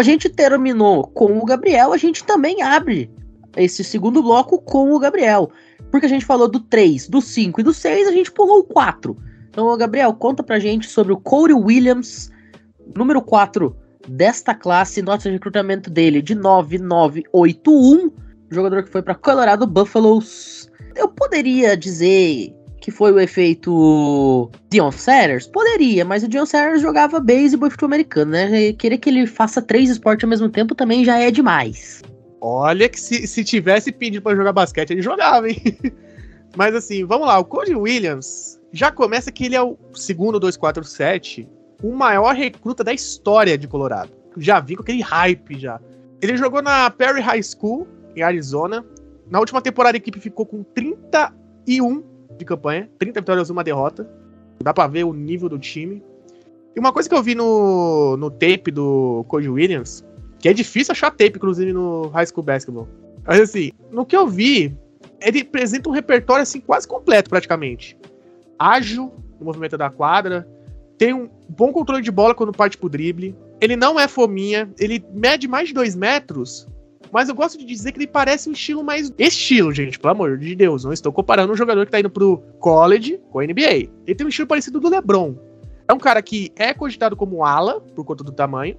A 0.00 0.02
gente 0.02 0.30
terminou 0.30 1.06
com 1.08 1.38
o 1.38 1.44
Gabriel, 1.44 1.92
a 1.92 1.96
gente 1.98 2.24
também 2.24 2.62
abre 2.62 3.10
esse 3.54 3.84
segundo 3.84 4.22
bloco 4.22 4.58
com 4.58 4.92
o 4.92 4.98
Gabriel. 4.98 5.50
Porque 5.90 6.06
a 6.06 6.08
gente 6.08 6.24
falou 6.24 6.48
do 6.48 6.58
3, 6.58 7.06
do 7.06 7.20
5 7.20 7.60
e 7.60 7.64
do 7.64 7.74
6, 7.74 8.08
a 8.08 8.12
gente 8.12 8.32
pulou 8.32 8.60
o 8.60 8.64
4. 8.64 9.14
Então, 9.50 9.76
Gabriel, 9.76 10.14
conta 10.14 10.42
pra 10.42 10.58
gente 10.58 10.88
sobre 10.88 11.12
o 11.12 11.18
Corey 11.18 11.54
Williams, 11.54 12.30
número 12.96 13.20
4 13.20 13.76
desta 14.08 14.54
classe, 14.54 15.02
nota 15.02 15.24
de 15.24 15.32
recrutamento 15.32 15.90
dele 15.90 16.22
de 16.22 16.34
9981, 16.34 18.10
jogador 18.50 18.82
que 18.82 18.90
foi 18.90 19.02
para 19.02 19.14
Colorado 19.14 19.66
Buffaloes. 19.66 20.70
Eu 20.96 21.08
poderia 21.08 21.76
dizer 21.76 22.54
que 22.80 22.90
foi 22.90 23.12
o 23.12 23.20
efeito 23.20 24.50
Dion 24.70 24.90
Sanders? 24.90 25.46
Poderia, 25.46 26.04
mas 26.04 26.22
o 26.22 26.28
Dion 26.28 26.46
Sanders 26.46 26.80
jogava 26.80 27.20
beisebol 27.20 27.68
e 27.68 27.70
futebol 27.70 27.88
americano, 27.88 28.32
né? 28.32 28.72
Querer 28.72 28.98
que 28.98 29.10
ele 29.10 29.26
faça 29.26 29.60
três 29.60 29.90
esportes 29.90 30.24
ao 30.24 30.30
mesmo 30.30 30.48
tempo 30.48 30.74
também 30.74 31.04
já 31.04 31.18
é 31.18 31.30
demais. 31.30 32.02
Olha 32.40 32.88
que 32.88 32.98
se, 32.98 33.26
se 33.26 33.44
tivesse 33.44 33.92
pedido 33.92 34.22
para 34.22 34.34
jogar 34.34 34.52
basquete, 34.52 34.92
ele 34.92 35.02
jogava, 35.02 35.48
hein? 35.48 35.60
mas 36.56 36.74
assim, 36.74 37.04
vamos 37.04 37.26
lá, 37.26 37.38
o 37.38 37.44
Cody 37.44 37.74
Williams 37.74 38.58
já 38.72 38.90
começa 38.90 39.30
que 39.30 39.44
ele 39.44 39.56
é 39.56 39.62
o 39.62 39.76
segundo 39.92 40.40
247, 40.40 41.48
o 41.82 41.92
maior 41.92 42.34
recruta 42.34 42.82
da 42.82 42.92
história 42.92 43.58
de 43.58 43.68
Colorado. 43.68 44.10
Já 44.38 44.60
vi 44.60 44.76
com 44.76 44.82
aquele 44.82 45.02
hype 45.02 45.58
já. 45.58 45.80
Ele 46.22 46.36
jogou 46.36 46.62
na 46.62 46.88
Perry 46.90 47.20
High 47.20 47.42
School, 47.42 47.86
em 48.14 48.22
Arizona. 48.22 48.84
Na 49.28 49.38
última 49.38 49.60
temporada 49.60 49.96
a 49.96 49.98
equipe 49.98 50.20
ficou 50.20 50.46
com 50.46 50.62
31 50.62 52.02
de 52.40 52.44
campanha, 52.44 52.88
30 52.98 53.20
vitórias 53.20 53.48
e 53.48 53.52
uma 53.52 53.62
derrota. 53.64 54.10
Dá 54.62 54.74
pra 54.74 54.86
ver 54.86 55.04
o 55.04 55.12
nível 55.12 55.48
do 55.48 55.58
time. 55.58 56.02
E 56.74 56.80
uma 56.80 56.92
coisa 56.92 57.08
que 57.08 57.14
eu 57.14 57.22
vi 57.22 57.34
no, 57.34 58.16
no 58.16 58.30
tape 58.30 58.70
do 58.70 59.24
Cody 59.28 59.48
Williams, 59.48 60.04
que 60.38 60.48
é 60.48 60.52
difícil 60.52 60.92
achar 60.92 61.10
tape, 61.10 61.36
inclusive, 61.36 61.72
no 61.72 62.08
High 62.08 62.26
School 62.26 62.44
Basketball. 62.44 62.88
Mas 63.26 63.40
assim, 63.40 63.72
no 63.90 64.04
que 64.04 64.16
eu 64.16 64.26
vi, 64.26 64.76
ele 65.20 65.40
apresenta 65.40 65.88
um 65.88 65.92
repertório 65.92 66.42
assim 66.42 66.60
quase 66.60 66.86
completo, 66.86 67.30
praticamente. 67.30 67.96
Ágil 68.58 69.12
no 69.38 69.46
movimento 69.46 69.76
da 69.76 69.90
quadra, 69.90 70.46
tem 70.98 71.14
um 71.14 71.28
bom 71.48 71.72
controle 71.72 72.02
de 72.02 72.10
bola 72.10 72.34
quando 72.34 72.52
parte 72.52 72.76
pro 72.76 72.88
drible. 72.88 73.34
Ele 73.60 73.76
não 73.76 73.98
é 73.98 74.06
fominha, 74.06 74.70
ele 74.78 75.04
mede 75.12 75.48
mais 75.48 75.68
de 75.68 75.74
2 75.74 75.94
metros, 75.96 76.66
mas 77.12 77.28
eu 77.28 77.34
gosto 77.34 77.58
de 77.58 77.64
dizer 77.64 77.92
que 77.92 77.98
ele 77.98 78.06
parece 78.06 78.48
um 78.48 78.52
estilo 78.52 78.84
mais. 78.84 79.12
Estilo, 79.18 79.72
gente, 79.72 79.98
pelo 79.98 80.12
amor 80.12 80.38
de 80.38 80.54
Deus. 80.54 80.84
Não 80.84 80.92
estou 80.92 81.12
comparando 81.12 81.52
um 81.52 81.56
jogador 81.56 81.84
que 81.84 81.92
tá 81.92 82.00
indo 82.00 82.10
pro 82.10 82.38
college 82.58 83.20
com 83.30 83.40
a 83.40 83.44
NBA. 83.44 83.88
Ele 84.06 84.14
tem 84.14 84.26
um 84.26 84.28
estilo 84.28 84.48
parecido 84.48 84.78
do 84.78 84.88
LeBron. 84.88 85.34
É 85.88 85.92
um 85.92 85.98
cara 85.98 86.22
que 86.22 86.52
é 86.56 86.72
cogitado 86.72 87.16
como 87.16 87.44
ala, 87.44 87.80
por 87.80 88.04
conta 88.04 88.22
do 88.22 88.30
tamanho, 88.30 88.76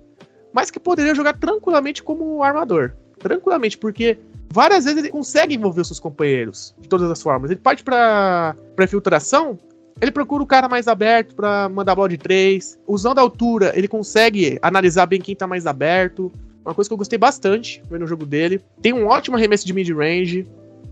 mas 0.53 0.71
que 0.71 0.79
poderia 0.79 1.13
jogar 1.13 1.33
tranquilamente 1.33 2.01
como 2.01 2.41
armador. 2.41 2.93
Tranquilamente, 3.19 3.77
porque 3.77 4.17
várias 4.51 4.85
vezes 4.85 4.99
ele 4.99 5.09
consegue 5.09 5.55
envolver 5.55 5.81
os 5.81 5.87
seus 5.87 5.99
companheiros 5.99 6.73
de 6.79 6.87
todas 6.87 7.11
as 7.11 7.21
formas. 7.21 7.51
Ele 7.51 7.59
parte 7.59 7.83
pra, 7.83 8.55
pra 8.75 8.85
infiltração, 8.85 9.59
ele 9.99 10.11
procura 10.11 10.41
o 10.41 10.47
cara 10.47 10.69
mais 10.69 10.87
aberto 10.87 11.35
para 11.35 11.69
mandar 11.69 11.95
bola 11.95 12.09
de 12.09 12.17
três. 12.17 12.79
Usando 12.87 13.19
a 13.19 13.21
altura, 13.21 13.71
ele 13.75 13.87
consegue 13.87 14.57
analisar 14.61 15.05
bem 15.05 15.21
quem 15.21 15.35
tá 15.35 15.45
mais 15.45 15.67
aberto. 15.67 16.31
Uma 16.63 16.74
coisa 16.74 16.89
que 16.89 16.93
eu 16.93 16.97
gostei 16.97 17.17
bastante 17.17 17.82
vendo 17.89 18.04
o 18.04 18.08
jogo 18.08 18.26
dele. 18.26 18.62
Tem 18.82 18.93
um 18.93 19.08
ótimo 19.08 19.36
arremesso 19.36 19.65
de 19.65 19.74
mid-range. 19.74 20.47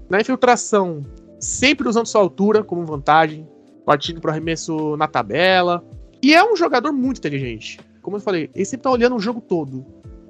Na 0.09 0.19
infiltração, 0.19 1.05
sempre 1.39 1.87
usando 1.87 2.07
sua 2.07 2.21
altura 2.21 2.63
como 2.63 2.85
vantagem. 2.85 3.47
Partindo 3.85 4.19
pro 4.19 4.31
arremesso 4.31 4.97
na 4.97 5.07
tabela. 5.07 5.83
E 6.21 6.33
é 6.33 6.43
um 6.43 6.55
jogador 6.55 6.91
muito 6.91 7.17
inteligente. 7.17 7.79
Como 8.01 8.17
eu 8.17 8.21
falei, 8.21 8.49
ele 8.55 8.65
sempre 8.65 8.83
tá 8.83 8.91
olhando 8.91 9.15
o 9.15 9.19
jogo 9.19 9.41
todo. 9.41 9.85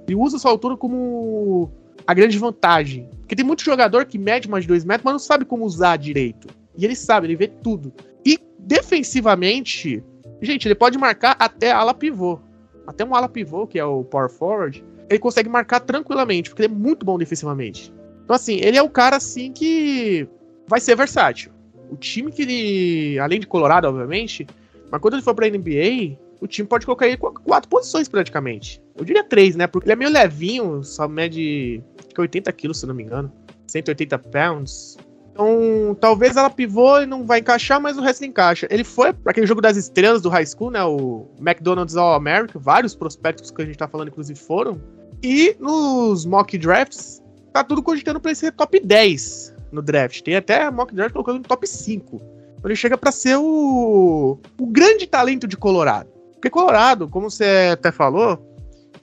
Ele 0.07 0.15
usa 0.15 0.39
sua 0.39 0.51
altura 0.51 0.75
como 0.75 1.71
a 2.05 2.13
grande 2.13 2.37
vantagem. 2.37 3.09
Porque 3.19 3.35
tem 3.35 3.45
muito 3.45 3.63
jogador 3.63 4.05
que 4.05 4.17
mede 4.17 4.49
mais 4.49 4.63
de 4.63 4.67
2 4.67 4.83
metros, 4.83 5.03
mas 5.03 5.13
não 5.13 5.19
sabe 5.19 5.45
como 5.45 5.65
usar 5.65 5.97
direito. 5.97 6.47
E 6.77 6.83
ele 6.83 6.95
sabe, 6.95 7.27
ele 7.27 7.35
vê 7.35 7.47
tudo. 7.47 7.93
E 8.25 8.39
defensivamente, 8.57 10.03
gente, 10.41 10.67
ele 10.67 10.75
pode 10.75 10.97
marcar 10.97 11.35
até 11.39 11.71
ala 11.71 11.93
pivô. 11.93 12.39
Até 12.87 13.05
um 13.05 13.13
ala 13.13 13.29
pivô, 13.29 13.67
que 13.67 13.77
é 13.77 13.85
o 13.85 14.03
power 14.03 14.29
forward, 14.29 14.83
ele 15.09 15.19
consegue 15.19 15.49
marcar 15.49 15.79
tranquilamente, 15.79 16.49
porque 16.49 16.63
ele 16.63 16.73
é 16.73 16.75
muito 16.75 17.05
bom 17.05 17.17
defensivamente. 17.17 17.93
Então, 18.23 18.35
assim, 18.35 18.59
ele 18.61 18.77
é 18.77 18.81
o 18.81 18.89
cara, 18.89 19.17
assim, 19.17 19.51
que 19.51 20.27
vai 20.67 20.79
ser 20.79 20.95
versátil. 20.95 21.51
O 21.89 21.97
time 21.97 22.31
que 22.31 22.43
ele, 22.43 23.19
além 23.19 23.39
de 23.39 23.47
Colorado, 23.47 23.87
obviamente, 23.87 24.45
mas 24.91 25.01
quando 25.01 25.15
ele 25.15 25.23
for 25.23 25.33
pra 25.33 25.49
NBA, 25.49 26.17
o 26.39 26.47
time 26.47 26.67
pode 26.67 26.85
colocar 26.85 27.07
ele 27.07 27.17
quatro 27.17 27.69
posições 27.69 28.07
praticamente. 28.07 28.81
Eu 28.95 29.03
diria 29.03 29.23
três, 29.23 29.55
né? 29.55 29.65
Porque 29.65 29.87
ele 29.87 29.93
é 29.93 29.95
meio 29.95 30.11
levinho, 30.11 30.83
só 30.83 31.07
mede 31.07 31.81
80 32.17 32.51
quilos, 32.53 32.79
se 32.79 32.85
não 32.85 32.93
me 32.93 33.03
engano. 33.03 33.31
180 33.67 34.19
pounds. 34.19 34.97
Então, 35.31 35.97
talvez 35.99 36.35
ela 36.35 36.49
pivô 36.49 36.99
e 36.99 37.05
não 37.05 37.25
vai 37.25 37.39
encaixar, 37.39 37.79
mas 37.79 37.97
o 37.97 38.01
resto 38.01 38.25
encaixa. 38.25 38.67
Ele 38.69 38.83
foi 38.83 39.13
para 39.13 39.31
aquele 39.31 39.47
jogo 39.47 39.61
das 39.61 39.77
estrelas 39.77 40.21
do 40.21 40.29
high 40.29 40.45
school, 40.45 40.69
né? 40.69 40.83
O 40.83 41.27
McDonald's 41.39 41.95
All 41.95 42.13
America. 42.13 42.59
Vários 42.59 42.93
prospectos 42.93 43.49
que 43.49 43.61
a 43.61 43.65
gente 43.65 43.77
tá 43.77 43.87
falando, 43.87 44.09
inclusive, 44.09 44.37
foram. 44.37 44.81
E 45.21 45.55
nos 45.59 46.25
mock 46.25 46.57
drafts, 46.57 47.21
tá 47.51 47.63
tudo 47.63 47.83
cogitando 47.83 48.19
pra 48.19 48.31
ele 48.31 48.35
ser 48.35 48.51
top 48.53 48.79
10 48.79 49.55
no 49.71 49.81
draft. 49.81 50.21
Tem 50.21 50.35
até 50.35 50.69
mock 50.71 50.93
draft 50.93 51.13
colocando 51.13 51.37
no 51.37 51.43
top 51.43 51.67
5. 51.67 52.15
Então 52.15 52.69
ele 52.69 52.75
chega 52.75 52.97
para 52.97 53.11
ser 53.11 53.37
o, 53.37 54.37
o 54.59 54.65
grande 54.67 55.07
talento 55.07 55.47
de 55.47 55.57
Colorado. 55.57 56.09
Porque 56.33 56.49
Colorado, 56.49 57.07
como 57.07 57.29
você 57.29 57.69
até 57.73 57.91
falou, 57.91 58.39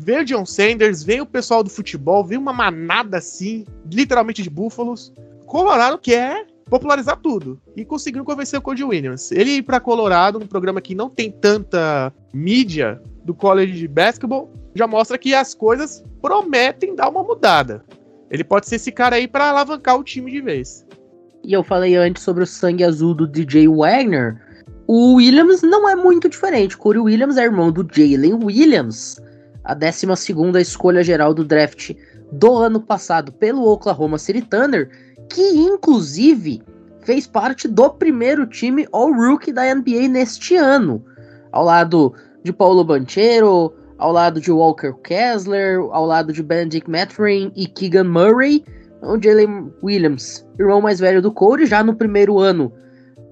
veio 0.03 0.25
John 0.25 0.47
Sanders, 0.47 1.03
veio 1.03 1.25
o 1.25 1.27
pessoal 1.27 1.63
do 1.63 1.71
futebol, 1.71 2.25
veio 2.25 2.41
uma 2.41 2.53
manada 2.53 3.19
assim, 3.19 3.65
literalmente 3.91 4.43
de 4.43 4.51
búfalos. 4.51 5.13
Colorado 5.47 5.99
quer 5.99 6.47
popularizar 6.69 7.17
tudo 7.19 7.61
e 7.77 7.85
conseguiu 7.85 8.25
convencer 8.25 8.59
o 8.59 8.63
Cody 8.63 8.85
Williams. 8.85 9.31
Ele 9.31 9.51
ir 9.53 9.63
para 9.63 9.81
Colorado, 9.81 10.39
num 10.39 10.47
programa 10.47 10.81
que 10.81 10.95
não 10.95 11.09
tem 11.09 11.31
tanta 11.31 12.13
mídia 12.33 13.01
do 13.27 13.35
college 13.35 13.73
de 13.73 13.89
basketball, 13.89 14.51
já 14.75 14.87
mostra 14.87 15.19
que 15.19 15.35
as 15.35 15.53
coisas 15.53 16.05
prometem 16.23 16.95
dar 16.95 17.09
uma 17.09 17.25
mudada. 17.25 17.85
Ele 18.31 18.45
pode 18.45 18.69
ser 18.69 18.77
esse 18.77 18.93
cara 18.93 19.17
aí 19.17 19.27
para 19.27 19.51
alavancar 19.51 19.99
o 19.99 20.05
time 20.05 20.31
de 20.31 20.41
vez. 20.41 20.87
E 21.45 21.53
eu 21.53 21.63
falei 21.63 21.97
antes 21.97 22.23
sobre 22.23 22.45
o 22.45 22.47
sangue 22.47 22.85
azul 22.85 23.15
do 23.15 23.27
DJ 23.27 23.69
Wagner. 23.69 24.41
O 24.87 25.15
Williams 25.15 25.63
não 25.63 25.89
é 25.89 25.97
muito 25.97 26.29
diferente. 26.29 26.77
Corey 26.77 27.01
Williams 27.01 27.37
é 27.37 27.45
irmão 27.45 27.73
do 27.73 27.87
Jalen 27.91 28.35
Williams, 28.35 29.21
a 29.65 29.75
12 29.75 30.07
escolha 30.61 31.03
geral 31.03 31.35
do 31.35 31.45
draft 31.45 31.93
do 32.33 32.55
ano 32.55 32.81
passado 32.81 33.33
pelo 33.33 33.69
Oklahoma 33.69 34.19
City 34.19 34.43
Thunder, 34.43 34.89
que 35.29 35.43
inclusive 35.43 36.63
fez 37.03 37.27
parte 37.27 37.69
do 37.69 37.91
primeiro 37.91 38.47
time 38.47 38.87
All-Rookie 38.93 39.53
da 39.53 39.73
NBA 39.75 40.09
neste 40.09 40.57
ano, 40.57 41.05
ao 41.53 41.65
lado 41.65 42.13
de 42.47 42.53
Paulo 42.53 42.85
Banchero, 42.85 43.75
ao 43.99 44.13
lado 44.13 44.41
de 44.41 44.53
Walker 44.53 44.93
Kessler, 45.03 45.81
ao 45.91 46.07
lado 46.07 46.33
de 46.33 46.43
Benedict 46.43 46.89
Mathurin 46.89 47.51
e 47.57 47.67
Keegan 47.67 48.05
Murray, 48.05 48.65
o 49.03 49.21
Jalen 49.21 49.73
Williams, 49.83 50.47
irmão 50.59 50.81
mais 50.81 51.01
velho 51.01 51.21
do 51.21 51.33
Cody, 51.33 51.67
já 51.67 51.83
no 51.83 51.95
primeiro 51.95 52.39
ano 52.39 52.73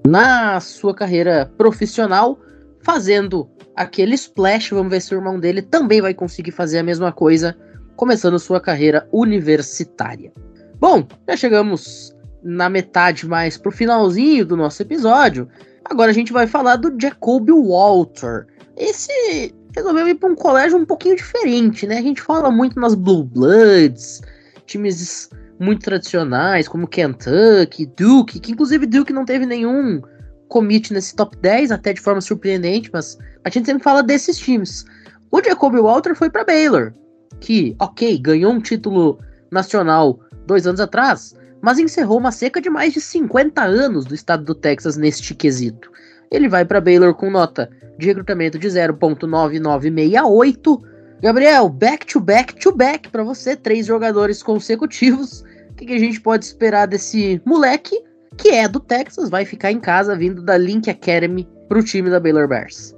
na 0.05 0.59
sua 0.59 0.93
carreira 0.93 1.51
profissional, 1.57 2.37
fazendo 2.81 3.49
aquele 3.75 4.15
splash. 4.15 4.71
Vamos 4.71 4.91
ver 4.91 5.01
se 5.01 5.15
o 5.15 5.17
irmão 5.17 5.39
dele 5.39 5.61
também 5.61 6.01
vai 6.01 6.13
conseguir 6.13 6.51
fazer 6.51 6.79
a 6.79 6.83
mesma 6.83 7.11
coisa, 7.11 7.55
começando 7.95 8.37
sua 8.37 8.59
carreira 8.59 9.07
universitária. 9.13 10.31
Bom, 10.77 11.07
já 11.27 11.37
chegamos 11.37 12.13
na 12.43 12.69
metade 12.69 13.25
mais 13.25 13.57
pro 13.57 13.71
finalzinho 13.71 14.45
do 14.45 14.57
nosso 14.57 14.81
episódio. 14.81 15.47
Agora 15.85 16.11
a 16.11 16.13
gente 16.13 16.33
vai 16.33 16.45
falar 16.47 16.75
do 16.75 16.93
Jacoby 16.99 17.53
Walter. 17.53 18.47
Esse 18.77 19.53
resolveu 19.75 20.07
ir 20.07 20.15
para 20.15 20.29
um 20.29 20.35
colégio 20.35 20.77
um 20.77 20.85
pouquinho 20.85 21.15
diferente, 21.15 21.87
né? 21.87 21.97
A 21.97 22.01
gente 22.01 22.21
fala 22.21 22.51
muito 22.51 22.79
nas 22.79 22.95
Blue 22.95 23.23
Bloods, 23.23 24.21
times 24.65 25.29
muito 25.59 25.83
tradicionais, 25.83 26.67
como 26.67 26.87
Kentucky, 26.87 27.85
Duke, 27.85 28.39
que 28.39 28.51
inclusive 28.51 28.85
Duke 28.85 29.13
não 29.13 29.25
teve 29.25 29.45
nenhum 29.45 30.01
commit 30.47 30.93
nesse 30.93 31.15
top 31.15 31.37
10, 31.37 31.71
até 31.71 31.93
de 31.93 32.01
forma 32.01 32.21
surpreendente, 32.21 32.89
mas 32.91 33.17
a 33.43 33.49
gente 33.49 33.65
sempre 33.65 33.83
fala 33.83 34.03
desses 34.03 34.37
times. 34.37 34.85
O 35.31 35.41
Jacoby 35.41 35.79
Walter 35.79 36.15
foi 36.15 36.29
para 36.29 36.45
Baylor, 36.45 36.93
que, 37.39 37.75
ok, 37.79 38.17
ganhou 38.17 38.53
um 38.53 38.59
título 38.59 39.19
nacional 39.51 40.19
dois 40.45 40.67
anos 40.67 40.79
atrás, 40.79 41.35
mas 41.61 41.79
encerrou 41.79 42.19
uma 42.19 42.31
seca 42.31 42.61
de 42.61 42.69
mais 42.69 42.93
de 42.93 43.01
50 43.01 43.63
anos 43.63 44.05
do 44.05 44.13
estado 44.13 44.43
do 44.43 44.53
Texas 44.53 44.97
neste 44.97 45.33
quesito. 45.33 45.91
Ele 46.31 46.47
vai 46.47 46.65
para 46.65 46.81
Baylor 46.81 47.13
com 47.15 47.31
nota 47.31 47.69
de 47.97 48.07
recrutamento 48.07 48.59
de 48.59 48.67
0.9968. 48.67 50.81
Gabriel, 51.21 51.69
back 51.69 52.05
to 52.05 52.19
back 52.19 52.53
to 52.55 52.69
back 52.71 53.09
para 53.09 53.23
você, 53.23 53.55
três 53.55 53.85
jogadores 53.85 54.43
consecutivos. 54.43 55.45
O 55.71 55.75
que, 55.75 55.85
que 55.85 55.93
a 55.93 55.99
gente 55.99 56.19
pode 56.21 56.45
esperar 56.45 56.87
desse 56.87 57.41
moleque 57.45 58.03
que 58.37 58.49
é 58.49 58.67
do 58.67 58.79
Texas, 58.79 59.29
vai 59.29 59.45
ficar 59.45 59.71
em 59.71 59.79
casa 59.79 60.15
vindo 60.15 60.41
da 60.41 60.57
Link 60.57 60.89
Academy 60.89 61.47
para 61.67 61.79
o 61.79 61.83
time 61.83 62.09
da 62.09 62.19
Baylor 62.19 62.47
Bears? 62.47 62.95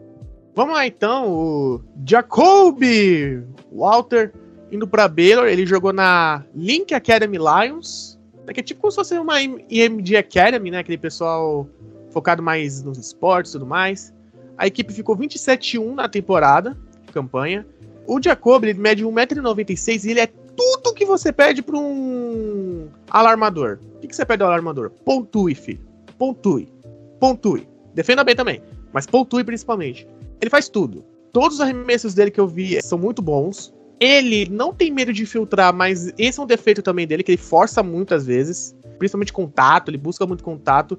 Vamos 0.56 0.74
lá 0.74 0.88
então, 0.88 1.32
o 1.32 1.82
Jacoby 2.06 3.44
Walter 3.72 4.34
indo 4.72 4.88
para 4.88 5.08
Baylor, 5.08 5.46
ele 5.46 5.66
jogou 5.66 5.94
na 5.94 6.44
Link 6.56 6.94
Academy 6.94 7.38
Lions, 7.38 8.20
né, 8.46 8.54
que 8.54 8.60
é 8.60 8.64
tipo 8.64 8.82
como 8.82 8.92
se 8.92 8.98
fosse 8.98 9.18
uma 9.18 9.42
IMD 9.42 10.18
Academy, 10.18 10.72
né, 10.72 10.80
aquele 10.80 10.98
pessoal 10.98 11.70
focado 12.10 12.42
mais 12.42 12.84
nos 12.84 12.98
esportes 12.98 13.52
e 13.52 13.54
tudo 13.54 13.68
mais. 13.68 14.14
A 14.58 14.68
equipe 14.68 14.94
ficou 14.94 15.16
27-1 15.16 15.94
na 15.94 16.10
temporada 16.10 16.76
campanha. 17.18 17.66
O 18.06 18.22
Jacob, 18.22 18.64
ele 18.64 18.80
mede 18.80 19.04
1,96m 19.04 20.06
e 20.06 20.12
ele 20.12 20.20
é 20.20 20.28
tudo 20.28 20.94
que 20.94 21.06
você 21.06 21.32
pede 21.32 21.62
para 21.62 21.78
um 21.78 22.90
alarmador. 23.10 23.80
O 23.96 24.00
que, 24.00 24.08
que 24.08 24.16
você 24.16 24.26
pede 24.26 24.44
ao 24.44 24.50
alarmador? 24.50 24.92
Pontue, 25.04 25.56
filho. 25.56 25.82
Pontue. 26.18 26.72
Pontue. 27.20 27.68
Defenda 27.94 28.24
bem 28.24 28.36
também, 28.36 28.62
mas 28.94 29.06
pontue 29.06 29.44
principalmente. 29.44 30.08
Ele 30.40 30.50
faz 30.50 30.70
tudo. 30.70 31.04
Todos 31.34 31.56
os 31.56 31.62
arremessos 31.62 32.14
dele 32.14 32.32
que 32.32 32.40
eu 32.40 32.48
vi 32.48 32.82
são 32.82 32.98
muito 32.98 33.22
bons. 33.22 33.74
Ele 34.00 34.48
não 34.50 34.74
tem 34.74 34.92
medo 34.92 35.12
de 35.12 35.26
filtrar, 35.26 35.74
mas 35.74 36.14
esse 36.18 36.40
é 36.40 36.44
um 36.44 36.46
defeito 36.46 36.82
também 36.84 37.08
dele, 37.08 37.24
que 37.24 37.32
ele 37.32 37.38
força 37.38 37.82
muitas 37.82 38.26
vezes. 38.26 38.76
Principalmente 39.00 39.34
contato, 39.34 39.90
ele 39.90 39.98
busca 39.98 40.26
muito 40.26 40.44
contato. 40.44 40.98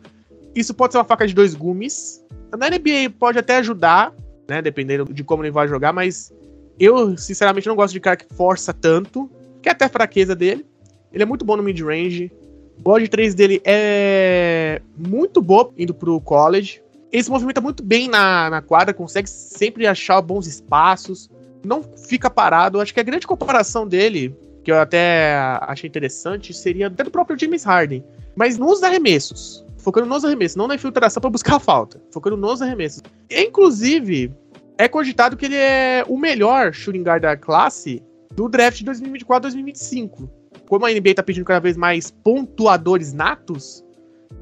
Isso 0.54 0.74
pode 0.74 0.92
ser 0.92 0.98
uma 0.98 1.04
faca 1.04 1.26
de 1.26 1.34
dois 1.34 1.54
gumes. 1.54 2.24
Na 2.56 2.68
NBA 2.68 3.10
pode 3.18 3.38
até 3.38 3.56
ajudar, 3.56 4.12
né? 4.48 4.62
Dependendo 4.62 5.12
de 5.12 5.22
como 5.22 5.42
ele 5.42 5.50
vai 5.50 5.68
jogar, 5.68 5.92
mas 5.92 6.32
eu, 6.78 7.16
sinceramente, 7.16 7.66
não 7.66 7.76
gosto 7.76 7.92
de 7.92 8.00
cara 8.00 8.16
que 8.16 8.32
força 8.34 8.72
tanto, 8.72 9.30
que 9.60 9.68
é 9.68 9.72
até 9.72 9.84
a 9.84 9.88
fraqueza 9.88 10.34
dele. 10.34 10.64
Ele 11.12 11.22
é 11.22 11.26
muito 11.26 11.44
bom 11.44 11.56
no 11.56 11.62
mid-range. 11.62 12.30
O 12.78 12.82
bola 12.82 13.00
de 13.00 13.08
3 13.08 13.34
dele 13.34 13.60
é 13.64 14.80
muito 14.96 15.42
boa 15.42 15.72
indo 15.76 15.92
pro 15.92 16.20
college. 16.20 16.80
Ele 17.10 17.22
se 17.22 17.30
movimenta 17.30 17.60
muito 17.60 17.82
bem 17.82 18.08
na, 18.08 18.50
na 18.50 18.62
quadra, 18.62 18.94
consegue 18.94 19.28
sempre 19.28 19.86
achar 19.86 20.20
bons 20.20 20.46
espaços, 20.46 21.30
não 21.64 21.82
fica 21.82 22.30
parado. 22.30 22.80
Acho 22.80 22.94
que 22.94 23.00
a 23.00 23.04
grande 23.04 23.26
comparação 23.26 23.88
dele, 23.88 24.36
que 24.62 24.70
eu 24.70 24.78
até 24.78 25.34
achei 25.62 25.88
interessante, 25.88 26.52
seria 26.52 26.86
até 26.86 27.02
do 27.02 27.10
próprio 27.10 27.38
James 27.38 27.64
Harden. 27.64 28.04
Mas 28.36 28.58
nos 28.58 28.82
arremessos 28.82 29.64
focando 29.88 30.06
nos 30.06 30.22
arremessos, 30.22 30.54
não 30.54 30.68
na 30.68 30.74
infiltração 30.74 31.18
para 31.18 31.30
buscar 31.30 31.56
a 31.56 31.60
falta, 31.60 31.98
focando 32.12 32.36
nos 32.36 32.60
arremessos. 32.60 33.02
Inclusive, 33.30 34.30
é 34.76 34.86
cogitado 34.86 35.34
que 35.34 35.46
ele 35.46 35.56
é 35.56 36.04
o 36.06 36.18
melhor 36.18 36.74
shooting 36.74 37.02
guard 37.02 37.22
da 37.22 37.34
classe 37.38 38.02
do 38.34 38.50
draft 38.50 38.82
de 38.82 38.84
2024-2025. 38.84 40.28
Como 40.68 40.84
a 40.84 40.90
NBA 40.90 41.14
tá 41.14 41.22
pedindo 41.22 41.46
cada 41.46 41.60
vez 41.60 41.74
mais 41.74 42.10
pontuadores 42.10 43.14
natos, 43.14 43.82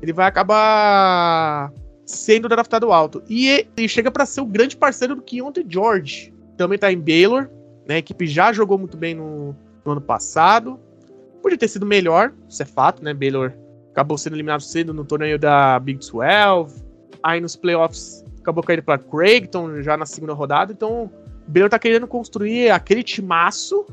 ele 0.02 0.12
vai 0.12 0.26
acabar 0.26 1.72
sendo 2.04 2.48
draftado 2.48 2.90
alto. 2.90 3.22
E 3.28 3.68
ele 3.76 3.86
chega 3.86 4.10
para 4.10 4.26
ser 4.26 4.40
o 4.40 4.46
grande 4.46 4.76
parceiro 4.76 5.14
do 5.14 5.22
Keontae 5.22 5.64
George. 5.68 6.34
Também 6.56 6.76
tá 6.76 6.90
em 6.90 6.98
Baylor, 6.98 7.48
né? 7.86 7.94
A 7.94 7.98
equipe 7.98 8.26
já 8.26 8.52
jogou 8.52 8.78
muito 8.78 8.96
bem 8.96 9.14
no, 9.14 9.54
no 9.84 9.92
ano 9.92 10.00
passado. 10.00 10.80
Podia 11.40 11.56
ter 11.56 11.68
sido 11.68 11.86
melhor, 11.86 12.32
isso 12.48 12.60
é 12.64 12.66
fato, 12.66 13.04
né? 13.04 13.14
Baylor 13.14 13.52
acabou 13.96 14.18
sendo 14.18 14.36
eliminado 14.36 14.60
cedo 14.60 14.92
no 14.92 15.06
torneio 15.06 15.38
da 15.38 15.80
Big 15.80 15.98
12. 15.98 16.84
Aí 17.22 17.40
nos 17.40 17.56
playoffs 17.56 18.22
acabou 18.40 18.62
caindo 18.62 18.82
para 18.82 18.98
Creighton 18.98 19.80
já 19.80 19.96
na 19.96 20.04
segunda 20.04 20.34
rodada. 20.34 20.70
Então, 20.70 21.10
o 21.48 21.50
Baylor 21.50 21.70
tá 21.70 21.78
querendo 21.78 22.06
construir 22.06 22.70
aquele 22.70 23.02
timaço 23.02 23.86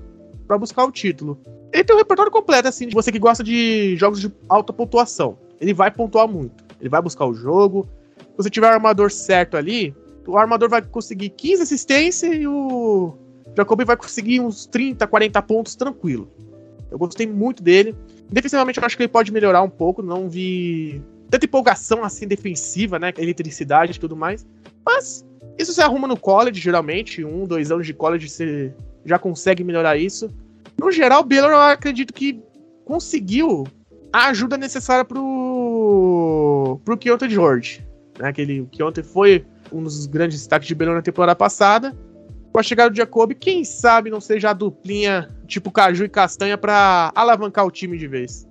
para 0.45 0.57
buscar 0.57 0.83
o 0.83 0.91
título. 0.91 1.39
Ele 1.71 1.85
tem 1.85 1.95
um 1.95 1.99
repertório 1.99 2.31
completo, 2.31 2.67
assim, 2.67 2.85
de 2.85 2.93
você 2.93 3.13
que 3.13 3.17
gosta 3.17 3.41
de 3.41 3.95
jogos 3.95 4.19
de 4.19 4.29
alta 4.49 4.73
pontuação. 4.73 5.37
Ele 5.61 5.73
vai 5.73 5.89
pontuar 5.89 6.27
muito. 6.27 6.65
Ele 6.81 6.89
vai 6.89 7.01
buscar 7.01 7.25
o 7.25 7.33
jogo. 7.33 7.87
Se 8.17 8.37
você 8.37 8.49
tiver 8.49 8.67
o 8.67 8.73
armador 8.73 9.09
certo 9.09 9.55
ali, 9.55 9.95
o 10.27 10.37
armador 10.37 10.69
vai 10.69 10.81
conseguir 10.81 11.29
15 11.29 11.63
assistências 11.63 12.35
e 12.35 12.45
o 12.45 13.13
Jacoby 13.55 13.85
vai 13.85 13.95
conseguir 13.95 14.41
uns 14.41 14.65
30, 14.65 15.07
40 15.07 15.41
pontos 15.43 15.75
tranquilo. 15.75 16.29
Eu 16.93 16.99
gostei 16.99 17.25
muito 17.25 17.63
dele. 17.63 17.95
Defensivamente, 18.31 18.77
eu 18.77 18.85
acho 18.85 18.95
que 18.95 19.01
ele 19.01 19.11
pode 19.11 19.31
melhorar 19.31 19.63
um 19.63 19.69
pouco. 19.69 20.03
Não 20.03 20.29
vi 20.29 21.01
tanta 21.27 21.47
empolgação 21.47 22.03
assim 22.03 22.27
defensiva, 22.27 22.99
né? 22.99 23.11
Eletricidade 23.17 23.93
e 23.93 23.99
tudo 23.99 24.15
mais. 24.15 24.45
Mas 24.85 25.25
isso 25.57 25.73
se 25.73 25.81
arruma 25.81 26.07
no 26.07 26.15
college, 26.15 26.61
geralmente. 26.61 27.25
Um, 27.25 27.47
dois 27.47 27.71
anos 27.71 27.87
de 27.87 27.95
college 27.95 28.29
você 28.29 28.71
já 29.03 29.17
consegue 29.17 29.63
melhorar 29.63 29.97
isso. 29.97 30.29
No 30.79 30.91
geral, 30.91 31.21
o 31.21 31.25
Baylor 31.25 31.49
eu 31.49 31.61
acredito 31.61 32.13
que 32.13 32.39
conseguiu 32.85 33.65
a 34.11 34.27
ajuda 34.27 34.55
necessária 34.55 35.03
pro, 35.03 36.79
pro 36.85 36.95
Keontae 36.95 37.27
George. 37.27 37.83
Né? 38.19 38.29
Aquele 38.29 38.67
Keontae 38.71 39.03
foi 39.03 39.43
um 39.71 39.81
dos 39.81 40.05
grandes 40.05 40.37
destaques 40.37 40.67
de 40.67 40.75
Baylor 40.75 40.95
na 40.95 41.01
temporada 41.01 41.35
passada 41.35 41.91
com 42.53 42.59
a 42.59 42.63
chegada 42.63 42.91
do 42.91 42.95
Jacob, 42.95 43.33
quem 43.33 43.65
sabe 43.65 44.11
não 44.11 44.21
seja 44.21 44.51
a 44.51 44.53
duplinha 44.53 45.27
tipo 45.47 45.71
Caju 45.71 46.05
e 46.05 46.09
Castanha 46.09 46.55
para 46.55 47.11
alavancar 47.15 47.65
o 47.65 47.71
time 47.71 47.97
de 47.97 48.07
vez. 48.07 48.47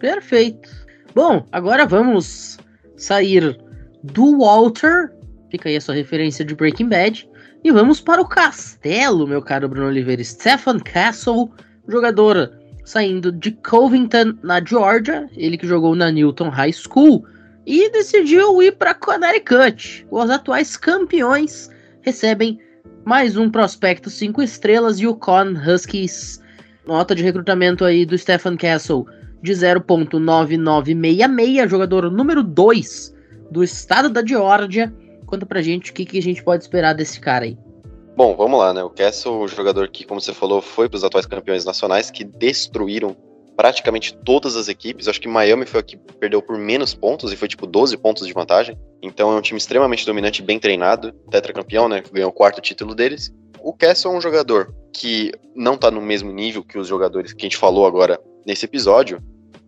Perfeito. 0.00 0.68
Bom, 1.14 1.46
agora 1.52 1.86
vamos 1.86 2.58
sair 2.96 3.56
do 4.02 4.38
Walter, 4.38 5.12
fica 5.48 5.68
aí 5.68 5.76
a 5.76 5.80
sua 5.80 5.94
referência 5.94 6.44
de 6.44 6.56
Breaking 6.56 6.88
Bad, 6.88 7.30
e 7.62 7.70
vamos 7.70 8.00
para 8.00 8.20
o 8.20 8.28
Castelo, 8.28 9.28
meu 9.28 9.40
caro 9.40 9.68
Bruno 9.68 9.86
Oliveira. 9.86 10.24
Stephen 10.24 10.80
Castle, 10.80 11.48
jogador 11.86 12.52
saindo 12.84 13.30
de 13.30 13.52
Covington, 13.52 14.36
na 14.42 14.62
Georgia, 14.62 15.28
ele 15.36 15.56
que 15.56 15.66
jogou 15.66 15.94
na 15.94 16.10
Newton 16.10 16.48
High 16.48 16.72
School, 16.72 17.24
e 17.64 17.90
decidiu 17.90 18.60
ir 18.60 18.72
para 18.72 18.94
Connecticut. 18.94 20.06
Os 20.10 20.30
atuais 20.30 20.76
campeões 20.76 21.70
recebem 22.02 22.60
mais 23.06 23.36
um 23.36 23.48
prospecto 23.48 24.10
5 24.10 24.42
estrelas, 24.42 24.98
Yukon 24.98 25.52
Huskies. 25.52 26.42
Nota 26.84 27.14
de 27.14 27.22
recrutamento 27.22 27.84
aí 27.84 28.04
do 28.04 28.18
Stephen 28.18 28.56
Castle 28.56 29.06
de 29.40 29.52
0.9966, 29.52 31.68
jogador 31.68 32.10
número 32.10 32.42
2 32.42 33.14
do 33.52 33.62
estado 33.62 34.10
da 34.10 34.26
Geórgia. 34.26 34.92
Conta 35.24 35.46
pra 35.46 35.62
gente 35.62 35.92
o 35.92 35.94
que, 35.94 36.04
que 36.04 36.18
a 36.18 36.22
gente 36.22 36.42
pode 36.42 36.64
esperar 36.64 36.94
desse 36.94 37.20
cara 37.20 37.44
aí. 37.44 37.56
Bom, 38.16 38.34
vamos 38.34 38.58
lá, 38.58 38.74
né? 38.74 38.82
O 38.82 38.90
Castle, 38.90 39.38
o 39.38 39.46
jogador 39.46 39.86
que, 39.88 40.04
como 40.04 40.20
você 40.20 40.34
falou, 40.34 40.60
foi 40.60 40.88
para 40.88 40.96
os 40.96 41.04
atuais 41.04 41.26
campeões 41.26 41.64
nacionais 41.64 42.10
que 42.10 42.24
destruíram 42.24 43.16
praticamente 43.56 44.14
todas 44.24 44.54
as 44.54 44.68
equipes. 44.68 45.08
Acho 45.08 45.20
que 45.20 45.28
Miami 45.28 45.64
foi 45.64 45.80
a 45.80 45.82
que 45.82 45.96
perdeu 45.96 46.42
por 46.42 46.58
menos 46.58 46.94
pontos 46.94 47.32
e 47.32 47.36
foi 47.36 47.48
tipo 47.48 47.66
12 47.66 47.96
pontos 47.96 48.26
de 48.26 48.32
vantagem. 48.32 48.78
Então 49.02 49.32
é 49.32 49.36
um 49.36 49.40
time 49.40 49.58
extremamente 49.58 50.04
dominante, 50.04 50.42
bem 50.42 50.58
treinado, 50.58 51.12
tetracampeão, 51.30 51.88
né? 51.88 52.02
Ganhou 52.12 52.30
o 52.30 52.32
quarto 52.32 52.60
título 52.60 52.94
deles. 52.94 53.32
O 53.62 53.72
Castle 53.72 54.12
é 54.12 54.16
um 54.16 54.20
jogador 54.20 54.74
que 54.92 55.32
não 55.54 55.76
tá 55.76 55.90
no 55.90 56.00
mesmo 56.00 56.30
nível 56.30 56.62
que 56.62 56.78
os 56.78 56.86
jogadores 56.86 57.32
que 57.32 57.42
a 57.42 57.46
gente 57.46 57.56
falou 57.56 57.86
agora 57.86 58.20
nesse 58.46 58.64
episódio, 58.64 59.22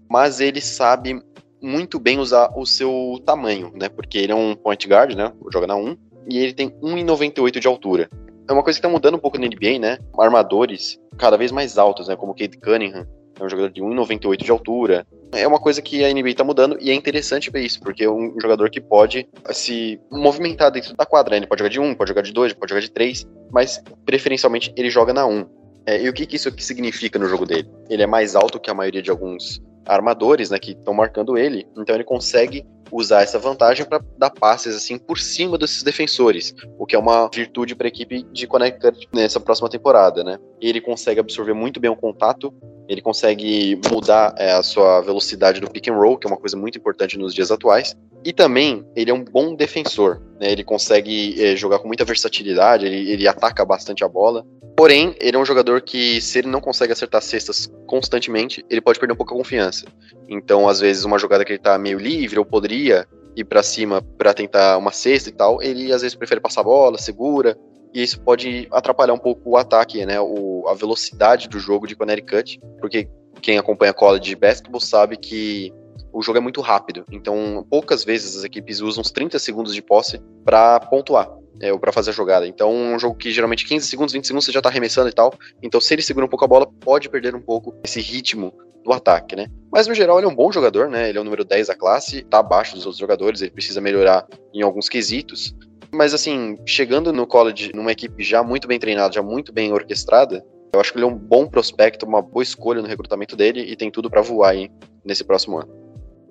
mas 0.08 0.40
ele 0.40 0.60
sabe 0.60 1.20
muito 1.60 1.98
bem 1.98 2.18
usar 2.18 2.52
o 2.56 2.64
seu 2.64 3.20
tamanho, 3.24 3.72
né? 3.74 3.88
Porque 3.88 4.18
ele 4.18 4.32
é 4.32 4.34
um 4.34 4.54
point 4.54 4.86
guard, 4.86 5.14
né? 5.14 5.32
Joga 5.52 5.66
na 5.66 5.76
1 5.76 5.96
e 6.30 6.38
ele 6.38 6.52
tem 6.52 6.70
1,98 6.82 7.58
de 7.58 7.66
altura. 7.66 8.08
é 8.48 8.52
uma 8.52 8.62
coisa 8.62 8.78
que 8.78 8.82
tá 8.82 8.88
mudando 8.88 9.16
um 9.16 9.18
pouco 9.18 9.38
na 9.38 9.46
NBA, 9.46 9.78
né? 9.78 9.98
Armadores 10.18 10.98
cada 11.18 11.36
vez 11.36 11.50
mais 11.50 11.76
altos, 11.76 12.08
né? 12.08 12.16
Como 12.16 12.32
o 12.32 12.34
Kate 12.34 12.58
Cunningham, 12.58 13.06
é 13.38 13.44
um 13.44 13.48
jogador 13.48 13.70
de 13.70 13.82
1,98 13.82 14.44
de 14.44 14.50
altura. 14.50 15.06
É 15.32 15.46
uma 15.46 15.60
coisa 15.60 15.80
que 15.82 16.04
a 16.04 16.12
NBA 16.12 16.34
tá 16.34 16.44
mudando 16.44 16.76
e 16.80 16.90
é 16.90 16.94
interessante 16.94 17.50
ver 17.50 17.60
isso, 17.60 17.80
porque 17.80 18.04
é 18.04 18.10
um 18.10 18.34
jogador 18.40 18.70
que 18.70 18.80
pode 18.80 19.28
se 19.50 20.00
movimentar 20.10 20.70
dentro 20.70 20.94
da 20.96 21.06
quadra. 21.06 21.32
Né? 21.32 21.38
Ele 21.38 21.46
pode 21.46 21.60
jogar 21.60 21.70
de 21.70 21.80
1, 21.80 21.94
pode 21.94 22.08
jogar 22.08 22.22
de 22.22 22.32
2, 22.32 22.52
pode 22.54 22.70
jogar 22.70 22.80
de 22.80 22.90
3, 22.90 23.26
mas 23.50 23.82
preferencialmente 24.04 24.72
ele 24.76 24.90
joga 24.90 25.12
na 25.12 25.26
1. 25.26 25.46
É, 25.86 26.02
e 26.02 26.08
o 26.08 26.12
que, 26.12 26.26
que 26.26 26.36
isso 26.36 26.52
significa 26.58 27.18
no 27.18 27.26
jogo 27.26 27.46
dele? 27.46 27.68
Ele 27.88 28.02
é 28.02 28.06
mais 28.06 28.34
alto 28.36 28.60
que 28.60 28.70
a 28.70 28.74
maioria 28.74 29.00
de 29.00 29.10
alguns 29.10 29.62
armadores, 29.86 30.50
né, 30.50 30.58
que 30.58 30.72
estão 30.72 30.92
marcando 30.92 31.38
ele, 31.38 31.66
então 31.76 31.94
ele 31.94 32.04
consegue 32.04 32.66
usar 32.90 33.22
essa 33.22 33.38
vantagem 33.38 33.86
para 33.86 34.02
dar 34.16 34.30
passes 34.30 34.74
assim 34.74 34.98
por 34.98 35.18
cima 35.18 35.58
desses 35.58 35.82
defensores, 35.82 36.54
o 36.78 36.86
que 36.86 36.96
é 36.96 36.98
uma 36.98 37.28
virtude 37.32 37.74
para 37.74 37.86
a 37.86 37.88
equipe 37.88 38.22
de 38.32 38.46
Connecticut 38.46 39.08
nessa 39.12 39.40
próxima 39.40 39.68
temporada, 39.68 40.24
né? 40.24 40.38
Ele 40.60 40.80
consegue 40.80 41.20
absorver 41.20 41.52
muito 41.52 41.80
bem 41.80 41.90
o 41.90 41.96
contato, 41.96 42.52
ele 42.88 43.02
consegue 43.02 43.78
mudar 43.90 44.34
é, 44.38 44.52
a 44.52 44.62
sua 44.62 45.00
velocidade 45.00 45.60
do 45.60 45.70
pick 45.70 45.88
and 45.88 45.94
roll, 45.94 46.16
que 46.16 46.26
é 46.26 46.30
uma 46.30 46.38
coisa 46.38 46.56
muito 46.56 46.78
importante 46.78 47.18
nos 47.18 47.34
dias 47.34 47.50
atuais, 47.50 47.94
e 48.24 48.32
também 48.32 48.84
ele 48.96 49.10
é 49.10 49.14
um 49.14 49.24
bom 49.24 49.54
defensor, 49.54 50.20
né? 50.40 50.50
Ele 50.50 50.64
consegue 50.64 51.40
é, 51.42 51.54
jogar 51.54 51.78
com 51.78 51.86
muita 51.86 52.04
versatilidade, 52.04 52.86
ele, 52.86 53.10
ele 53.10 53.28
ataca 53.28 53.64
bastante 53.64 54.02
a 54.04 54.08
bola. 54.08 54.44
Porém, 54.78 55.16
ele 55.18 55.36
é 55.36 55.40
um 55.40 55.44
jogador 55.44 55.82
que, 55.82 56.20
se 56.20 56.38
ele 56.38 56.46
não 56.46 56.60
consegue 56.60 56.92
acertar 56.92 57.20
cestas 57.20 57.68
constantemente, 57.84 58.64
ele 58.70 58.80
pode 58.80 58.96
perder 59.00 59.12
um 59.12 59.16
pouco 59.16 59.34
a 59.34 59.36
confiança. 59.36 59.84
Então, 60.28 60.68
às 60.68 60.78
vezes, 60.78 61.04
uma 61.04 61.18
jogada 61.18 61.44
que 61.44 61.50
ele 61.50 61.58
tá 61.58 61.76
meio 61.76 61.98
livre 61.98 62.38
ou 62.38 62.44
poderia 62.44 63.04
ir 63.34 63.42
para 63.42 63.60
cima 63.60 64.00
para 64.16 64.32
tentar 64.32 64.78
uma 64.78 64.92
cesta 64.92 65.30
e 65.30 65.32
tal, 65.32 65.60
ele 65.60 65.92
às 65.92 66.02
vezes 66.02 66.14
prefere 66.14 66.40
passar 66.40 66.60
a 66.60 66.62
bola, 66.62 66.96
segura, 66.96 67.58
e 67.92 68.04
isso 68.04 68.20
pode 68.20 68.68
atrapalhar 68.70 69.14
um 69.14 69.18
pouco 69.18 69.50
o 69.50 69.56
ataque, 69.56 70.06
né? 70.06 70.20
O, 70.20 70.68
a 70.68 70.74
velocidade 70.74 71.48
do 71.48 71.58
jogo 71.58 71.84
de 71.84 71.96
Connecticut, 71.96 72.60
porque 72.78 73.08
quem 73.42 73.58
acompanha 73.58 73.92
college 73.92 74.26
de 74.26 74.36
basketball 74.36 74.80
sabe 74.80 75.16
que 75.16 75.72
o 76.12 76.22
jogo 76.22 76.38
é 76.38 76.40
muito 76.40 76.60
rápido. 76.60 77.04
Então, 77.10 77.66
poucas 77.68 78.04
vezes 78.04 78.36
as 78.36 78.44
equipes 78.44 78.80
usam 78.80 79.00
uns 79.00 79.10
30 79.10 79.40
segundos 79.40 79.74
de 79.74 79.82
posse 79.82 80.20
para 80.44 80.78
pontuar. 80.78 81.28
É, 81.60 81.72
ou 81.72 81.78
para 81.78 81.92
fazer 81.92 82.10
a 82.10 82.12
jogada. 82.12 82.46
Então, 82.46 82.72
um 82.72 82.98
jogo 82.98 83.16
que 83.16 83.30
geralmente 83.30 83.66
15 83.66 83.86
segundos, 83.86 84.12
20 84.12 84.26
segundos 84.26 84.44
você 84.44 84.52
já 84.52 84.62
tá 84.62 84.68
arremessando 84.68 85.08
e 85.08 85.12
tal. 85.12 85.34
Então, 85.62 85.80
se 85.80 85.92
ele 85.92 86.02
segura 86.02 86.24
um 86.24 86.28
pouco 86.28 86.44
a 86.44 86.48
bola, 86.48 86.66
pode 86.66 87.08
perder 87.08 87.34
um 87.34 87.40
pouco 87.40 87.74
esse 87.82 88.00
ritmo 88.00 88.52
do 88.84 88.92
ataque, 88.92 89.36
né? 89.36 89.46
Mas 89.70 89.86
no 89.86 89.94
geral, 89.94 90.18
ele 90.18 90.26
é 90.26 90.30
um 90.30 90.34
bom 90.34 90.50
jogador, 90.50 90.88
né? 90.88 91.08
Ele 91.08 91.18
é 91.18 91.20
o 91.20 91.24
número 91.24 91.44
10 91.44 91.66
da 91.66 91.74
classe, 91.74 92.22
tá 92.22 92.38
abaixo 92.38 92.74
dos 92.74 92.86
outros 92.86 92.98
jogadores, 92.98 93.42
ele 93.42 93.50
precisa 93.50 93.80
melhorar 93.80 94.26
em 94.54 94.62
alguns 94.62 94.88
quesitos. 94.88 95.54
Mas 95.90 96.14
assim, 96.14 96.56
chegando 96.66 97.12
no 97.12 97.26
college 97.26 97.72
numa 97.74 97.92
equipe 97.92 98.22
já 98.22 98.42
muito 98.42 98.68
bem 98.68 98.78
treinada, 98.78 99.12
já 99.12 99.22
muito 99.22 99.52
bem 99.52 99.72
orquestrada, 99.72 100.44
eu 100.72 100.80
acho 100.80 100.92
que 100.92 100.98
ele 100.98 101.04
é 101.04 101.08
um 101.08 101.16
bom 101.16 101.46
prospecto, 101.46 102.06
uma 102.06 102.20
boa 102.20 102.42
escolha 102.42 102.82
no 102.82 102.88
recrutamento 102.88 103.34
dele 103.34 103.60
e 103.60 103.74
tem 103.74 103.90
tudo 103.90 104.10
para 104.10 104.20
voar 104.20 104.50
aí 104.50 104.70
nesse 105.04 105.24
próximo 105.24 105.58
ano. 105.58 105.68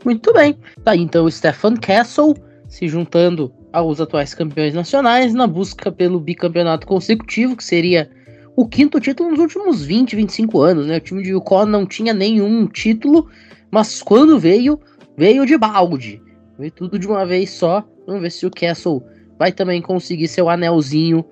Muito 0.05 0.32
bem. 0.32 0.57
Tá 0.84 0.95
então 0.95 1.25
o 1.25 1.32
Stefan 1.32 1.75
Castle 1.75 2.36
se 2.67 2.88
juntando 2.88 3.51
aos 3.72 3.99
atuais 3.99 4.34
campeões 4.34 4.74
nacionais 4.74 5.34
na 5.34 5.45
busca 5.45 5.91
pelo 5.91 6.20
bicampeonato 6.20 6.88
consecutivo, 6.88 7.55
que 7.55 7.63
seria 7.63 8.09
o 8.55 8.68
quinto 8.68 8.99
título 8.99 9.30
nos 9.30 9.39
últimos 9.39 9.86
20, 9.86 10.15
25 10.15 10.61
anos, 10.61 10.88
né? 10.88 10.97
O 10.97 11.01
time 11.01 11.22
de 11.22 11.30
Yukon 11.30 11.65
não 11.65 11.86
tinha 11.86 12.13
nenhum 12.13 12.65
título, 12.65 13.30
mas 13.70 14.01
quando 14.01 14.39
veio, 14.39 14.80
veio 15.15 15.45
de 15.45 15.57
balde. 15.57 16.22
Veio 16.57 16.72
tudo 16.72 16.97
de 16.97 17.07
uma 17.07 17.26
vez 17.26 17.51
só. 17.51 17.88
Vamos 18.07 18.22
ver 18.22 18.32
se 18.32 18.45
o 18.45 18.51
Castle 18.51 19.03
vai 19.38 19.51
também 19.51 19.82
conseguir 19.82 20.28
seu 20.28 20.49
anelzinho 20.49 21.24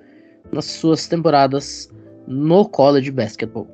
nas 0.51 0.65
suas 0.65 1.07
temporadas 1.07 1.89
no 2.27 2.67
college 2.69 3.09
basketball. 3.09 3.67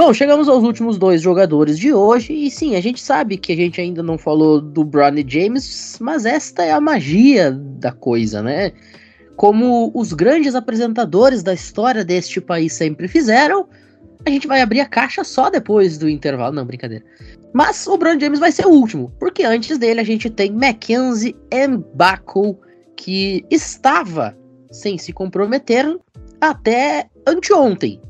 Bom, 0.00 0.14
chegamos 0.14 0.48
aos 0.48 0.64
últimos 0.64 0.96
dois 0.96 1.20
jogadores 1.20 1.78
de 1.78 1.92
hoje, 1.92 2.32
e 2.32 2.50
sim, 2.50 2.74
a 2.74 2.80
gente 2.80 3.02
sabe 3.02 3.36
que 3.36 3.52
a 3.52 3.54
gente 3.54 3.82
ainda 3.82 4.02
não 4.02 4.16
falou 4.16 4.58
do 4.58 4.82
Bronny 4.82 5.22
James, 5.28 5.98
mas 6.00 6.24
esta 6.24 6.64
é 6.64 6.72
a 6.72 6.80
magia 6.80 7.52
da 7.52 7.92
coisa, 7.92 8.42
né? 8.42 8.72
Como 9.36 9.92
os 9.94 10.14
grandes 10.14 10.54
apresentadores 10.54 11.42
da 11.42 11.52
história 11.52 12.02
deste 12.02 12.40
país 12.40 12.72
sempre 12.72 13.08
fizeram, 13.08 13.68
a 14.24 14.30
gente 14.30 14.46
vai 14.46 14.62
abrir 14.62 14.80
a 14.80 14.86
caixa 14.86 15.22
só 15.22 15.50
depois 15.50 15.98
do 15.98 16.08
intervalo. 16.08 16.54
Não, 16.54 16.64
brincadeira. 16.64 17.04
Mas 17.52 17.86
o 17.86 17.98
Bron 17.98 18.18
James 18.18 18.40
vai 18.40 18.52
ser 18.52 18.66
o 18.66 18.70
último, 18.70 19.12
porque 19.20 19.42
antes 19.42 19.76
dele 19.76 20.00
a 20.00 20.04
gente 20.04 20.30
tem 20.30 20.50
Mackenzie 20.50 21.36
Mbaku, 21.52 22.58
que 22.96 23.44
estava 23.50 24.34
sem 24.70 24.96
se 24.96 25.12
comprometer 25.12 25.94
até 26.40 27.06
anteontem 27.28 28.00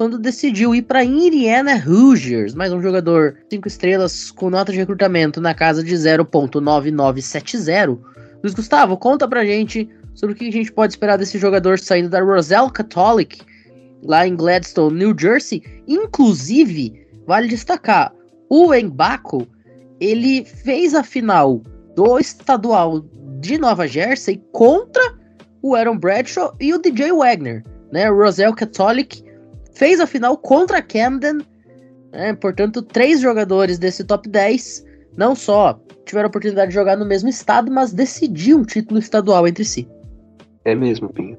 quando 0.00 0.18
decidiu 0.18 0.74
ir 0.74 0.80
para 0.80 1.04
Indiana 1.04 1.72
Hoosiers, 1.86 2.54
mais 2.54 2.72
um 2.72 2.80
jogador 2.80 3.36
5 3.50 3.68
estrelas 3.68 4.30
com 4.30 4.48
nota 4.48 4.72
de 4.72 4.78
recrutamento 4.78 5.42
na 5.42 5.52
casa 5.52 5.84
de 5.84 5.94
0.9970. 5.94 7.98
Luiz 8.42 8.54
Gustavo, 8.54 8.96
conta 8.96 9.28
pra 9.28 9.44
gente 9.44 9.90
sobre 10.14 10.34
o 10.34 10.38
que 10.38 10.48
a 10.48 10.52
gente 10.52 10.72
pode 10.72 10.94
esperar 10.94 11.18
desse 11.18 11.36
jogador 11.36 11.78
saindo 11.78 12.08
da 12.08 12.22
Roselle 12.22 12.70
Catholic, 12.70 13.42
lá 14.02 14.26
em 14.26 14.34
Gladstone, 14.34 14.96
New 14.96 15.14
Jersey. 15.20 15.62
Inclusive, 15.86 17.06
vale 17.26 17.48
destacar, 17.48 18.10
o 18.48 18.72
Embaco, 18.72 19.46
ele 20.00 20.46
fez 20.46 20.94
a 20.94 21.02
final 21.02 21.60
do 21.94 22.18
estadual 22.18 23.04
de 23.38 23.58
Nova 23.58 23.86
Jersey 23.86 24.42
contra 24.52 25.02
o 25.60 25.74
Aaron 25.74 25.98
Bradshaw 25.98 26.56
e 26.58 26.72
o 26.72 26.78
DJ 26.78 27.12
Wagner, 27.12 27.62
né? 27.92 28.08
Roselle 28.08 28.54
Catholic 28.54 29.28
fez 29.80 29.98
a 29.98 30.06
final 30.06 30.36
contra 30.36 30.82
Camden. 30.82 31.38
Né? 32.12 32.34
Portanto, 32.34 32.82
três 32.82 33.18
jogadores 33.18 33.78
desse 33.78 34.04
top 34.04 34.28
10 34.28 34.84
não 35.16 35.34
só 35.34 35.80
tiveram 36.04 36.26
a 36.26 36.28
oportunidade 36.28 36.68
de 36.68 36.74
jogar 36.74 36.98
no 36.98 37.06
mesmo 37.06 37.30
estado, 37.30 37.72
mas 37.72 37.90
decidiu 37.90 38.58
um 38.58 38.62
título 38.62 39.00
estadual 39.00 39.48
entre 39.48 39.64
si. 39.64 39.88
É 40.66 40.74
mesmo, 40.74 41.08
Pinho. 41.08 41.38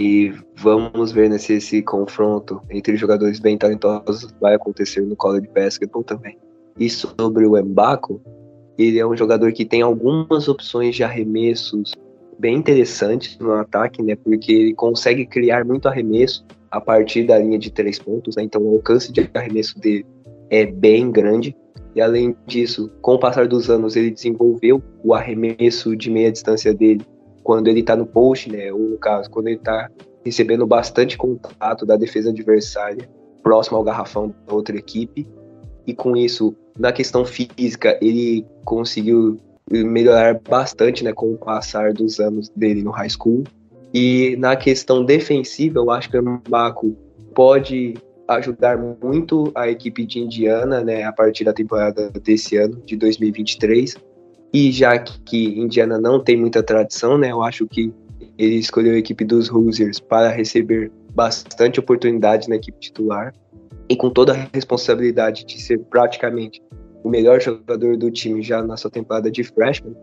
E 0.00 0.32
vamos 0.56 1.10
ver 1.10 1.28
né, 1.28 1.36
se 1.36 1.54
esse 1.54 1.82
confronto 1.82 2.62
entre 2.70 2.96
jogadores 2.96 3.40
bem 3.40 3.58
talentosos 3.58 4.32
vai 4.40 4.54
acontecer 4.54 5.00
no 5.00 5.16
college 5.16 5.48
basketball 5.52 6.04
também. 6.04 6.38
E 6.78 6.88
sobre 6.88 7.44
o 7.44 7.58
Embaco, 7.58 8.22
ele 8.78 9.00
é 9.00 9.06
um 9.06 9.16
jogador 9.16 9.52
que 9.52 9.64
tem 9.64 9.82
algumas 9.82 10.46
opções 10.46 10.94
de 10.94 11.02
arremessos 11.02 11.92
bem 12.40 12.56
interessantes 12.56 13.38
no 13.38 13.52
ataque, 13.52 14.02
né? 14.02 14.16
Porque 14.16 14.50
ele 14.50 14.74
consegue 14.74 15.26
criar 15.26 15.64
muito 15.64 15.86
arremesso 15.86 16.44
a 16.70 16.80
partir 16.80 17.24
da 17.24 17.38
linha 17.38 17.58
de 17.58 17.70
três 17.70 17.98
pontos, 17.98 18.36
né? 18.36 18.42
Então 18.42 18.62
o 18.62 18.74
alcance 18.74 19.12
de 19.12 19.28
arremesso 19.34 19.78
dele 19.78 20.06
é 20.48 20.64
bem 20.64 21.10
grande. 21.10 21.54
E 21.94 22.00
além 22.00 22.34
disso, 22.46 22.90
com 23.02 23.14
o 23.14 23.18
passar 23.18 23.46
dos 23.46 23.68
anos, 23.68 23.94
ele 23.94 24.10
desenvolveu 24.10 24.82
o 25.04 25.12
arremesso 25.12 25.94
de 25.94 26.08
meia 26.08 26.32
distância 26.32 26.72
dele 26.72 27.04
quando 27.42 27.68
ele 27.68 27.80
está 27.80 27.94
no 27.94 28.06
post, 28.06 28.50
né? 28.50 28.72
Ou 28.72 28.90
no 28.90 28.98
caso, 28.98 29.28
quando 29.28 29.48
ele 29.48 29.56
está 29.56 29.90
recebendo 30.24 30.66
bastante 30.66 31.18
contato 31.18 31.84
da 31.84 31.96
defesa 31.96 32.30
adversária 32.30 33.08
próximo 33.42 33.76
ao 33.76 33.84
garrafão 33.84 34.34
da 34.46 34.54
outra 34.54 34.76
equipe. 34.76 35.26
E 35.86 35.92
com 35.92 36.16
isso, 36.16 36.54
na 36.78 36.92
questão 36.92 37.24
física, 37.24 37.98
ele 38.00 38.46
conseguiu 38.64 39.40
melhorar 39.70 40.40
bastante, 40.48 41.04
né, 41.04 41.12
com 41.12 41.32
o 41.32 41.38
passar 41.38 41.92
dos 41.92 42.18
anos 42.18 42.48
dele 42.50 42.82
no 42.82 42.90
high 42.90 43.10
school. 43.10 43.44
E 43.94 44.36
na 44.38 44.56
questão 44.56 45.04
defensiva, 45.04 45.78
eu 45.78 45.90
acho 45.90 46.10
que 46.10 46.18
o 46.18 46.22
Mbaku 46.22 46.96
pode 47.34 47.94
ajudar 48.28 48.78
muito 48.78 49.50
a 49.54 49.68
equipe 49.68 50.06
de 50.06 50.20
Indiana, 50.20 50.82
né, 50.82 51.04
a 51.04 51.12
partir 51.12 51.44
da 51.44 51.52
temporada 51.52 52.10
desse 52.22 52.56
ano, 52.56 52.80
de 52.84 52.96
2023. 52.96 53.96
E 54.52 54.72
já 54.72 54.98
que 54.98 55.60
Indiana 55.60 55.98
não 55.98 56.22
tem 56.22 56.36
muita 56.36 56.62
tradição, 56.62 57.18
né, 57.18 57.30
eu 57.32 57.42
acho 57.42 57.66
que 57.66 57.92
ele 58.38 58.56
escolheu 58.56 58.94
a 58.94 58.98
equipe 58.98 59.24
dos 59.24 59.50
Hoosiers 59.50 60.00
para 60.00 60.28
receber 60.28 60.90
bastante 61.14 61.78
oportunidade 61.80 62.48
na 62.48 62.56
equipe 62.56 62.78
titular 62.78 63.34
e 63.88 63.96
com 63.96 64.08
toda 64.08 64.32
a 64.32 64.48
responsabilidade 64.54 65.44
de 65.44 65.60
ser 65.60 65.78
praticamente 65.90 66.62
o 67.02 67.08
melhor 67.08 67.40
jogador 67.40 67.96
do 67.96 68.10
time 68.10 68.42
já 68.42 68.62
na 68.62 68.76
sua 68.76 68.90
temporada 68.90 69.30
de 69.30 69.42
freshman, 69.42 69.94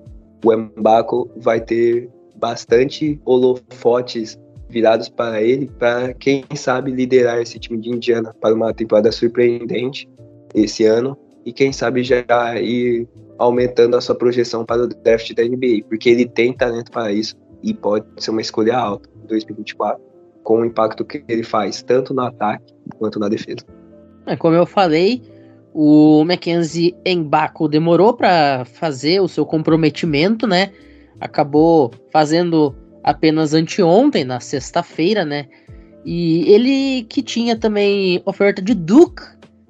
o 0.43 0.55
Mbaku 0.55 1.29
vai 1.37 1.59
ter 1.59 2.09
bastante 2.35 3.19
holofotes 3.25 4.37
virados 4.69 5.09
para 5.09 5.41
ele, 5.41 5.69
para 5.79 6.13
quem 6.13 6.43
sabe 6.55 6.91
liderar 6.91 7.39
esse 7.39 7.57
time 7.57 7.79
de 7.79 7.89
Indiana 7.89 8.35
para 8.39 8.53
uma 8.53 8.73
temporada 8.73 9.11
surpreendente 9.11 10.09
esse 10.53 10.85
ano 10.85 11.17
e 11.45 11.53
quem 11.53 11.71
sabe 11.71 12.03
já 12.03 12.25
ir 12.59 13.07
aumentando 13.37 13.95
a 13.95 14.01
sua 14.01 14.15
projeção 14.15 14.65
para 14.65 14.83
o 14.83 14.87
draft 14.87 15.33
da 15.33 15.43
NBA, 15.43 15.85
porque 15.87 16.09
ele 16.09 16.27
tem 16.27 16.51
talento 16.53 16.91
para 16.91 17.11
isso 17.11 17.35
e 17.63 17.73
pode 17.73 18.05
ser 18.17 18.31
uma 18.31 18.41
escolha 18.41 18.77
alta 18.77 19.09
em 19.23 19.27
2024, 19.27 20.01
com 20.43 20.61
o 20.61 20.65
impacto 20.65 21.05
que 21.05 21.23
ele 21.27 21.43
faz 21.43 21.81
tanto 21.81 22.13
no 22.13 22.21
ataque 22.21 22.73
quanto 22.97 23.19
na 23.19 23.29
defesa. 23.29 23.65
É, 24.25 24.35
como 24.35 24.55
eu 24.55 24.65
falei, 24.65 25.21
o 25.79 26.25
Mackenzie 26.25 26.95
Embaco 27.05 27.67
demorou 27.67 28.13
para 28.13 28.65
fazer 28.65 29.19
o 29.21 29.27
seu 29.27 29.45
comprometimento, 29.45 30.47
né? 30.47 30.71
acabou 31.19 31.91
fazendo 32.11 32.75
apenas 33.03 33.53
anteontem, 33.53 34.23
na 34.23 34.39
sexta-feira, 34.39 35.23
né? 35.25 35.47
E 36.05 36.51
ele 36.51 37.03
que 37.03 37.21
tinha 37.21 37.55
também 37.55 38.21
oferta 38.25 38.61
de 38.61 38.73
Duke 38.73 39.21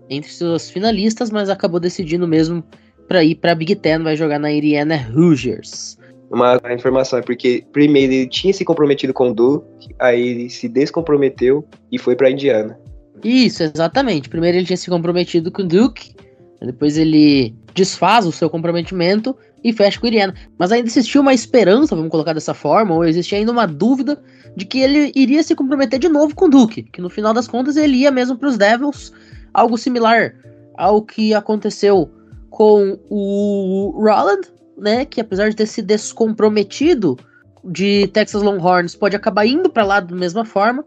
entre 0.09 0.31
seus 0.31 0.69
finalistas, 0.69 1.31
mas 1.31 1.49
acabou 1.49 1.79
decidindo 1.79 2.27
mesmo 2.27 2.63
para 3.07 3.23
ir 3.23 3.35
para 3.35 3.55
Big 3.55 3.75
Ten, 3.75 4.03
vai 4.03 4.15
jogar 4.15 4.39
na 4.39 4.51
Indiana 4.51 5.09
Hoosiers. 5.13 5.97
Uma 6.29 6.59
informação 6.73 7.19
é 7.19 7.21
porque 7.21 7.63
primeiro 7.71 8.11
ele 8.13 8.27
tinha 8.27 8.53
se 8.53 8.65
comprometido 8.65 9.13
com 9.13 9.31
o 9.31 9.33
Duke, 9.33 9.95
aí 9.97 10.27
ele 10.27 10.49
se 10.49 10.67
descomprometeu 10.67 11.65
e 11.91 11.97
foi 11.97 12.15
para 12.15 12.29
Indiana. 12.29 12.77
Isso, 13.23 13.63
exatamente. 13.63 14.29
Primeiro 14.29 14.57
ele 14.57 14.65
tinha 14.65 14.77
se 14.77 14.89
comprometido 14.89 15.51
com 15.51 15.61
o 15.61 15.65
Duke, 15.65 16.15
depois 16.61 16.97
ele 16.97 17.55
desfaz 17.73 18.25
o 18.25 18.31
seu 18.31 18.49
comprometimento 18.49 19.35
e 19.63 19.71
fecha 19.71 19.99
com 19.99 20.05
o 20.05 20.09
Indiana. 20.09 20.33
Mas 20.57 20.71
ainda 20.71 20.87
existia 20.87 21.21
uma 21.21 21.33
esperança, 21.33 21.95
vamos 21.95 22.11
colocar 22.11 22.33
dessa 22.33 22.53
forma, 22.53 22.95
ou 22.95 23.05
existia 23.05 23.37
ainda 23.37 23.51
uma 23.51 23.67
dúvida 23.67 24.21
de 24.55 24.65
que 24.65 24.79
ele 24.79 25.11
iria 25.15 25.43
se 25.43 25.55
comprometer 25.55 25.99
de 25.99 26.09
novo 26.09 26.33
com 26.33 26.45
o 26.45 26.49
Duke, 26.49 26.83
que 26.83 27.01
no 27.01 27.09
final 27.09 27.33
das 27.33 27.47
contas 27.47 27.77
ele 27.77 27.97
ia 27.97 28.11
mesmo 28.11 28.37
para 28.37 28.49
os 28.49 28.57
Devils, 28.57 29.13
algo 29.53 29.77
similar 29.77 30.33
ao 30.75 31.01
que 31.01 31.33
aconteceu 31.33 32.09
com 32.49 32.97
o 33.09 33.91
Roland, 33.97 34.41
né, 34.77 35.05
que 35.05 35.21
apesar 35.21 35.49
de 35.49 35.55
ter 35.55 35.67
se 35.67 35.81
descomprometido 35.81 37.17
de 37.63 38.07
Texas 38.07 38.41
Longhorns, 38.41 38.95
pode 38.95 39.15
acabar 39.15 39.45
indo 39.45 39.69
para 39.69 39.83
lá 39.83 39.99
da 39.99 40.15
mesma 40.15 40.45
forma, 40.45 40.85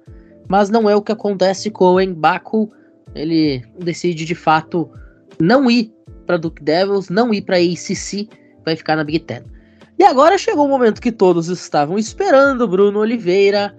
mas 0.51 0.69
não 0.69 0.91
é 0.91 0.97
o 0.97 1.01
que 1.01 1.13
acontece 1.13 1.71
com 1.71 1.95
o 1.95 2.05
Mbaku. 2.05 2.69
Ele 3.15 3.63
decide 3.79 4.25
de 4.25 4.35
fato 4.35 4.91
não 5.39 5.71
ir 5.71 5.93
para 6.27 6.37
Duke 6.37 6.61
Devils, 6.61 7.09
não 7.09 7.33
ir 7.33 7.43
para 7.43 7.57
ACC, 7.57 8.29
vai 8.65 8.75
ficar 8.75 8.97
na 8.97 9.05
Big 9.05 9.21
Ten. 9.21 9.45
E 9.97 10.03
agora 10.03 10.37
chegou 10.37 10.67
o 10.67 10.69
momento 10.69 11.01
que 11.01 11.13
todos 11.13 11.47
estavam 11.47 11.97
esperando, 11.97 12.67
Bruno 12.67 12.99
Oliveira. 12.99 13.73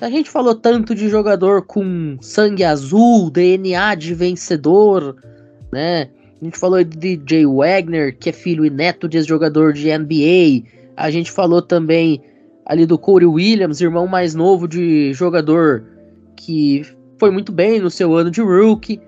A 0.00 0.08
gente 0.08 0.30
falou 0.30 0.54
tanto 0.54 0.94
de 0.94 1.06
jogador 1.10 1.66
com 1.66 2.16
sangue 2.22 2.64
azul, 2.64 3.30
DNA 3.30 3.94
de 3.94 4.14
vencedor, 4.14 5.16
né? 5.70 6.08
A 6.40 6.44
gente 6.46 6.56
falou 6.58 6.82
de 6.82 7.20
Jay 7.28 7.44
Wagner, 7.44 8.16
que 8.16 8.30
é 8.30 8.32
filho 8.32 8.64
e 8.64 8.70
neto 8.70 9.06
de 9.06 9.18
ex-jogador 9.18 9.74
de 9.74 9.90
NBA. 9.96 10.66
A 10.96 11.10
gente 11.10 11.30
falou 11.30 11.60
também 11.60 12.22
ali 12.64 12.86
do 12.86 12.98
Corey 12.98 13.26
Williams, 13.26 13.82
irmão 13.82 14.06
mais 14.06 14.34
novo 14.34 14.66
de 14.66 15.12
jogador 15.12 15.95
que 16.36 16.84
foi 17.18 17.30
muito 17.30 17.50
bem 17.50 17.80
no 17.80 17.90
seu 17.90 18.14
ano 18.14 18.30
de 18.30 18.42
rookie. 18.42 19.00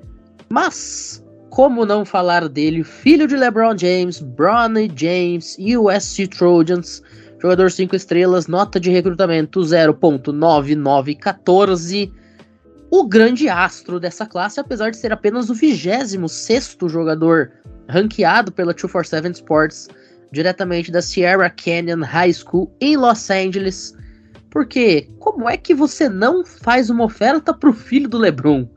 Mas, 0.49 1.23
como 1.51 1.85
não 1.85 2.05
falar 2.05 2.49
dele, 2.49 2.83
filho 2.83 3.27
de 3.27 3.37
LeBron 3.37 3.77
James, 3.77 4.21
Bronny 4.21 4.91
James, 4.97 5.59
USC 5.59 6.27
Trojans, 6.29 7.03
jogador 7.41 7.71
5 7.71 7.95
estrelas, 7.95 8.47
nota 8.47 8.81
de 8.81 8.91
recrutamento 8.91 9.61
0.9914 9.61 12.11
o 12.91 13.07
grande 13.07 13.49
astro 13.49 14.01
dessa 14.01 14.27
classe, 14.27 14.61
apesar 14.61 14.91
de 14.91 14.97
ser 14.97 15.13
apenas 15.13 15.51
o 15.51 15.55
26 15.55 16.77
jogador 16.87 17.53
ranqueado 17.89 18.51
pela 18.51 18.73
247 18.73 19.35
Sports, 19.35 19.89
diretamente 20.33 20.91
da 20.91 21.03
Sierra 21.03 21.51
Canyon 21.51 22.03
High 22.03 22.33
School 22.33 22.75
em 22.81 22.97
Los 22.97 23.31
Angeles. 23.31 23.95
Porque 24.51 25.09
como 25.19 25.49
é 25.49 25.57
que 25.57 25.75
você 25.75 26.09
não 26.09 26.45
faz 26.45 26.91
uma 26.91 27.05
oferta 27.05 27.53
para 27.53 27.69
o 27.69 27.73
filho 27.73 28.09
do 28.09 28.19
LeBron? 28.19 28.69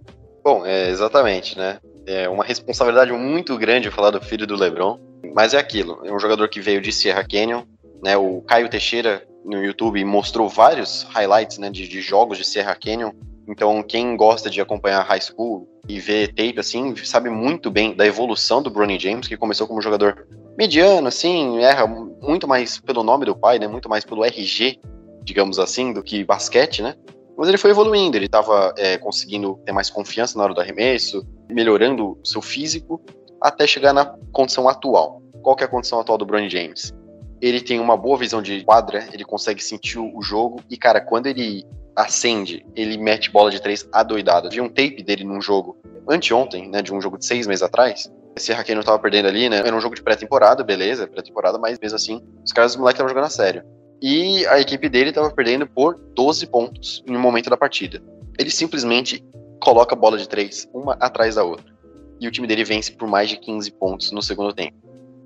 Bom, 0.43 0.65
é 0.65 0.89
exatamente, 0.89 1.57
né? 1.57 1.79
É 2.05 2.27
uma 2.27 2.43
responsabilidade 2.43 3.11
muito 3.11 3.57
grande 3.57 3.91
falar 3.91 4.11
do 4.11 4.21
filho 4.21 4.47
do 4.47 4.55
LeBron, 4.55 4.99
mas 5.33 5.53
é 5.53 5.57
aquilo. 5.57 5.99
É 6.03 6.11
um 6.11 6.19
jogador 6.19 6.47
que 6.49 6.59
veio 6.59 6.81
de 6.81 6.91
Sierra 6.91 7.23
Canyon, 7.23 7.63
né? 8.03 8.17
O 8.17 8.41
Caio 8.41 8.69
Teixeira 8.69 9.23
no 9.45 9.63
YouTube 9.63 10.03
mostrou 10.03 10.49
vários 10.49 11.03
highlights, 11.11 11.57
né, 11.57 11.69
de, 11.69 11.87
de 11.87 12.01
jogos 12.01 12.37
de 12.37 12.43
Sierra 12.43 12.75
Canyon 12.75 13.11
então, 13.51 13.83
quem 13.83 14.15
gosta 14.15 14.49
de 14.49 14.61
acompanhar 14.61 15.01
high 15.01 15.19
school 15.21 15.67
e 15.87 15.99
ver 15.99 16.29
tape 16.29 16.59
assim, 16.59 16.95
sabe 17.03 17.29
muito 17.29 17.69
bem 17.69 17.93
da 17.93 18.05
evolução 18.05 18.61
do 18.61 18.69
Bronny 18.69 18.97
James, 18.97 19.27
que 19.27 19.35
começou 19.35 19.67
como 19.67 19.81
jogador 19.81 20.25
mediano, 20.57 21.07
assim, 21.07 21.59
erra 21.59 21.85
muito 21.85 22.47
mais 22.47 22.79
pelo 22.79 23.03
nome 23.03 23.25
do 23.25 23.35
pai, 23.35 23.59
né? 23.59 23.67
Muito 23.67 23.89
mais 23.89 24.05
pelo 24.05 24.23
RG, 24.23 24.79
digamos 25.23 25.59
assim, 25.59 25.93
do 25.93 26.03
que 26.03 26.23
basquete, 26.23 26.81
né? 26.81 26.95
Mas 27.37 27.47
ele 27.47 27.57
foi 27.57 27.71
evoluindo, 27.71 28.17
ele 28.17 28.25
estava 28.25 28.73
é, 28.77 28.97
conseguindo 28.97 29.59
ter 29.65 29.71
mais 29.71 29.89
confiança 29.89 30.37
na 30.37 30.43
hora 30.43 30.53
do 30.53 30.61
arremesso, 30.61 31.25
melhorando 31.49 32.19
o 32.21 32.25
seu 32.25 32.41
físico, 32.41 33.01
até 33.41 33.65
chegar 33.65 33.93
na 33.93 34.05
condição 34.31 34.69
atual. 34.69 35.21
Qual 35.41 35.55
que 35.55 35.63
é 35.63 35.65
a 35.65 35.69
condição 35.69 35.99
atual 35.99 36.17
do 36.17 36.25
Bronny 36.25 36.49
James? 36.49 36.93
Ele 37.41 37.59
tem 37.59 37.79
uma 37.79 37.97
boa 37.97 38.17
visão 38.17 38.41
de 38.41 38.63
quadra, 38.63 39.07
ele 39.11 39.25
consegue 39.25 39.63
sentir 39.63 39.97
o 39.97 40.21
jogo, 40.21 40.61
e 40.69 40.77
cara, 40.77 41.01
quando 41.01 41.25
ele 41.25 41.65
acende, 41.95 42.65
ele 42.75 42.97
mete 42.97 43.31
bola 43.31 43.49
de 43.49 43.59
três 43.61 43.87
adoidado. 43.91 44.49
Vi 44.49 44.61
um 44.61 44.69
tape 44.69 45.01
dele 45.03 45.23
num 45.23 45.41
jogo 45.41 45.77
anteontem, 46.07 46.69
né, 46.69 46.81
de 46.81 46.93
um 46.93 47.01
jogo 47.01 47.17
de 47.17 47.25
seis 47.25 47.47
meses 47.47 47.63
atrás. 47.63 48.11
Esse 48.35 48.53
Hackey 48.53 48.75
não 48.75 48.83
tava 48.83 48.99
perdendo 48.99 49.27
ali, 49.27 49.49
né? 49.49 49.57
Era 49.57 49.75
um 49.75 49.81
jogo 49.81 49.95
de 49.95 50.01
pré-temporada, 50.01 50.63
beleza, 50.63 51.05
pré-temporada, 51.07 51.57
mas 51.57 51.77
mesmo 51.79 51.95
assim, 51.95 52.23
os 52.45 52.53
caras, 52.53 52.71
os 52.71 52.77
moleques 52.77 52.95
estavam 52.95 53.09
jogando 53.09 53.25
a 53.25 53.29
sério. 53.29 53.63
E 54.01 54.45
a 54.47 54.59
equipe 54.59 54.89
dele 54.89 55.13
tava 55.13 55.29
perdendo 55.29 55.67
por 55.67 55.95
12 56.15 56.47
pontos 56.47 57.03
em 57.07 57.15
um 57.15 57.19
momento 57.19 57.49
da 57.49 57.57
partida. 57.57 58.01
Ele 58.39 58.49
simplesmente 58.49 59.23
coloca 59.61 59.93
a 59.93 59.97
bola 59.97 60.17
de 60.17 60.27
três, 60.27 60.67
uma 60.73 60.93
atrás 60.93 61.35
da 61.35 61.43
outra. 61.43 61.71
E 62.19 62.27
o 62.27 62.31
time 62.31 62.47
dele 62.47 62.63
vence 62.63 62.91
por 62.93 63.07
mais 63.07 63.29
de 63.29 63.37
15 63.37 63.71
pontos 63.73 64.11
no 64.11 64.21
segundo 64.21 64.53
tempo. 64.53 64.75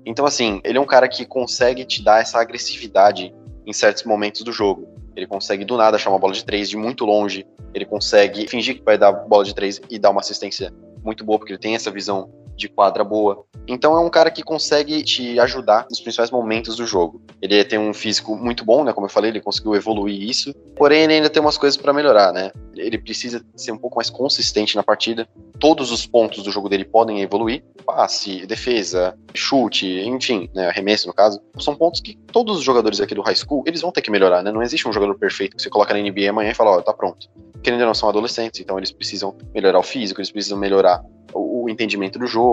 Então, 0.04 0.26
assim, 0.26 0.60
ele 0.62 0.76
é 0.76 0.80
um 0.80 0.86
cara 0.86 1.08
que 1.08 1.24
consegue 1.24 1.84
te 1.84 2.02
dar 2.02 2.20
essa 2.20 2.38
agressividade 2.38 3.34
em 3.66 3.72
certos 3.72 4.04
momentos 4.04 4.42
do 4.42 4.52
jogo. 4.52 4.86
Ele 5.16 5.26
consegue 5.26 5.64
do 5.64 5.76
nada 5.76 5.96
achar 5.96 6.10
uma 6.10 6.18
bola 6.18 6.34
de 6.34 6.44
três 6.44 6.68
de 6.68 6.76
muito 6.76 7.06
longe. 7.06 7.46
Ele 7.72 7.86
consegue 7.86 8.46
fingir 8.46 8.76
que 8.76 8.84
vai 8.84 8.98
dar 8.98 9.10
bola 9.10 9.44
de 9.44 9.54
três 9.54 9.80
e 9.90 9.98
dar 9.98 10.10
uma 10.10 10.20
assistência 10.20 10.72
muito 11.02 11.24
boa, 11.24 11.38
porque 11.38 11.52
ele 11.52 11.58
tem 11.58 11.74
essa 11.74 11.90
visão 11.90 12.30
de 12.56 12.68
quadra 12.68 13.04
boa. 13.04 13.44
Então 13.68 13.96
é 13.96 14.00
um 14.00 14.08
cara 14.08 14.30
que 14.30 14.42
consegue 14.42 15.02
te 15.02 15.38
ajudar 15.40 15.86
nos 15.90 16.00
principais 16.00 16.30
momentos 16.30 16.76
do 16.76 16.86
jogo. 16.86 17.20
Ele 17.42 17.62
tem 17.64 17.78
um 17.78 17.92
físico 17.92 18.36
muito 18.36 18.64
bom, 18.64 18.84
né? 18.84 18.92
Como 18.92 19.06
eu 19.06 19.10
falei, 19.10 19.30
ele 19.30 19.40
conseguiu 19.40 19.74
evoluir 19.74 20.22
isso. 20.22 20.54
Porém, 20.76 21.02
ele 21.02 21.14
ainda 21.14 21.30
tem 21.30 21.42
umas 21.42 21.58
coisas 21.58 21.76
para 21.76 21.92
melhorar, 21.92 22.32
né? 22.32 22.52
Ele 22.74 22.96
precisa 22.96 23.44
ser 23.56 23.72
um 23.72 23.78
pouco 23.78 23.96
mais 23.96 24.08
consistente 24.08 24.76
na 24.76 24.82
partida. 24.82 25.28
Todos 25.58 25.90
os 25.90 26.06
pontos 26.06 26.44
do 26.44 26.52
jogo 26.52 26.68
dele 26.68 26.84
podem 26.84 27.20
evoluir: 27.22 27.64
passe, 27.84 28.46
defesa, 28.46 29.16
chute, 29.34 29.86
enfim, 29.86 30.48
né? 30.54 30.68
Arremesso 30.68 31.08
no 31.08 31.14
caso. 31.14 31.40
São 31.58 31.74
pontos 31.74 32.00
que 32.00 32.16
todos 32.32 32.58
os 32.58 32.62
jogadores 32.62 33.00
aqui 33.00 33.14
do 33.14 33.22
high 33.22 33.36
school 33.36 33.64
eles 33.66 33.80
vão 33.80 33.90
ter 33.90 34.02
que 34.02 34.10
melhorar, 34.10 34.42
né? 34.42 34.52
Não 34.52 34.62
existe 34.62 34.88
um 34.88 34.92
jogador 34.92 35.18
perfeito 35.18 35.56
que 35.56 35.62
você 35.62 35.70
coloca 35.70 35.92
na 35.92 36.00
NBA 36.00 36.30
amanhã 36.30 36.50
e 36.50 36.54
fala, 36.54 36.70
ó, 36.70 36.78
oh, 36.78 36.82
tá 36.82 36.92
pronto. 36.92 37.28
Porque 37.52 37.70
ainda 37.70 37.84
não 37.84 37.94
são 37.94 38.08
adolescentes, 38.08 38.60
então 38.60 38.78
eles 38.78 38.92
precisam 38.92 39.36
melhorar 39.52 39.78
o 39.78 39.82
físico, 39.82 40.20
eles 40.20 40.30
precisam 40.30 40.58
melhorar 40.58 41.02
o 41.34 41.68
entendimento 41.68 42.18
do 42.18 42.26
jogo, 42.26 42.45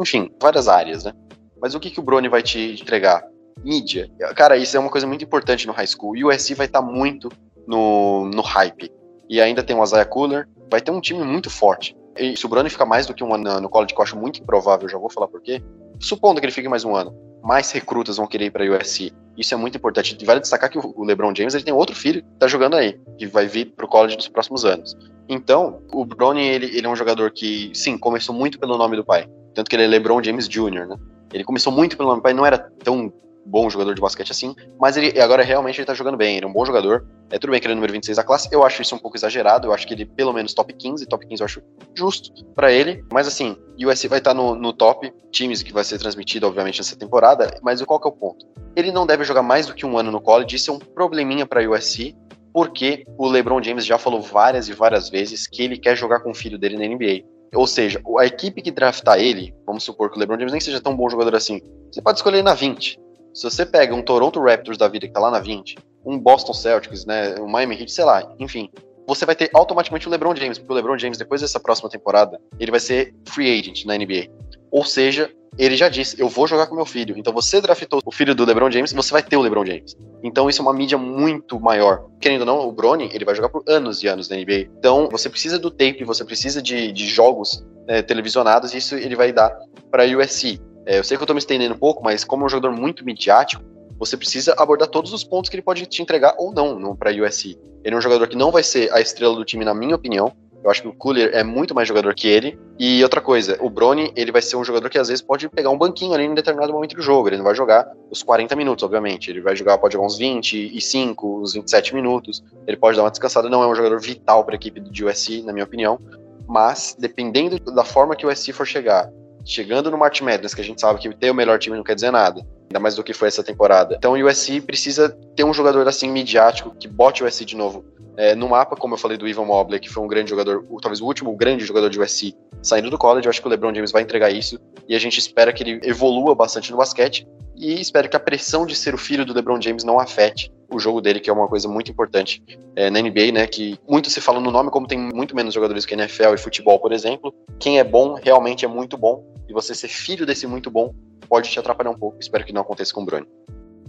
enfim, 0.00 0.30
várias 0.40 0.68
áreas, 0.68 1.04
né? 1.04 1.12
Mas 1.60 1.74
o 1.74 1.80
que, 1.80 1.90
que 1.90 2.00
o 2.00 2.02
Brony 2.02 2.28
vai 2.28 2.42
te 2.42 2.80
entregar? 2.80 3.24
Mídia. 3.64 4.08
Cara, 4.36 4.56
isso 4.56 4.76
é 4.76 4.80
uma 4.80 4.90
coisa 4.90 5.06
muito 5.06 5.24
importante 5.24 5.66
no 5.66 5.72
high 5.72 5.86
school. 5.86 6.16
E 6.16 6.24
o 6.24 6.28
USC 6.28 6.54
vai 6.54 6.66
estar 6.66 6.80
tá 6.80 6.86
muito 6.86 7.28
no, 7.66 8.26
no 8.26 8.42
hype. 8.42 8.90
E 9.28 9.40
ainda 9.40 9.62
tem 9.62 9.76
o 9.76 9.82
Isaiah 9.82 10.08
Cooler. 10.08 10.48
Vai 10.70 10.80
ter 10.80 10.90
um 10.90 11.00
time 11.00 11.24
muito 11.24 11.50
forte. 11.50 11.96
E 12.16 12.36
se 12.36 12.46
o 12.46 12.48
Brony 12.48 12.70
ficar 12.70 12.86
mais 12.86 13.06
do 13.06 13.14
que 13.14 13.22
um 13.22 13.34
ano 13.34 13.60
no 13.60 13.68
college, 13.68 13.94
que 13.94 14.00
eu 14.00 14.04
acho 14.04 14.16
muito 14.16 14.40
improvável, 14.40 14.88
já 14.88 14.98
vou 14.98 15.10
falar 15.10 15.28
por 15.28 15.40
quê. 15.40 15.62
Supondo 16.00 16.40
que 16.40 16.46
ele 16.46 16.52
fique 16.52 16.68
mais 16.68 16.84
um 16.84 16.94
ano, 16.94 17.14
mais 17.42 17.70
recrutas 17.70 18.16
vão 18.16 18.26
querer 18.26 18.46
ir 18.46 18.50
para 18.50 18.64
USC. 18.64 19.12
Isso 19.36 19.54
é 19.54 19.56
muito 19.56 19.76
importante. 19.76 20.16
Vale 20.24 20.40
destacar 20.40 20.68
que 20.68 20.78
o 20.78 21.04
LeBron 21.04 21.32
James 21.34 21.54
ele 21.54 21.64
tem 21.64 21.72
outro 21.72 21.94
filho 21.94 22.22
que 22.22 22.38
tá 22.38 22.48
jogando 22.48 22.74
aí, 22.74 22.98
que 23.16 23.26
vai 23.26 23.46
vir 23.46 23.72
pro 23.76 23.86
college 23.86 24.16
nos 24.16 24.28
próximos 24.28 24.64
anos. 24.64 24.96
Então, 25.28 25.82
o 25.92 26.04
Brony, 26.04 26.42
ele, 26.42 26.66
ele 26.66 26.86
é 26.86 26.88
um 26.88 26.96
jogador 26.96 27.30
que, 27.30 27.70
sim, 27.74 27.98
começou 27.98 28.34
muito 28.34 28.58
pelo 28.58 28.78
nome 28.78 28.96
do 28.96 29.04
pai. 29.04 29.28
Tanto 29.54 29.68
que 29.68 29.76
ele 29.76 29.84
é 29.84 29.86
LeBron 29.86 30.22
James 30.22 30.48
Jr., 30.48 30.86
né? 30.86 30.96
Ele 31.32 31.44
começou 31.44 31.72
muito 31.72 31.96
pelo 31.96 32.08
nome 32.08 32.20
do 32.20 32.22
pai, 32.22 32.32
não 32.32 32.46
era 32.46 32.58
tão 32.58 33.12
bom 33.48 33.68
jogador 33.70 33.94
de 33.94 34.00
basquete 34.00 34.30
assim, 34.30 34.54
mas 34.78 34.96
ele 34.96 35.18
agora 35.20 35.42
realmente 35.42 35.78
ele 35.78 35.86
tá 35.86 35.94
jogando 35.94 36.16
bem, 36.16 36.36
ele 36.36 36.44
é 36.44 36.48
um 36.48 36.52
bom 36.52 36.64
jogador. 36.64 37.06
É 37.30 37.38
tudo 37.38 37.50
bem 37.50 37.60
que 37.60 37.66
ele 37.66 37.72
é 37.72 37.74
número 37.74 37.92
26 37.92 38.16
da 38.16 38.24
classe, 38.24 38.48
eu 38.52 38.64
acho 38.64 38.82
isso 38.82 38.94
um 38.94 38.98
pouco 38.98 39.16
exagerado, 39.16 39.68
eu 39.68 39.72
acho 39.72 39.86
que 39.86 39.94
ele 39.94 40.04
pelo 40.04 40.32
menos 40.32 40.54
top 40.54 40.72
15, 40.72 41.06
top 41.06 41.26
15 41.26 41.42
eu 41.42 41.44
acho 41.44 41.62
justo 41.94 42.44
para 42.54 42.70
ele, 42.70 43.04
mas 43.12 43.26
assim, 43.26 43.56
USC 43.78 44.08
vai 44.08 44.18
estar 44.18 44.30
tá 44.30 44.34
no, 44.34 44.54
no 44.54 44.72
top 44.72 45.12
times 45.30 45.62
que 45.62 45.72
vai 45.72 45.84
ser 45.84 45.98
transmitido 45.98 46.46
obviamente 46.46 46.78
nessa 46.78 46.96
temporada, 46.96 47.58
mas 47.62 47.82
qual 47.82 48.00
que 48.00 48.06
é 48.06 48.10
o 48.10 48.14
ponto? 48.14 48.46
Ele 48.76 48.92
não 48.92 49.06
deve 49.06 49.24
jogar 49.24 49.42
mais 49.42 49.66
do 49.66 49.74
que 49.74 49.84
um 49.84 49.98
ano 49.98 50.10
no 50.10 50.20
college, 50.20 50.56
isso 50.56 50.70
é 50.70 50.74
um 50.74 50.78
probleminha 50.78 51.46
para 51.46 51.68
USC, 51.68 52.14
porque 52.58 53.04
o 53.16 53.28
LeBron 53.28 53.62
James 53.62 53.86
já 53.86 53.96
falou 53.98 54.20
várias 54.20 54.68
e 54.68 54.72
várias 54.72 55.08
vezes 55.08 55.46
que 55.46 55.62
ele 55.62 55.78
quer 55.78 55.96
jogar 55.96 56.18
com 56.18 56.32
o 56.32 56.34
filho 56.34 56.58
dele 56.58 56.76
na 56.76 56.92
NBA. 56.92 57.24
Ou 57.54 57.68
seja, 57.68 58.02
a 58.18 58.26
equipe 58.26 58.60
que 58.60 58.72
draftar 58.72 59.20
ele, 59.20 59.54
vamos 59.64 59.84
supor 59.84 60.10
que 60.10 60.16
o 60.16 60.18
LeBron 60.18 60.36
James 60.36 60.50
nem 60.50 60.60
seja 60.60 60.80
tão 60.80 60.96
bom 60.96 61.08
jogador 61.08 61.36
assim, 61.36 61.60
você 61.88 62.02
pode 62.02 62.18
escolher 62.18 62.42
na 62.42 62.54
20. 62.54 62.98
Se 63.32 63.44
você 63.44 63.64
pega 63.64 63.94
um 63.94 64.02
Toronto 64.02 64.42
Raptors 64.42 64.76
da 64.76 64.88
vida 64.88 65.06
que 65.06 65.12
tá 65.12 65.20
lá 65.20 65.30
na 65.30 65.38
20, 65.38 65.78
um 66.04 66.18
Boston 66.18 66.52
Celtics, 66.52 67.06
né, 67.06 67.36
um 67.38 67.46
Miami 67.46 67.76
Heat, 67.76 67.92
sei 67.92 68.04
lá, 68.04 68.28
enfim, 68.40 68.68
você 69.06 69.24
vai 69.24 69.36
ter 69.36 69.50
automaticamente 69.54 70.08
o 70.08 70.10
LeBron 70.10 70.34
James, 70.34 70.58
porque 70.58 70.72
o 70.72 70.74
LeBron 70.74 70.98
James 70.98 71.16
depois 71.16 71.40
dessa 71.40 71.60
próxima 71.60 71.88
temporada, 71.88 72.40
ele 72.58 72.72
vai 72.72 72.80
ser 72.80 73.14
free 73.28 73.56
agent 73.56 73.84
na 73.84 73.96
NBA. 73.96 74.26
Ou 74.72 74.84
seja, 74.84 75.30
ele 75.56 75.76
já 75.76 75.88
disse, 75.88 76.20
eu 76.20 76.28
vou 76.28 76.46
jogar 76.46 76.66
com 76.66 76.74
meu 76.74 76.84
filho. 76.84 77.14
Então 77.16 77.32
você 77.32 77.60
draftou 77.60 78.00
o 78.04 78.12
filho 78.12 78.34
do 78.34 78.44
LeBron 78.44 78.70
James, 78.70 78.92
você 78.92 79.12
vai 79.12 79.22
ter 79.22 79.36
o 79.36 79.40
LeBron 79.40 79.64
James. 79.64 79.96
Então 80.22 80.48
isso 80.48 80.60
é 80.60 80.62
uma 80.62 80.72
mídia 80.72 80.98
muito 80.98 81.60
maior. 81.60 82.06
Querendo 82.20 82.40
ou 82.40 82.46
não, 82.46 82.68
o 82.68 82.72
Bronny, 82.72 83.10
ele 83.12 83.24
vai 83.24 83.34
jogar 83.34 83.48
por 83.48 83.62
anos 83.66 84.02
e 84.02 84.08
anos 84.08 84.28
na 84.28 84.36
NBA. 84.36 84.68
Então 84.78 85.08
você 85.10 85.28
precisa 85.28 85.58
do 85.58 85.70
tape, 85.70 86.04
você 86.04 86.24
precisa 86.24 86.60
de, 86.60 86.92
de 86.92 87.06
jogos 87.06 87.64
é, 87.86 88.02
televisionados, 88.02 88.74
e 88.74 88.78
isso 88.78 88.94
ele 88.94 89.16
vai 89.16 89.32
dar 89.32 89.56
para 89.90 90.04
a 90.04 90.06
USC. 90.06 90.60
É, 90.86 90.98
eu 90.98 91.04
sei 91.04 91.16
que 91.16 91.22
eu 91.22 91.26
tô 91.26 91.34
me 91.34 91.38
estendendo 91.38 91.74
um 91.74 91.78
pouco, 91.78 92.02
mas 92.02 92.24
como 92.24 92.42
é 92.42 92.46
um 92.46 92.48
jogador 92.48 92.74
muito 92.74 93.04
midiático, 93.04 93.62
você 93.98 94.16
precisa 94.16 94.54
abordar 94.58 94.88
todos 94.88 95.12
os 95.12 95.24
pontos 95.24 95.50
que 95.50 95.56
ele 95.56 95.62
pode 95.62 95.84
te 95.86 96.02
entregar 96.02 96.34
ou 96.38 96.52
não 96.52 96.94
para 96.94 97.10
a 97.10 97.14
USC. 97.14 97.58
Ele 97.84 97.94
é 97.94 97.98
um 97.98 98.00
jogador 98.00 98.28
que 98.28 98.36
não 98.36 98.50
vai 98.50 98.62
ser 98.62 98.92
a 98.92 99.00
estrela 99.00 99.34
do 99.34 99.44
time, 99.44 99.64
na 99.64 99.74
minha 99.74 99.96
opinião, 99.96 100.32
eu 100.62 100.70
acho 100.70 100.82
que 100.82 100.88
o 100.88 100.92
Cooler 100.92 101.30
é 101.32 101.44
muito 101.44 101.74
mais 101.74 101.86
jogador 101.86 102.14
que 102.14 102.28
ele. 102.28 102.58
E 102.78 103.02
outra 103.02 103.20
coisa, 103.20 103.58
o 103.60 103.68
Brony, 103.68 104.12
ele 104.14 104.30
vai 104.30 104.40
ser 104.40 104.56
um 104.56 104.62
jogador 104.62 104.88
que 104.88 104.98
às 104.98 105.08
vezes 105.08 105.20
pode 105.20 105.48
pegar 105.48 105.68
um 105.68 105.76
banquinho 105.76 106.14
ali 106.14 106.22
em 106.22 106.34
determinado 106.34 106.72
momento 106.72 106.94
do 106.94 107.02
jogo. 107.02 107.28
Ele 107.28 107.36
não 107.36 107.44
vai 107.44 107.54
jogar 107.54 107.90
os 108.08 108.22
40 108.22 108.54
minutos, 108.54 108.84
obviamente. 108.84 109.28
Ele 109.30 109.40
vai 109.40 109.56
jogar, 109.56 109.78
pode 109.78 109.94
jogar 109.94 110.06
uns 110.06 110.16
25, 110.16 111.40
uns 111.42 111.54
27 111.54 111.92
minutos. 111.92 112.44
Ele 112.68 112.76
pode 112.76 112.96
dar 112.96 113.02
uma 113.02 113.10
descansada. 113.10 113.48
Não 113.48 113.64
é 113.64 113.66
um 113.66 113.74
jogador 113.74 114.00
vital 114.00 114.44
para 114.44 114.54
a 114.54 114.56
equipe 114.56 114.78
do 114.78 115.06
USC, 115.06 115.42
na 115.42 115.52
minha 115.52 115.64
opinião. 115.64 115.98
Mas, 116.46 116.96
dependendo 116.96 117.58
da 117.58 117.84
forma 117.84 118.14
que 118.14 118.24
o 118.24 118.30
USC 118.30 118.52
for 118.52 118.64
chegar, 118.64 119.10
chegando 119.44 119.90
no 119.90 119.98
March 119.98 120.20
Madness, 120.20 120.54
que 120.54 120.60
a 120.60 120.64
gente 120.64 120.80
sabe 120.80 121.00
que 121.00 121.12
ter 121.16 121.32
o 121.32 121.34
melhor 121.34 121.58
time 121.58 121.76
não 121.76 121.82
quer 121.82 121.96
dizer 121.96 122.12
nada, 122.12 122.46
ainda 122.68 122.78
mais 122.78 122.94
do 122.94 123.02
que 123.02 123.12
foi 123.12 123.28
essa 123.28 123.42
temporada. 123.42 123.96
Então 123.96 124.12
o 124.12 124.26
USC 124.26 124.60
precisa 124.60 125.08
ter 125.34 125.44
um 125.44 125.54
jogador 125.54 125.86
assim 125.88 126.10
midiático 126.10 126.74
que 126.78 126.86
bote 126.86 127.22
o 127.22 127.26
USC 127.26 127.44
de 127.44 127.56
novo 127.56 127.84
é, 128.18 128.34
no 128.34 128.48
mapa, 128.48 128.74
como 128.74 128.94
eu 128.94 128.98
falei 128.98 129.16
do 129.16 129.28
Ivan 129.28 129.44
Mobley, 129.44 129.78
que 129.78 129.88
foi 129.88 130.02
um 130.02 130.08
grande 130.08 130.30
jogador, 130.30 130.64
talvez 130.82 131.00
o 131.00 131.06
último 131.06 131.36
grande 131.36 131.64
jogador 131.64 131.88
de 131.88 132.00
USC 132.00 132.34
saindo 132.60 132.90
do 132.90 132.98
college, 132.98 133.26
eu 133.26 133.30
acho 133.30 133.40
que 133.40 133.46
o 133.46 133.50
LeBron 133.50 133.72
James 133.72 133.92
vai 133.92 134.02
entregar 134.02 134.28
isso. 134.28 134.58
E 134.88 134.96
a 134.96 134.98
gente 134.98 135.18
espera 135.18 135.52
que 135.52 135.62
ele 135.62 135.80
evolua 135.84 136.34
bastante 136.34 136.72
no 136.72 136.76
basquete 136.76 137.24
e 137.58 137.80
espero 137.80 138.08
que 138.08 138.16
a 138.16 138.20
pressão 138.20 138.64
de 138.64 138.76
ser 138.76 138.94
o 138.94 138.98
filho 138.98 139.24
do 139.24 139.34
LeBron 139.34 139.60
James 139.60 139.84
não 139.84 139.98
afete 139.98 140.52
o 140.70 140.78
jogo 140.78 141.00
dele, 141.00 141.18
que 141.18 141.28
é 141.28 141.32
uma 141.32 141.48
coisa 141.48 141.66
muito 141.66 141.90
importante 141.90 142.42
é, 142.76 142.90
na 142.90 143.00
NBA, 143.00 143.32
né? 143.32 143.46
Que 143.46 143.78
muito 143.88 144.10
se 144.10 144.20
fala 144.20 144.38
no 144.38 144.50
nome, 144.50 144.70
como 144.70 144.86
tem 144.86 144.98
muito 144.98 145.34
menos 145.34 145.54
jogadores 145.54 145.84
que 145.84 145.94
NFL 145.94 146.34
e 146.34 146.38
futebol, 146.38 146.78
por 146.78 146.92
exemplo. 146.92 147.34
Quem 147.58 147.78
é 147.78 147.84
bom 147.84 148.14
realmente 148.14 148.64
é 148.64 148.68
muito 148.68 148.96
bom 148.96 149.24
e 149.48 149.52
você 149.52 149.74
ser 149.74 149.88
filho 149.88 150.26
desse 150.26 150.46
muito 150.46 150.70
bom 150.70 150.94
pode 151.28 151.50
te 151.50 151.58
atrapalhar 151.58 151.90
um 151.90 151.98
pouco. 151.98 152.18
Espero 152.20 152.44
que 152.44 152.52
não 152.52 152.62
aconteça 152.62 152.92
com 152.92 153.02
o 153.02 153.06
Bruno. 153.06 153.26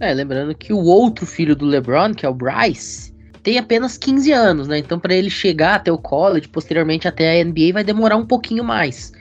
É, 0.00 0.12
lembrando 0.14 0.54
que 0.54 0.72
o 0.72 0.82
outro 0.82 1.26
filho 1.26 1.54
do 1.54 1.66
LeBron, 1.66 2.14
que 2.14 2.24
é 2.24 2.28
o 2.28 2.34
Bryce, 2.34 3.14
tem 3.42 3.58
apenas 3.58 3.98
15 3.98 4.32
anos, 4.32 4.68
né? 4.68 4.78
Então, 4.78 4.98
para 4.98 5.14
ele 5.14 5.30
chegar 5.30 5.76
até 5.76 5.92
o 5.92 5.98
college, 5.98 6.48
posteriormente 6.48 7.06
até 7.06 7.40
a 7.40 7.44
NBA, 7.44 7.72
vai 7.74 7.84
demorar 7.84 8.16
um 8.16 8.26
pouquinho 8.26 8.64
mais. 8.64 9.12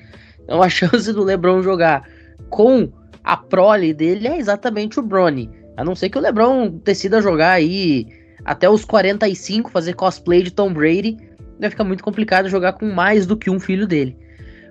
Então, 0.42 0.62
a 0.62 0.68
chance 0.70 1.12
do 1.12 1.24
LeBron 1.24 1.62
jogar 1.62 2.08
com 2.50 2.92
a 3.30 3.38
prole 3.38 3.94
dele 3.94 4.28
é 4.28 4.40
exatamente 4.40 5.00
o 5.00 5.04
Bronny. 5.04 5.52
A 5.78 5.84
não 5.84 5.96
ser 5.96 6.10
que 6.10 6.18
o 6.18 6.22
LeBron 6.22 6.68
decida 6.84 7.22
jogar 7.22 7.52
aí 7.52 8.08
até 8.44 8.68
os 8.68 8.84
45, 8.84 9.70
fazer 9.70 9.94
cosplay 9.94 10.42
de 10.42 10.50
Tom 10.50 10.74
Brady, 10.74 11.16
vai 11.60 11.70
ficar 11.70 11.84
muito 11.84 12.04
complicado 12.04 12.50
jogar 12.50 12.74
com 12.74 12.86
mais 12.92 13.28
do 13.28 13.38
que 13.38 13.48
um 13.48 13.60
filho 13.60 13.86
dele. 13.86 14.18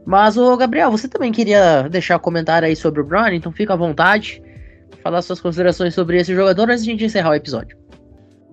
Mas, 0.05 0.37
o 0.37 0.57
Gabriel, 0.57 0.91
você 0.91 1.07
também 1.07 1.31
queria 1.31 1.89
deixar 1.89 2.19
comentário 2.19 2.67
aí 2.67 2.75
sobre 2.75 3.01
o 3.01 3.05
Bronny, 3.05 3.37
então 3.37 3.53
fica 3.53 3.75
à 3.75 3.77
vontade, 3.77 4.43
falar 5.05 5.23
suas 5.23 5.41
considerações 5.41 5.95
sobre 5.95 6.19
esse 6.19 6.35
jogador 6.35 6.69
antes 6.69 6.83
de 6.83 6.91
a 6.91 6.93
gente 6.95 7.05
encerrar 7.05 7.31
o 7.31 7.35
episódio. 7.35 7.79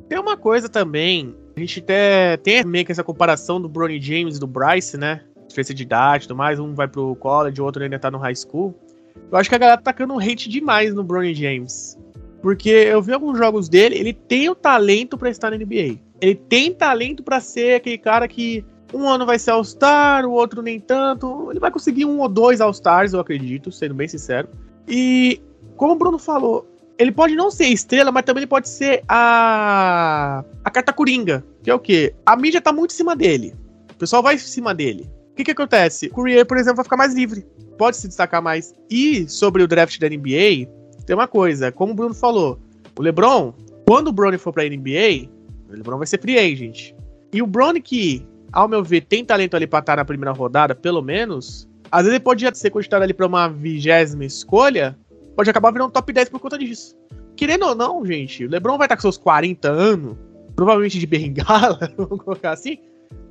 Tem 0.08 0.20
uma 0.20 0.38
coisa 0.38 0.70
também, 0.70 1.36
a 1.58 1.60
gente 1.60 1.80
até 1.80 2.38
tem 2.38 2.64
meio 2.64 2.86
que 2.86 2.92
essa 2.92 3.04
comparação 3.04 3.60
do 3.60 3.68
Bronny 3.68 4.00
James 4.00 4.38
e 4.38 4.40
do 4.40 4.46
Bryce, 4.46 5.00
né? 5.00 5.22
Diferença 5.48 5.74
de 5.74 5.82
idade 5.82 6.26
e 6.26 6.28
tudo 6.28 6.38
mais, 6.38 6.60
um 6.60 6.76
vai 6.76 6.88
pro 6.88 7.16
college, 7.16 7.60
o 7.60 7.66
outro 7.66 7.82
ainda 7.82 7.98
tá 7.98 8.12
no 8.12 8.20
high 8.20 8.36
school. 8.36 8.85
Eu 9.32 9.38
acho 9.38 9.50
que 9.50 9.56
a 9.56 9.60
galera 9.60 9.78
tá 9.78 9.92
tacando 9.92 10.20
hate 10.20 10.50
demais 10.50 10.94
no 10.94 11.04
Bronny 11.04 11.34
James. 11.34 11.98
Porque 12.42 12.70
eu 12.70 13.02
vi 13.02 13.12
alguns 13.12 13.38
jogos 13.38 13.68
dele, 13.68 13.98
ele 13.98 14.14
tem 14.14 14.50
o 14.50 14.56
talento 14.56 15.18
para 15.18 15.30
estar 15.30 15.50
na 15.50 15.58
NBA. 15.58 15.98
Ele 16.22 16.36
tem 16.36 16.74
talento 16.74 17.24
para 17.24 17.40
ser 17.40 17.76
aquele 17.76 17.98
cara 17.98 18.28
que 18.28 18.64
um 18.94 19.10
ano 19.10 19.26
vai 19.26 19.40
ser 19.40 19.52
All-Star, 19.52 20.26
o 20.26 20.32
outro 20.32 20.62
nem 20.62 20.80
tanto. 20.80 21.50
Ele 21.50 21.60
vai 21.60 21.72
conseguir 21.72 22.06
um 22.06 22.20
ou 22.20 22.30
dois 22.30 22.62
All-Stars, 22.62 23.14
eu 23.14 23.20
acredito, 23.20 23.72
sendo 23.72 23.94
bem 23.94 24.08
sincero. 24.08 24.48
E, 24.88 25.42
como 25.76 25.94
o 25.94 25.96
Bruno 25.98 26.20
falou, 26.20 26.68
ele 26.98 27.12
pode 27.12 27.36
não 27.36 27.52
ser 27.52 27.66
estrela, 27.66 28.12
mas 28.12 28.24
também 28.24 28.42
ele 28.42 28.48
pode 28.48 28.70
ser 28.70 29.04
a. 29.08 30.44
a 30.64 30.70
carta 30.70 30.94
coringa. 30.94 31.44
Que 31.64 31.70
é 31.70 31.74
o 31.74 31.80
quê? 31.80 32.14
A 32.26 32.36
mídia 32.36 32.62
tá 32.62 32.72
muito 32.72 32.92
em 32.92 32.96
cima 32.96 33.16
dele. 33.16 33.56
O 33.92 33.96
pessoal 33.96 34.22
vai 34.22 34.36
em 34.36 34.38
cima 34.38 34.74
dele. 34.74 35.10
O 35.36 35.38
que 35.38 35.44
que 35.44 35.52
acontece? 35.52 36.08
O 36.08 36.12
Courier, 36.12 36.46
por 36.46 36.56
exemplo, 36.56 36.78
vai 36.78 36.86
ficar 36.86 36.96
mais 36.96 37.14
livre. 37.14 37.46
Pode 37.78 37.98
se 37.98 38.08
destacar 38.08 38.42
mais. 38.42 38.74
E 38.90 39.28
sobre 39.28 39.62
o 39.62 39.68
draft 39.68 40.00
da 40.00 40.08
NBA, 40.08 40.66
tem 41.06 41.14
uma 41.14 41.28
coisa. 41.28 41.74
Como 41.74 41.92
o 41.92 41.96
Bruno 41.96 42.14
falou, 42.14 42.58
o 42.98 43.02
LeBron, 43.02 43.54
quando 43.86 44.08
o 44.08 44.14
Bronny 44.14 44.38
for 44.38 44.54
pra 44.54 44.64
NBA, 44.64 45.30
o 45.70 45.74
LeBron 45.74 45.98
vai 45.98 46.08
ser 46.08 46.22
free 46.22 46.40
agent. 46.40 46.94
E 47.34 47.42
o 47.42 47.48
Bronny 47.48 47.82
que, 47.82 48.26
ao 48.54 48.70
meu 48.70 48.82
ver, 48.82 49.02
tem 49.02 49.26
talento 49.26 49.58
ali 49.58 49.68
pra 49.68 49.80
estar 49.80 49.98
na 49.98 50.06
primeira 50.06 50.32
rodada, 50.32 50.74
pelo 50.74 51.02
menos, 51.02 51.68
às 51.92 52.04
vezes 52.04 52.16
ele 52.16 52.24
pode 52.24 52.58
ser 52.58 52.70
cogitado 52.70 53.04
ali 53.04 53.14
pra 53.14 53.28
uma 53.28 53.50
vigésima 53.50 54.24
escolha, 54.24 54.98
pode 55.36 55.50
acabar 55.50 55.70
virando 55.72 55.92
top 55.92 56.14
10 56.14 56.30
por 56.30 56.40
conta 56.40 56.58
disso. 56.58 56.96
Querendo 57.36 57.66
ou 57.66 57.76
não, 57.76 58.06
gente, 58.06 58.46
o 58.46 58.50
LeBron 58.50 58.78
vai 58.78 58.86
estar 58.86 58.96
com 58.96 59.02
seus 59.02 59.18
40 59.18 59.70
anos, 59.70 60.16
provavelmente 60.56 60.98
de 60.98 61.06
bengala, 61.06 61.92
vamos 61.98 62.24
colocar 62.24 62.52
assim, 62.52 62.78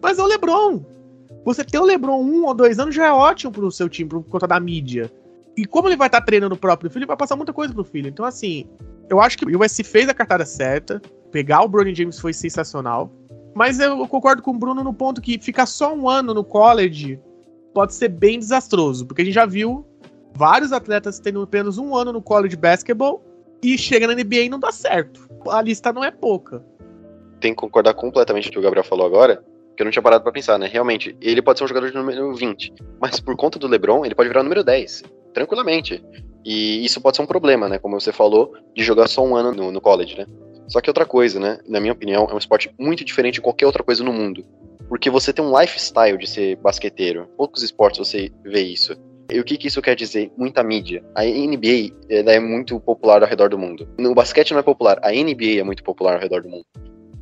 mas 0.03 0.19
é 0.19 0.23
o 0.23 0.27
LeBron. 0.27 0.85
Você 1.45 1.63
ter 1.63 1.79
o 1.79 1.85
LeBron 1.85 2.21
um 2.21 2.47
ou 2.47 2.55
dois 2.55 2.79
anos 2.79 2.95
já 2.95 3.07
é 3.07 3.13
ótimo 3.13 3.53
pro 3.53 3.71
seu 3.71 3.89
time, 3.89 4.09
por 4.09 4.23
conta 4.25 4.47
da 4.47 4.59
mídia. 4.59 5.13
E 5.57 5.65
como 5.65 5.89
ele 5.89 5.97
vai 5.97 6.09
estar 6.09 6.21
treinando 6.23 6.55
o 6.55 6.59
próprio 6.59 6.91
filho, 6.91 7.03
ele 7.03 7.07
vai 7.07 7.17
passar 7.17 7.37
muita 7.37 7.53
coisa 7.53 7.73
pro 7.73 7.85
filho. 7.85 8.09
Então, 8.09 8.25
assim, 8.25 8.67
eu 9.09 9.21
acho 9.21 9.39
que 9.39 9.45
o 9.45 9.61
USC 9.61 9.85
fez 9.85 10.09
a 10.09 10.15
cartada 10.15 10.45
certa. 10.45 11.01
Pegar 11.31 11.63
o 11.63 11.69
Bronny 11.69 11.95
James 11.95 12.19
foi 12.19 12.33
sensacional. 12.33 13.13
Mas 13.55 13.79
eu 13.79 14.07
concordo 14.09 14.43
com 14.43 14.51
o 14.51 14.59
Bruno 14.59 14.83
no 14.83 14.93
ponto 14.93 15.21
que 15.21 15.39
ficar 15.39 15.67
só 15.67 15.95
um 15.95 16.09
ano 16.09 16.35
no 16.35 16.43
college 16.43 17.21
pode 17.73 17.95
ser 17.95 18.09
bem 18.09 18.39
desastroso. 18.39 19.07
Porque 19.07 19.23
a 19.23 19.25
gente 19.25 19.35
já 19.35 19.47
viu 19.47 19.87
vários 20.35 20.73
atletas 20.73 21.21
tendo 21.21 21.43
apenas 21.43 21.79
um 21.79 21.95
ano 21.95 22.13
no 22.13 22.23
college 22.23 22.57
basketball 22.57 23.23
e 23.63 23.79
chega 23.79 24.07
na 24.07 24.15
NBA 24.15 24.37
e 24.37 24.49
não 24.49 24.59
dá 24.59 24.73
certo. 24.73 25.29
A 25.49 25.63
lista 25.63 25.93
não 25.93 26.03
é 26.03 26.11
pouca. 26.11 26.65
Tem 27.41 27.53
que 27.53 27.61
concordar 27.61 27.95
completamente 27.95 28.45
com 28.45 28.51
o 28.51 28.53
que 28.55 28.59
o 28.59 28.63
Gabriel 28.63 28.85
falou 28.85 29.07
agora, 29.07 29.45
que 29.77 29.83
eu 29.83 29.85
não 29.85 29.91
tinha 29.91 30.03
parado 30.03 30.23
para 30.23 30.33
pensar, 30.33 30.59
né? 30.59 30.69
Realmente, 30.71 31.17
ele 31.21 31.43
pode 31.43 31.59
ser 31.59 31.65
um 31.65 31.69
jogador 31.69 31.91
de 31.91 31.97
número 31.97 32.35
20, 32.35 32.73
mas 33.01 33.21
por 33.21 33.37
conta 33.37 33.59
do 33.59 33.67
LeBron, 33.67 34.05
ele 34.05 34.15
pode 34.15 34.29
virar 34.29 34.43
número 34.43 34.63
10, 34.63 35.03
tranquilamente. 35.33 36.03
E 36.45 36.85
isso 36.85 37.01
pode 37.01 37.17
ser 37.17 37.23
um 37.23 37.27
problema, 37.27 37.69
né? 37.69 37.79
Como 37.79 37.99
você 37.99 38.13
falou, 38.13 38.53
de 38.75 38.83
jogar 38.83 39.09
só 39.09 39.25
um 39.25 39.35
ano 39.35 39.53
no, 39.53 39.73
no 39.73 39.81
college, 39.81 40.17
né? 40.17 40.27
Só 40.69 40.81
que 40.81 40.91
outra 40.91 41.07
coisa, 41.07 41.41
né? 41.41 41.59
Na 41.67 41.81
minha 41.81 41.93
opinião, 41.93 42.27
é 42.31 42.35
um 42.35 42.39
esporte 42.39 42.73
muito 42.79 43.05
diferente 43.05 43.35
de 43.35 43.41
qualquer 43.41 43.67
outra 43.67 43.83
coisa 43.83 44.05
no 44.05 44.13
mundo. 44.13 44.45
Porque 44.89 45.11
você 45.11 45.33
tem 45.33 45.45
um 45.45 45.59
lifestyle 45.59 46.19
de 46.19 46.27
ser 46.27 46.57
basqueteiro. 46.57 47.29
Poucos 47.37 47.63
esportes 47.63 47.99
você 47.99 48.31
vê 48.45 48.61
isso. 48.61 48.95
E 49.31 49.41
o 49.41 49.45
que, 49.45 49.57
que 49.57 49.69
isso 49.69 49.81
quer 49.81 49.97
dizer? 49.97 50.31
Muita 50.37 50.63
mídia. 50.63 51.03
A 51.15 51.23
NBA 51.25 51.95
é 52.11 52.39
muito 52.39 52.79
popular 52.79 53.23
ao 53.23 53.29
redor 53.29 53.49
do 53.49 53.59
mundo. 53.59 53.89
No 53.99 54.15
basquete 54.15 54.53
não 54.53 54.61
é 54.61 54.63
popular, 54.63 54.99
a 55.03 55.11
NBA 55.11 55.61
é 55.61 55.63
muito 55.63 55.83
popular 55.83 56.15
ao 56.15 56.21
redor 56.21 56.43
do 56.43 56.49
mundo. 56.49 56.67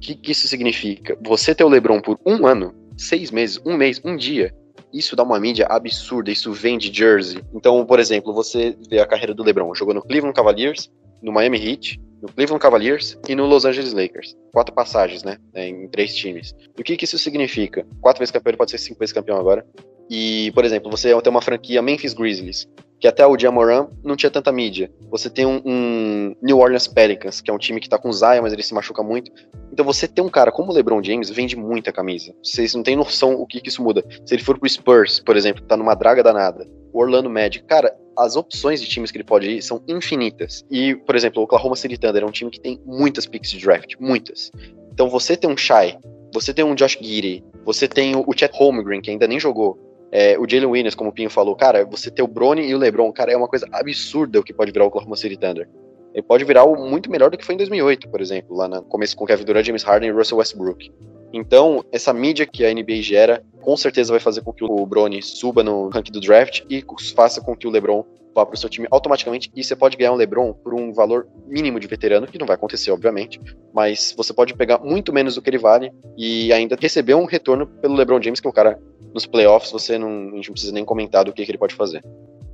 Que, 0.02 0.16
que 0.16 0.32
isso 0.32 0.48
significa? 0.48 1.16
Você 1.24 1.54
ter 1.54 1.62
o 1.62 1.68
LeBron 1.68 2.00
por 2.00 2.18
um 2.26 2.44
ano, 2.44 2.74
seis 2.98 3.30
meses, 3.30 3.60
um 3.64 3.76
mês, 3.76 4.00
um 4.04 4.16
dia, 4.16 4.52
isso 4.92 5.14
dá 5.14 5.22
uma 5.22 5.38
mídia 5.38 5.66
absurda, 5.70 6.30
isso 6.30 6.52
vende 6.52 6.92
jersey. 6.92 7.40
Então, 7.54 7.86
por 7.86 8.00
exemplo, 8.00 8.34
você 8.34 8.76
vê 8.90 8.98
a 8.98 9.06
carreira 9.06 9.32
do 9.32 9.44
LeBron, 9.44 9.72
jogou 9.76 9.94
no 9.94 10.02
Cleveland 10.02 10.34
Cavaliers, 10.34 10.90
no 11.22 11.32
Miami 11.32 11.56
Heat, 11.56 12.00
no 12.20 12.28
Cleveland 12.32 12.60
Cavaliers 12.60 13.16
e 13.28 13.34
no 13.36 13.46
Los 13.46 13.64
Angeles 13.64 13.92
Lakers. 13.92 14.36
Quatro 14.52 14.74
passagens, 14.74 15.22
né? 15.22 15.38
Em 15.54 15.88
três 15.88 16.14
times. 16.16 16.52
O 16.76 16.82
que, 16.82 16.96
que 16.96 17.04
isso 17.04 17.18
significa? 17.18 17.86
Quatro 18.00 18.18
vezes 18.18 18.32
campeão, 18.32 18.50
ele 18.50 18.56
pode 18.58 18.72
ser 18.72 18.78
cinco 18.78 18.98
vezes 18.98 19.12
campeão 19.12 19.38
agora. 19.38 19.64
E, 20.10 20.50
por 20.52 20.64
exemplo, 20.64 20.90
você 20.90 21.08
tem 21.22 21.30
uma 21.30 21.40
franquia 21.40 21.80
Memphis 21.80 22.12
Grizzlies, 22.12 22.68
que 23.02 23.08
até 23.08 23.26
o 23.26 23.36
Jamoran 23.36 23.88
não 24.04 24.14
tinha 24.14 24.30
tanta 24.30 24.52
mídia. 24.52 24.88
Você 25.10 25.28
tem 25.28 25.44
um, 25.44 25.60
um, 25.66 26.36
New 26.40 26.60
Orleans 26.60 26.86
Pelicans, 26.86 27.40
que 27.40 27.50
é 27.50 27.52
um 27.52 27.58
time 27.58 27.80
que 27.80 27.88
tá 27.88 27.98
com 27.98 28.12
Zion, 28.12 28.42
mas 28.42 28.52
ele 28.52 28.62
se 28.62 28.72
machuca 28.72 29.02
muito. 29.02 29.28
Então 29.72 29.84
você 29.84 30.06
ter 30.06 30.22
um 30.22 30.28
cara 30.28 30.52
como 30.52 30.70
o 30.70 30.72
LeBron 30.72 31.02
James 31.02 31.28
vende 31.28 31.56
muita 31.56 31.92
camisa. 31.92 32.32
Vocês 32.40 32.76
não 32.76 32.82
têm 32.84 32.94
noção 32.94 33.34
o 33.34 33.44
que, 33.44 33.60
que 33.60 33.68
isso 33.68 33.82
muda. 33.82 34.04
Se 34.24 34.36
ele 34.36 34.44
for 34.44 34.56
pro 34.56 34.68
Spurs, 34.68 35.18
por 35.18 35.36
exemplo, 35.36 35.62
que 35.62 35.66
tá 35.66 35.76
numa 35.76 35.96
draga 35.96 36.22
danada, 36.22 36.64
o 36.92 37.00
Orlando 37.00 37.28
Magic, 37.28 37.66
cara, 37.66 37.92
as 38.16 38.36
opções 38.36 38.80
de 38.80 38.88
times 38.88 39.10
que 39.10 39.16
ele 39.16 39.24
pode 39.24 39.50
ir 39.50 39.62
são 39.62 39.82
infinitas. 39.88 40.64
E, 40.70 40.94
por 40.94 41.16
exemplo, 41.16 41.40
o 41.40 41.44
Oklahoma 41.44 41.74
City 41.74 41.98
Thunder 41.98 42.22
é 42.22 42.26
um 42.26 42.30
time 42.30 42.52
que 42.52 42.60
tem 42.60 42.80
muitas 42.86 43.26
picks 43.26 43.50
de 43.50 43.58
draft, 43.58 43.96
muitas. 43.98 44.52
Então 44.92 45.10
você 45.10 45.36
tem 45.36 45.50
um 45.50 45.56
Shai, 45.56 45.98
você 46.32 46.54
tem 46.54 46.64
um 46.64 46.76
Josh 46.76 46.98
Giddey, 47.00 47.42
você 47.64 47.88
tem 47.88 48.14
o 48.14 48.32
Chet 48.32 48.56
Holmgren, 48.56 49.00
que 49.00 49.10
ainda 49.10 49.26
nem 49.26 49.40
jogou, 49.40 49.76
é, 50.12 50.38
o 50.38 50.46
Jalen 50.48 50.68
Williams, 50.68 50.94
como 50.94 51.08
o 51.08 51.12
Pinho 51.12 51.30
falou, 51.30 51.56
cara, 51.56 51.86
você 51.86 52.10
ter 52.10 52.22
o 52.22 52.26
Brony 52.26 52.66
e 52.66 52.74
o 52.74 52.78
LeBron, 52.78 53.10
cara, 53.12 53.32
é 53.32 53.36
uma 53.36 53.48
coisa 53.48 53.66
absurda 53.72 54.38
o 54.38 54.42
que 54.42 54.52
pode 54.52 54.70
virar 54.70 54.84
o 54.84 54.88
Oklahoma 54.88 55.16
City 55.16 55.38
Thunder. 55.38 55.66
Ele 56.12 56.22
pode 56.22 56.44
virar 56.44 56.64
o 56.64 56.76
muito 56.76 57.10
melhor 57.10 57.30
do 57.30 57.38
que 57.38 57.44
foi 57.44 57.54
em 57.54 57.58
2008, 57.58 58.10
por 58.10 58.20
exemplo, 58.20 58.54
lá 58.54 58.68
no 58.68 58.82
começo 58.82 59.16
com 59.16 59.24
Kevin 59.24 59.44
Durant, 59.44 59.64
James 59.64 59.82
Harden 59.82 60.10
e 60.10 60.12
Russell 60.12 60.36
Westbrook. 60.36 60.92
Então, 61.32 61.82
essa 61.90 62.12
mídia 62.12 62.44
que 62.44 62.62
a 62.62 62.74
NBA 62.74 62.96
gera, 62.96 63.42
com 63.62 63.74
certeza 63.74 64.12
vai 64.12 64.20
fazer 64.20 64.42
com 64.42 64.52
que 64.52 64.62
o 64.62 64.84
Brony 64.84 65.22
suba 65.22 65.62
no 65.62 65.88
ranking 65.88 66.12
do 66.12 66.20
draft 66.20 66.62
e 66.68 66.84
faça 67.16 67.40
com 67.40 67.56
que 67.56 67.66
o 67.66 67.70
LeBron 67.70 68.04
vá 68.34 68.44
para 68.44 68.54
o 68.54 68.58
seu 68.58 68.68
time 68.68 68.86
automaticamente 68.90 69.50
e 69.54 69.64
você 69.64 69.74
pode 69.74 69.96
ganhar 69.96 70.12
um 70.12 70.16
LeBron 70.16 70.52
por 70.52 70.74
um 70.74 70.92
valor 70.92 71.26
mínimo 71.46 71.80
de 71.80 71.86
veterano, 71.86 72.26
que 72.26 72.38
não 72.38 72.46
vai 72.46 72.56
acontecer, 72.56 72.90
obviamente, 72.90 73.40
mas 73.72 74.14
você 74.16 74.32
pode 74.32 74.54
pegar 74.54 74.78
muito 74.78 75.12
menos 75.12 75.34
do 75.34 75.42
que 75.42 75.48
ele 75.50 75.58
vale 75.58 75.90
e 76.16 76.52
ainda 76.52 76.76
receber 76.78 77.14
um 77.14 77.24
retorno 77.24 77.66
pelo 77.66 77.94
LeBron 77.94 78.20
James, 78.22 78.40
que 78.40 78.46
é 78.46 78.50
um 78.50 78.54
cara 78.54 78.78
nos 79.12 79.26
playoffs, 79.26 79.70
você 79.70 79.98
não, 79.98 80.08
a 80.32 80.36
gente 80.36 80.48
não 80.48 80.52
precisa 80.52 80.72
nem 80.72 80.84
comentar 80.84 81.24
do 81.24 81.32
que, 81.32 81.44
que 81.44 81.50
ele 81.50 81.58
pode 81.58 81.74
fazer. 81.74 82.02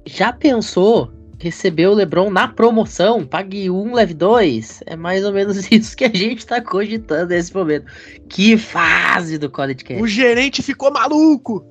Já 0.07 0.33
pensou 0.33 1.11
receber 1.39 1.87
o 1.87 1.95
LeBron 1.95 2.31
na 2.31 2.49
promoção? 2.49 3.25
Pague 3.25 3.71
um, 3.71 3.95
leve 3.95 4.15
dois? 4.15 4.83
É 4.87 4.97
mais 4.97 5.25
ou 5.25 5.33
menos 5.33 5.67
isso 5.71 5.97
que 5.97 6.05
a 6.05 6.13
gente 6.13 6.47
tá 6.47 6.61
cogitando 6.61 7.29
nesse 7.29 7.55
momento. 7.55 7.87
Que 8.29 8.57
fase 8.57 9.39
do 9.39 9.51
College 9.51 9.85
Cash. 9.85 10.01
O 10.01 10.07
gerente 10.07 10.63
ficou 10.63 10.93
maluco! 10.93 11.65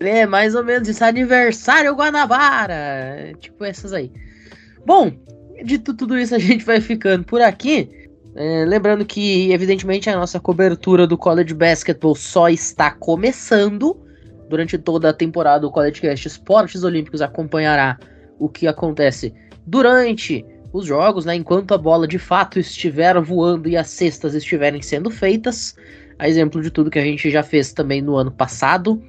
É, 0.00 0.24
mais 0.26 0.54
ou 0.54 0.64
menos 0.64 0.88
isso. 0.88 1.04
Aniversário 1.04 1.94
Guanabara. 1.94 3.34
Tipo 3.38 3.64
essas 3.64 3.92
aí. 3.92 4.10
Bom, 4.86 5.12
dito 5.62 5.94
tudo 5.94 6.18
isso, 6.18 6.34
a 6.34 6.38
gente 6.38 6.64
vai 6.64 6.80
ficando 6.80 7.24
por 7.24 7.42
aqui. 7.42 7.90
É, 8.34 8.64
lembrando 8.64 9.04
que, 9.04 9.52
evidentemente, 9.52 10.08
a 10.08 10.16
nossa 10.16 10.40
cobertura 10.40 11.06
do 11.06 11.18
College 11.18 11.52
Basketball 11.52 12.14
só 12.14 12.48
está 12.48 12.90
começando. 12.90 14.00
Durante 14.50 14.76
toda 14.76 15.10
a 15.10 15.12
temporada, 15.12 15.64
o 15.64 15.70
College 15.70 16.00
Cast 16.00 16.26
Esportes 16.26 16.82
Olímpicos 16.82 17.22
acompanhará 17.22 17.96
o 18.36 18.48
que 18.48 18.66
acontece 18.66 19.32
durante 19.64 20.44
os 20.72 20.84
jogos, 20.84 21.24
né? 21.24 21.36
Enquanto 21.36 21.72
a 21.72 21.78
bola 21.78 22.04
de 22.08 22.18
fato 22.18 22.58
estiver 22.58 23.16
voando 23.20 23.68
e 23.68 23.76
as 23.76 23.86
cestas 23.86 24.34
estiverem 24.34 24.82
sendo 24.82 25.08
feitas. 25.08 25.76
A 26.18 26.28
exemplo 26.28 26.60
de 26.60 26.68
tudo 26.68 26.90
que 26.90 26.98
a 26.98 27.04
gente 27.04 27.30
já 27.30 27.44
fez 27.44 27.72
também 27.72 28.02
no 28.02 28.16
ano 28.16 28.32
passado. 28.32 29.00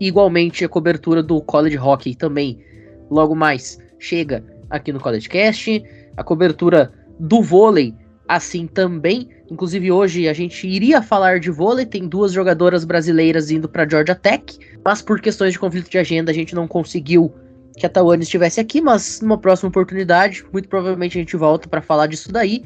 Igualmente, 0.00 0.64
a 0.64 0.68
cobertura 0.68 1.22
do 1.22 1.40
College 1.42 1.78
Hockey 1.78 2.16
também, 2.16 2.58
logo 3.08 3.36
mais, 3.36 3.78
chega 4.00 4.44
aqui 4.68 4.92
no 4.92 4.98
College 4.98 5.28
Cast. 5.28 5.80
A 6.16 6.24
cobertura 6.24 6.92
do 7.20 7.40
vôlei, 7.40 7.94
assim 8.28 8.66
também. 8.66 9.30
Inclusive, 9.50 9.90
hoje 9.90 10.28
a 10.28 10.32
gente 10.34 10.68
iria 10.68 11.00
falar 11.00 11.40
de 11.40 11.50
vôlei. 11.50 11.86
Tem 11.86 12.06
duas 12.06 12.32
jogadoras 12.32 12.84
brasileiras 12.84 13.50
indo 13.50 13.68
para 13.68 13.88
Georgia 13.88 14.14
Tech, 14.14 14.58
mas 14.84 15.00
por 15.00 15.20
questões 15.20 15.54
de 15.54 15.58
conflito 15.58 15.90
de 15.90 15.98
agenda, 15.98 16.30
a 16.30 16.34
gente 16.34 16.54
não 16.54 16.68
conseguiu 16.68 17.32
que 17.76 17.86
a 17.86 17.88
Tawane 17.88 18.22
estivesse 18.22 18.60
aqui. 18.60 18.80
Mas 18.80 19.20
numa 19.22 19.38
próxima 19.38 19.70
oportunidade, 19.70 20.44
muito 20.52 20.68
provavelmente 20.68 21.16
a 21.16 21.20
gente 21.20 21.36
volta 21.36 21.66
para 21.68 21.80
falar 21.80 22.06
disso 22.06 22.30
daí. 22.30 22.62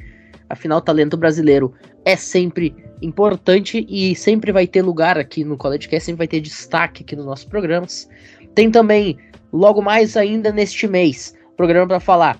Afinal, 0.50 0.82
talento 0.82 1.16
brasileiro 1.16 1.72
é 2.04 2.16
sempre 2.16 2.74
importante 3.00 3.86
e 3.88 4.14
sempre 4.14 4.52
vai 4.52 4.66
ter 4.66 4.82
lugar 4.82 5.16
aqui 5.16 5.44
no 5.44 5.56
College 5.56 5.88
Cast, 5.88 6.06
sempre 6.06 6.18
vai 6.18 6.28
ter 6.28 6.40
destaque 6.40 7.02
aqui 7.02 7.16
nos 7.16 7.24
nossos 7.24 7.44
programas. 7.44 8.08
Tem 8.54 8.70
também, 8.70 9.16
logo 9.52 9.80
mais 9.80 10.16
ainda 10.16 10.52
neste 10.52 10.86
mês, 10.86 11.34
programa 11.56 11.86
para 11.86 12.00
falar 12.00 12.38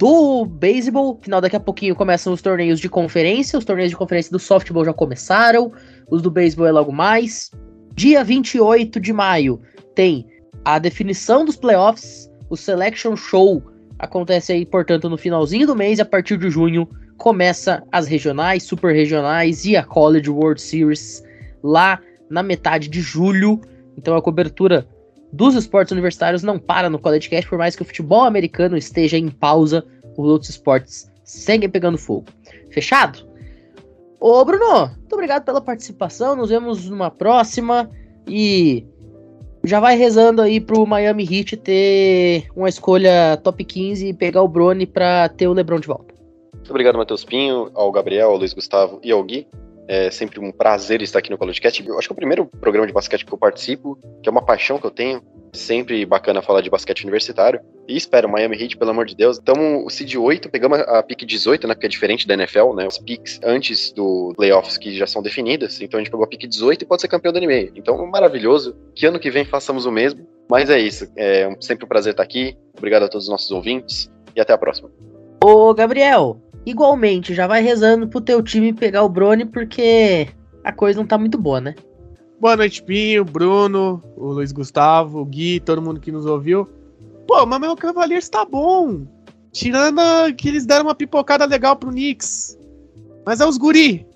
do 0.00 0.46
beisebol. 0.46 1.18
Final 1.20 1.42
daqui 1.42 1.56
a 1.56 1.60
pouquinho 1.60 1.94
começam 1.94 2.32
os 2.32 2.40
torneios 2.40 2.80
de 2.80 2.88
conferência. 2.88 3.58
Os 3.58 3.66
torneios 3.66 3.90
de 3.90 3.96
conferência 3.96 4.32
do 4.32 4.38
softball 4.38 4.82
já 4.82 4.94
começaram. 4.94 5.70
Os 6.10 6.22
do 6.22 6.30
beisebol 6.30 6.66
é 6.66 6.72
logo 6.72 6.90
mais. 6.90 7.50
Dia 7.94 8.24
28 8.24 8.98
de 8.98 9.12
maio 9.12 9.60
tem 9.94 10.26
a 10.64 10.78
definição 10.78 11.44
dos 11.44 11.54
playoffs. 11.54 12.30
O 12.48 12.56
Selection 12.56 13.14
Show 13.14 13.62
acontece 13.98 14.54
aí, 14.54 14.64
portanto, 14.64 15.06
no 15.06 15.18
finalzinho 15.18 15.66
do 15.66 15.76
mês. 15.76 16.00
A 16.00 16.04
partir 16.06 16.38
de 16.38 16.48
junho 16.48 16.88
começa 17.18 17.82
as 17.92 18.06
regionais, 18.06 18.62
super 18.62 18.94
regionais 18.94 19.66
e 19.66 19.76
a 19.76 19.84
College 19.84 20.30
World 20.30 20.62
Series 20.62 21.22
lá 21.62 22.00
na 22.30 22.42
metade 22.42 22.88
de 22.88 23.02
julho. 23.02 23.60
Então 23.98 24.16
a 24.16 24.22
cobertura 24.22 24.88
dos 25.32 25.54
esportes 25.54 25.92
universitários 25.92 26.42
não 26.42 26.58
para 26.58 26.90
no 26.90 26.98
College 26.98 27.28
Cast, 27.28 27.48
por 27.48 27.58
mais 27.58 27.76
que 27.76 27.82
o 27.82 27.84
futebol 27.84 28.24
americano 28.24 28.76
esteja 28.76 29.16
em 29.16 29.28
pausa, 29.28 29.84
os 30.16 30.28
outros 30.28 30.50
esportes 30.50 31.10
seguem 31.24 31.68
pegando 31.68 31.96
fogo. 31.96 32.26
Fechado? 32.70 33.28
Ô 34.18 34.44
Bruno, 34.44 34.88
muito 34.88 35.12
obrigado 35.12 35.44
pela 35.44 35.60
participação. 35.60 36.36
Nos 36.36 36.50
vemos 36.50 36.90
numa 36.90 37.10
próxima 37.10 37.90
e 38.28 38.84
já 39.64 39.80
vai 39.80 39.96
rezando 39.96 40.42
aí 40.42 40.60
pro 40.60 40.86
Miami 40.86 41.24
Heat 41.24 41.56
ter 41.58 42.46
uma 42.54 42.68
escolha 42.68 43.38
top 43.42 43.64
15 43.64 44.08
e 44.08 44.14
pegar 44.14 44.42
o 44.42 44.48
Brony 44.48 44.86
para 44.86 45.28
ter 45.28 45.46
o 45.48 45.52
LeBron 45.52 45.80
de 45.80 45.88
volta. 45.88 46.14
Muito 46.54 46.70
obrigado, 46.70 46.98
Matheus 46.98 47.24
Pinho, 47.24 47.70
ao 47.74 47.90
Gabriel, 47.90 48.30
ao 48.30 48.36
Luiz 48.36 48.52
Gustavo 48.52 49.00
e 49.02 49.10
ao 49.10 49.22
Gui. 49.24 49.46
É 49.92 50.08
sempre 50.08 50.38
um 50.38 50.52
prazer 50.52 51.02
estar 51.02 51.18
aqui 51.18 51.32
no 51.32 51.36
CollegeCast. 51.36 51.84
Eu 51.84 51.98
acho 51.98 52.06
que 52.06 52.12
é 52.12 52.14
o 52.14 52.16
primeiro 52.16 52.46
programa 52.46 52.86
de 52.86 52.92
basquete 52.92 53.26
que 53.26 53.34
eu 53.34 53.36
participo, 53.36 53.98
que 54.22 54.28
é 54.28 54.30
uma 54.30 54.40
paixão 54.40 54.78
que 54.78 54.86
eu 54.86 54.90
tenho. 54.90 55.20
Sempre 55.52 56.06
bacana 56.06 56.40
falar 56.40 56.60
de 56.60 56.70
basquete 56.70 57.02
universitário. 57.02 57.60
E 57.88 57.96
espero, 57.96 58.28
Miami 58.28 58.56
Heat, 58.56 58.76
pelo 58.76 58.92
amor 58.92 59.04
de 59.04 59.16
Deus. 59.16 59.36
Então, 59.42 59.84
o 59.84 59.90
Seed 59.90 60.14
8, 60.14 60.48
pegamos 60.48 60.78
a 60.78 61.02
pick 61.02 61.26
18, 61.26 61.66
né? 61.66 61.74
Porque 61.74 61.86
é 61.86 61.88
diferente 61.88 62.24
da 62.24 62.34
NFL, 62.34 62.72
né? 62.72 62.86
Os 62.86 62.98
picks 62.98 63.40
antes 63.42 63.90
do 63.90 64.32
playoffs 64.36 64.78
que 64.78 64.96
já 64.96 65.08
são 65.08 65.20
definidas. 65.20 65.80
Então, 65.80 65.98
a 65.98 66.00
gente 66.00 66.12
pegou 66.12 66.22
a 66.24 66.28
pick 66.28 66.46
18 66.46 66.82
e 66.82 66.86
pode 66.86 67.02
ser 67.02 67.08
campeão 67.08 67.32
da 67.32 67.40
NBA. 67.40 67.72
Então, 67.74 68.06
maravilhoso. 68.06 68.76
Que 68.94 69.06
ano 69.06 69.18
que 69.18 69.28
vem 69.28 69.44
façamos 69.44 69.86
o 69.86 69.90
mesmo. 69.90 70.24
Mas 70.48 70.70
é 70.70 70.78
isso. 70.78 71.10
É 71.16 71.52
sempre 71.58 71.84
um 71.84 71.88
prazer 71.88 72.12
estar 72.12 72.22
aqui. 72.22 72.56
Obrigado 72.78 73.02
a 73.02 73.08
todos 73.08 73.24
os 73.24 73.30
nossos 73.30 73.50
ouvintes. 73.50 74.08
E 74.36 74.40
até 74.40 74.52
a 74.52 74.58
próxima. 74.58 74.88
Ô, 75.42 75.74
Gabriel, 75.74 76.40
igualmente, 76.64 77.34
já 77.34 77.46
vai 77.46 77.62
rezando 77.62 78.08
pro 78.08 78.20
teu 78.20 78.42
time 78.42 78.72
pegar 78.72 79.02
o 79.02 79.08
Brony, 79.08 79.44
porque 79.44 80.28
a 80.64 80.72
coisa 80.72 80.98
não 80.98 81.06
tá 81.06 81.18
muito 81.18 81.38
boa, 81.38 81.60
né? 81.60 81.74
Boa 82.40 82.56
noite, 82.56 82.82
Pinho, 82.82 83.24
Bruno, 83.24 84.02
o 84.16 84.32
Luiz 84.32 84.50
Gustavo, 84.50 85.20
o 85.20 85.24
Gui, 85.24 85.60
todo 85.60 85.82
mundo 85.82 86.00
que 86.00 86.10
nos 86.10 86.24
ouviu. 86.24 86.66
Pô, 87.26 87.44
mas 87.44 87.60
meu 87.60 87.76
Cavaliers 87.76 88.28
tá 88.28 88.44
bom. 88.44 89.06
Tirando 89.52 90.00
que 90.36 90.48
eles 90.48 90.64
deram 90.64 90.86
uma 90.86 90.94
pipocada 90.94 91.44
legal 91.44 91.76
pro 91.76 91.90
Knicks. 91.90 92.58
Mas 93.26 93.40
é 93.40 93.46
os 93.46 93.58
guri. 93.58 94.06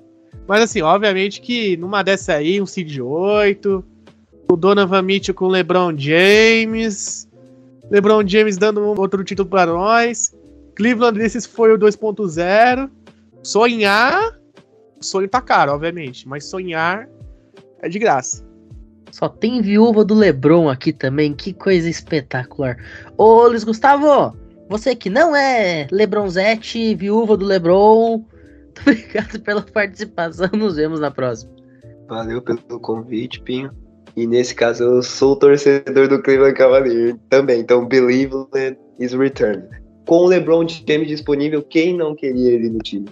Mas 0.47 0.62
assim, 0.62 0.80
obviamente 0.80 1.40
que 1.40 1.76
numa 1.76 2.03
dessa 2.03 2.34
aí, 2.34 2.61
um 2.61 2.66
Seed 2.66 2.99
8, 2.99 3.84
o 4.51 4.57
Donovan 4.57 5.03
Mitchell 5.03 5.34
com 5.34 5.47
o 5.47 5.49
LeBron 5.49 5.97
James, 5.97 7.28
LeBron 7.90 8.26
James 8.26 8.57
dando 8.57 8.80
um 8.80 8.99
outro 8.99 9.22
título 9.24 9.49
para 9.49 9.72
nós. 9.72 10.34
Cleveland 10.75 11.18
desses 11.18 11.47
foi 11.47 11.72
o 11.72 11.79
2.0. 11.79 12.91
Sonhar. 13.43 14.39
Sonho 15.01 15.29
tá 15.29 15.41
caro, 15.41 15.72
obviamente. 15.72 16.29
Mas 16.29 16.45
sonhar 16.47 17.09
é 17.81 17.89
de 17.89 17.99
graça. 17.99 18.45
Só 19.11 19.29
tem 19.29 19.62
viúva 19.62 20.05
do 20.05 20.14
Lebron 20.14 20.68
aqui 20.68 20.93
também. 20.93 21.35
Que 21.35 21.53
coisa 21.53 21.89
espetacular. 21.89 22.77
Ô, 23.16 23.47
Luiz 23.47 23.62
Gustavo, 23.62 24.37
você 24.68 24.97
que 24.97 25.09
não 25.09 25.37
é 25.37 25.87
Lebronzete, 25.93 26.95
viúva 26.95 27.37
do 27.37 27.45
Lebron. 27.45 28.25
Muito 28.64 28.81
obrigado 28.83 29.41
pela 29.41 29.62
participação. 29.62 30.49
Nos 30.53 30.77
vemos 30.77 31.01
na 31.01 31.11
próxima. 31.11 31.53
Valeu 32.09 32.43
pelo 32.43 32.81
convite, 32.81 33.41
Pinho. 33.41 33.70
E 34.16 34.27
nesse 34.27 34.55
caso 34.55 34.85
eu 34.85 35.03
sou 35.03 35.37
torcedor 35.37 36.09
do 36.09 36.22
Cleveland 36.22 36.57
Cavaliers 36.57 37.16
também. 37.29 37.61
Então, 37.61 37.87
believe 37.87 38.33
is 38.99 39.12
returned 39.12 39.84
com 40.07 40.16
o 40.16 40.26
LeBron 40.26 40.66
James 40.68 41.09
disponível, 41.09 41.62
quem 41.62 41.96
não 41.96 42.14
queria 42.14 42.52
ele 42.52 42.68
no 42.68 42.78
time? 42.78 43.09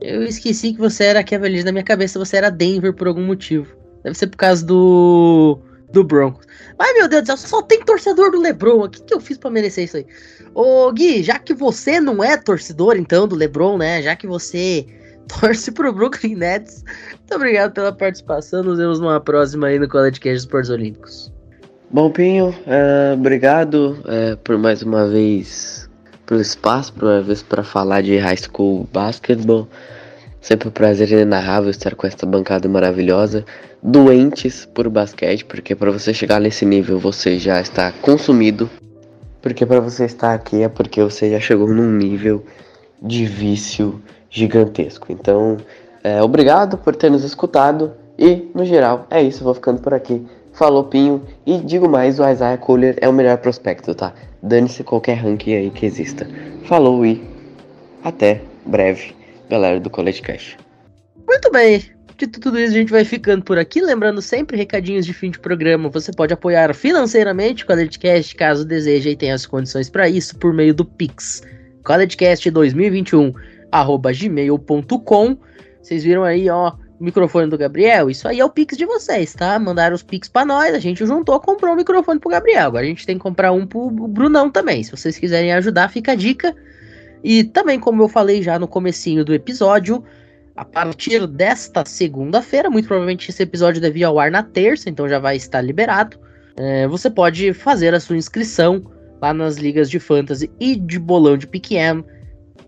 Eu 0.00 0.22
esqueci 0.22 0.72
que 0.72 0.78
você 0.78 1.04
era 1.04 1.22
Cavaliers 1.22 1.64
na 1.64 1.72
minha 1.72 1.84
cabeça, 1.84 2.18
você 2.18 2.38
era 2.38 2.50
Denver 2.50 2.94
por 2.94 3.06
algum 3.06 3.24
motivo. 3.24 3.66
Deve 4.02 4.16
ser 4.16 4.28
por 4.28 4.38
causa 4.38 4.64
do 4.64 5.60
do 5.92 6.04
Broncos. 6.04 6.46
Mas 6.78 6.94
meu 6.94 7.08
Deus 7.08 7.22
do 7.22 7.26
céu, 7.26 7.36
só 7.36 7.62
tem 7.62 7.84
torcedor 7.84 8.30
do 8.30 8.40
LeBron. 8.40 8.84
O 8.84 8.88
que, 8.88 9.02
que 9.02 9.12
eu 9.12 9.20
fiz 9.20 9.36
para 9.36 9.50
merecer 9.50 9.84
isso 9.84 9.96
aí? 9.96 10.06
Ô 10.54 10.90
Gui, 10.92 11.22
já 11.22 11.38
que 11.38 11.52
você 11.52 12.00
não 12.00 12.22
é 12.22 12.36
torcedor 12.36 12.96
então 12.96 13.26
do 13.26 13.36
LeBron, 13.36 13.76
né? 13.76 14.00
Já 14.00 14.16
que 14.16 14.26
você 14.26 14.86
torce 15.40 15.70
pro 15.72 15.92
Brooklyn 15.92 16.36
Nets, 16.36 16.84
muito 17.18 17.34
obrigado 17.34 17.72
pela 17.72 17.92
participação. 17.92 18.62
Nos 18.62 18.78
vemos 18.78 19.00
numa 19.00 19.20
próxima 19.20 19.66
aí 19.66 19.78
no 19.78 19.88
College 19.88 20.20
Cast 20.20 20.38
Esportes 20.38 20.70
Olímpicos. 20.70 21.32
Bom, 21.90 22.08
Pinho, 22.08 22.50
uh, 22.50 23.14
obrigado 23.14 23.98
uh, 24.04 24.36
por 24.44 24.56
mais 24.56 24.80
uma 24.80 25.08
vez 25.08 25.89
pelo 26.30 26.40
espaço, 26.40 26.94
uma 27.02 27.20
vez 27.20 27.42
para 27.42 27.64
falar 27.64 28.02
de 28.02 28.16
high 28.16 28.36
school 28.36 28.88
basketball. 28.92 29.66
Sempre 30.40 30.68
um 30.68 30.70
prazer 30.70 31.10
inenarrável 31.10 31.68
estar 31.68 31.96
com 31.96 32.06
esta 32.06 32.24
bancada 32.24 32.68
maravilhosa. 32.68 33.44
Doentes 33.82 34.64
por 34.64 34.88
basquete, 34.88 35.44
porque 35.44 35.74
para 35.74 35.90
você 35.90 36.14
chegar 36.14 36.40
nesse 36.40 36.64
nível 36.64 37.00
você 37.00 37.36
já 37.36 37.60
está 37.60 37.90
consumido. 38.00 38.70
Porque 39.42 39.66
para 39.66 39.80
você 39.80 40.04
estar 40.04 40.32
aqui 40.32 40.62
é 40.62 40.68
porque 40.68 41.02
você 41.02 41.30
já 41.30 41.40
chegou 41.40 41.66
num 41.66 41.90
nível 41.90 42.44
de 43.02 43.26
vício 43.26 44.00
gigantesco. 44.30 45.08
Então, 45.10 45.56
é, 46.04 46.22
obrigado 46.22 46.78
por 46.78 46.94
ter 46.94 47.10
nos 47.10 47.24
escutado. 47.24 47.92
E, 48.16 48.48
no 48.54 48.64
geral, 48.64 49.04
é 49.10 49.20
isso. 49.20 49.42
Vou 49.42 49.54
ficando 49.54 49.80
por 49.80 49.92
aqui. 49.92 50.24
Falou, 50.52 50.84
Pinho. 50.84 51.22
E 51.46 51.58
digo 51.58 51.88
mais: 51.88 52.18
o 52.18 52.28
Isaiah 52.28 52.58
Kohler 52.58 52.96
é 53.00 53.08
o 53.08 53.12
melhor 53.12 53.38
prospecto, 53.38 53.94
tá? 53.94 54.12
Dane-se 54.42 54.82
qualquer 54.84 55.14
ranking 55.14 55.54
aí 55.54 55.70
que 55.70 55.86
exista. 55.86 56.26
Falou 56.64 57.04
e 57.04 57.22
até 58.02 58.42
breve, 58.66 59.14
galera 59.48 59.78
do 59.80 59.90
College 59.90 60.22
Cash. 60.22 60.56
Muito 61.26 61.50
bem. 61.50 61.82
De 62.16 62.26
tudo 62.26 62.58
isso, 62.58 62.74
a 62.74 62.78
gente 62.78 62.90
vai 62.90 63.04
ficando 63.04 63.42
por 63.42 63.56
aqui. 63.56 63.80
Lembrando 63.80 64.20
sempre, 64.20 64.56
recadinhos 64.56 65.06
de 65.06 65.14
fim 65.14 65.30
de 65.30 65.38
programa. 65.38 65.88
Você 65.88 66.12
pode 66.12 66.34
apoiar 66.34 66.74
financeiramente 66.74 67.64
o 67.64 67.66
CollegeCast, 67.66 68.34
caso 68.34 68.64
deseje 68.64 69.08
e 69.08 69.16
tenha 69.16 69.34
as 69.34 69.46
condições 69.46 69.88
para 69.88 70.06
isso, 70.06 70.36
por 70.36 70.52
meio 70.52 70.74
do 70.74 70.84
Pix. 70.84 71.42
CollegeCast2021, 71.82 73.34
arroba 73.72 74.12
gmail.com. 74.12 75.38
Vocês 75.80 76.04
viram 76.04 76.22
aí, 76.22 76.50
ó, 76.50 76.72
microfone 77.04 77.48
do 77.48 77.58
Gabriel? 77.58 78.10
Isso 78.10 78.28
aí 78.28 78.40
é 78.40 78.44
o 78.44 78.50
Pix 78.50 78.76
de 78.76 78.84
vocês, 78.84 79.34
tá? 79.34 79.58
Mandaram 79.58 79.94
os 79.94 80.02
Pix 80.02 80.28
pra 80.28 80.44
nós, 80.44 80.74
a 80.74 80.78
gente 80.78 81.04
juntou, 81.06 81.38
comprou 81.40 81.70
o 81.70 81.74
um 81.74 81.76
microfone 81.76 82.20
pro 82.20 82.30
Gabriel. 82.30 82.66
Agora 82.66 82.84
a 82.84 82.88
gente 82.88 83.06
tem 83.06 83.16
que 83.16 83.22
comprar 83.22 83.52
um 83.52 83.66
pro 83.66 83.90
Brunão 83.90 84.50
também. 84.50 84.82
Se 84.82 84.90
vocês 84.90 85.18
quiserem 85.18 85.52
ajudar, 85.52 85.88
fica 85.88 86.12
a 86.12 86.14
dica. 86.14 86.54
E 87.22 87.44
também, 87.44 87.78
como 87.78 88.02
eu 88.02 88.08
falei 88.08 88.42
já 88.42 88.58
no 88.58 88.66
comecinho 88.66 89.24
do 89.24 89.34
episódio, 89.34 90.04
a 90.56 90.64
partir 90.64 91.26
desta 91.26 91.84
segunda-feira, 91.84 92.70
muito 92.70 92.86
provavelmente 92.86 93.30
esse 93.30 93.42
episódio 93.42 93.80
deve 93.80 94.00
ir 94.00 94.04
ao 94.04 94.18
ar 94.18 94.30
na 94.30 94.42
terça, 94.42 94.90
então 94.90 95.08
já 95.08 95.18
vai 95.18 95.36
estar 95.36 95.60
liberado. 95.60 96.18
É, 96.56 96.86
você 96.86 97.08
pode 97.08 97.52
fazer 97.52 97.94
a 97.94 98.00
sua 98.00 98.16
inscrição 98.16 98.84
lá 99.20 99.32
nas 99.32 99.56
ligas 99.56 99.88
de 99.88 99.98
fantasy 99.98 100.50
e 100.58 100.76
de 100.76 100.98
bolão 100.98 101.36
de 101.36 101.46
PQM 101.46 102.04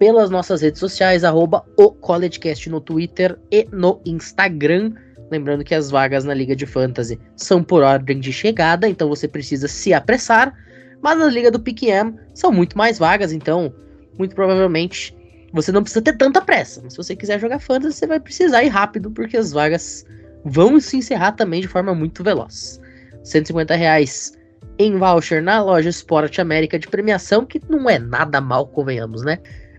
pelas 0.03 0.31
nossas 0.31 0.63
redes 0.63 0.81
sociais, 0.81 1.23
arroba 1.23 1.65
o 1.77 1.93
CollegeCast 1.93 2.69
no 2.69 2.81
Twitter 2.81 3.39
e 3.53 3.69
no 3.71 4.01
Instagram. 4.05 4.95
Lembrando 5.31 5.63
que 5.63 5.77
as 5.77 5.93
vagas 5.93 6.25
na 6.25 6.35
Liga 6.35 6.57
de 6.57 6.67
Fantasy 6.67 7.21
são 7.37 7.63
por 7.63 7.85
ordem 7.85 8.19
de 8.19 8.33
chegada, 8.33 8.89
então 8.89 9.09
você 9.09 9.29
precisa 9.29 9.69
se 9.69 9.95
apressar. 9.95 10.53
Mas 11.01 11.21
na 11.21 11.27
Liga 11.29 11.53
do 11.53 11.61
PQM 11.61 12.17
são 12.35 12.51
muito 12.51 12.77
mais 12.77 12.99
vagas, 12.99 13.33
então 13.33 13.73
muito 14.19 14.35
provavelmente 14.35 15.17
você 15.53 15.71
não 15.71 15.85
precisa 15.85 16.03
ter 16.03 16.17
tanta 16.17 16.41
pressa, 16.41 16.81
mas 16.83 16.95
se 16.95 16.97
você 16.97 17.15
quiser 17.15 17.39
jogar 17.39 17.61
fantasy, 17.61 17.97
você 17.97 18.07
vai 18.09 18.19
precisar 18.19 18.65
ir 18.65 18.71
rápido, 18.71 19.09
porque 19.09 19.37
as 19.37 19.53
vagas 19.53 20.05
vão 20.45 20.81
se 20.81 20.97
encerrar 20.97 21.31
também 21.31 21.61
de 21.61 21.69
forma 21.69 21.95
muito 21.95 22.25
veloz. 22.25 22.81
150 23.23 23.77
reais 23.77 24.37
em 24.81 24.99
voucher 24.99 25.41
na 25.41 25.63
loja 25.63 25.89
Esporte 25.89 26.41
América 26.41 26.77
de 26.77 26.89
premiação, 26.89 27.47
que 27.47 27.61
não 27.69 27.89
é 27.89 28.01
nada 28.01 28.41
mal, 28.41 28.67
convenhamos, 28.67 29.23
né? 29.23 29.39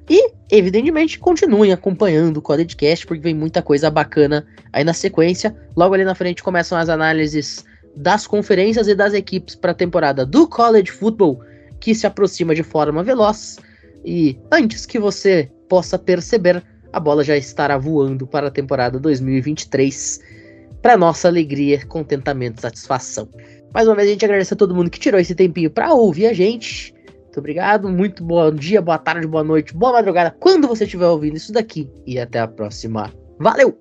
E, 0.10 0.32
evidentemente, 0.52 1.18
continuem 1.18 1.72
acompanhando 1.72 2.38
o 2.38 2.42
Codedcast, 2.42 3.08
porque 3.08 3.22
vem 3.22 3.34
muita 3.34 3.62
coisa 3.62 3.90
bacana 3.90 4.46
aí 4.72 4.84
na 4.84 4.94
sequência. 4.94 5.56
Logo 5.76 5.94
ali 5.94 6.04
na 6.04 6.16
frente 6.16 6.44
começam 6.44 6.78
as 6.78 6.90
análises 6.90 7.64
das 7.96 8.28
conferências 8.28 8.88
e 8.88 8.96
das 8.96 9.14
equipes 9.14 9.56
para 9.56 9.72
a 9.72 9.76
temporada 9.76 10.26
do 10.26 10.48
College 10.48 10.92
Football, 10.92 11.42
que 11.80 11.96
se 11.96 12.06
aproxima 12.06 12.54
de 12.54 12.64
forma 12.64 13.04
veloz. 13.04 13.58
E 14.04 14.38
antes 14.52 14.86
que 14.86 15.00
você 15.00 15.50
possa 15.70 15.98
perceber, 15.98 16.62
a 16.92 17.00
bola 17.00 17.24
já 17.24 17.38
estará 17.38 17.78
voando 17.78 18.28
para 18.28 18.48
a 18.48 18.52
temporada 18.52 19.00
2023. 19.00 20.20
Para 20.82 20.98
nossa 20.98 21.30
alegria, 21.30 21.86
contentamento 21.86 22.60
e 22.60 22.62
satisfação. 22.62 23.30
Mais 23.74 23.88
uma 23.88 23.96
vez 23.96 24.10
a 24.10 24.12
gente 24.12 24.26
agradece 24.26 24.54
a 24.54 24.58
todo 24.58 24.76
mundo 24.76 24.90
que 24.90 25.00
tirou 25.00 25.20
esse 25.20 25.34
tempinho 25.34 25.72
para 25.72 25.94
ouvir 25.94 26.28
a 26.28 26.34
gente. 26.34 26.94
Muito 27.34 27.40
obrigado, 27.40 27.90
muito 27.90 28.24
bom 28.24 28.52
dia, 28.52 28.80
boa 28.80 29.00
tarde, 29.00 29.26
boa 29.26 29.44
noite, 29.44 29.74
boa 29.74 29.94
madrugada, 29.94 30.30
quando 30.40 30.68
você 30.68 30.84
estiver 30.84 31.08
ouvindo 31.08 31.36
isso 31.36 31.52
daqui. 31.52 31.90
E 32.06 32.20
até 32.20 32.40
a 32.40 32.48
próxima. 32.48 33.12
Valeu! 33.40 33.76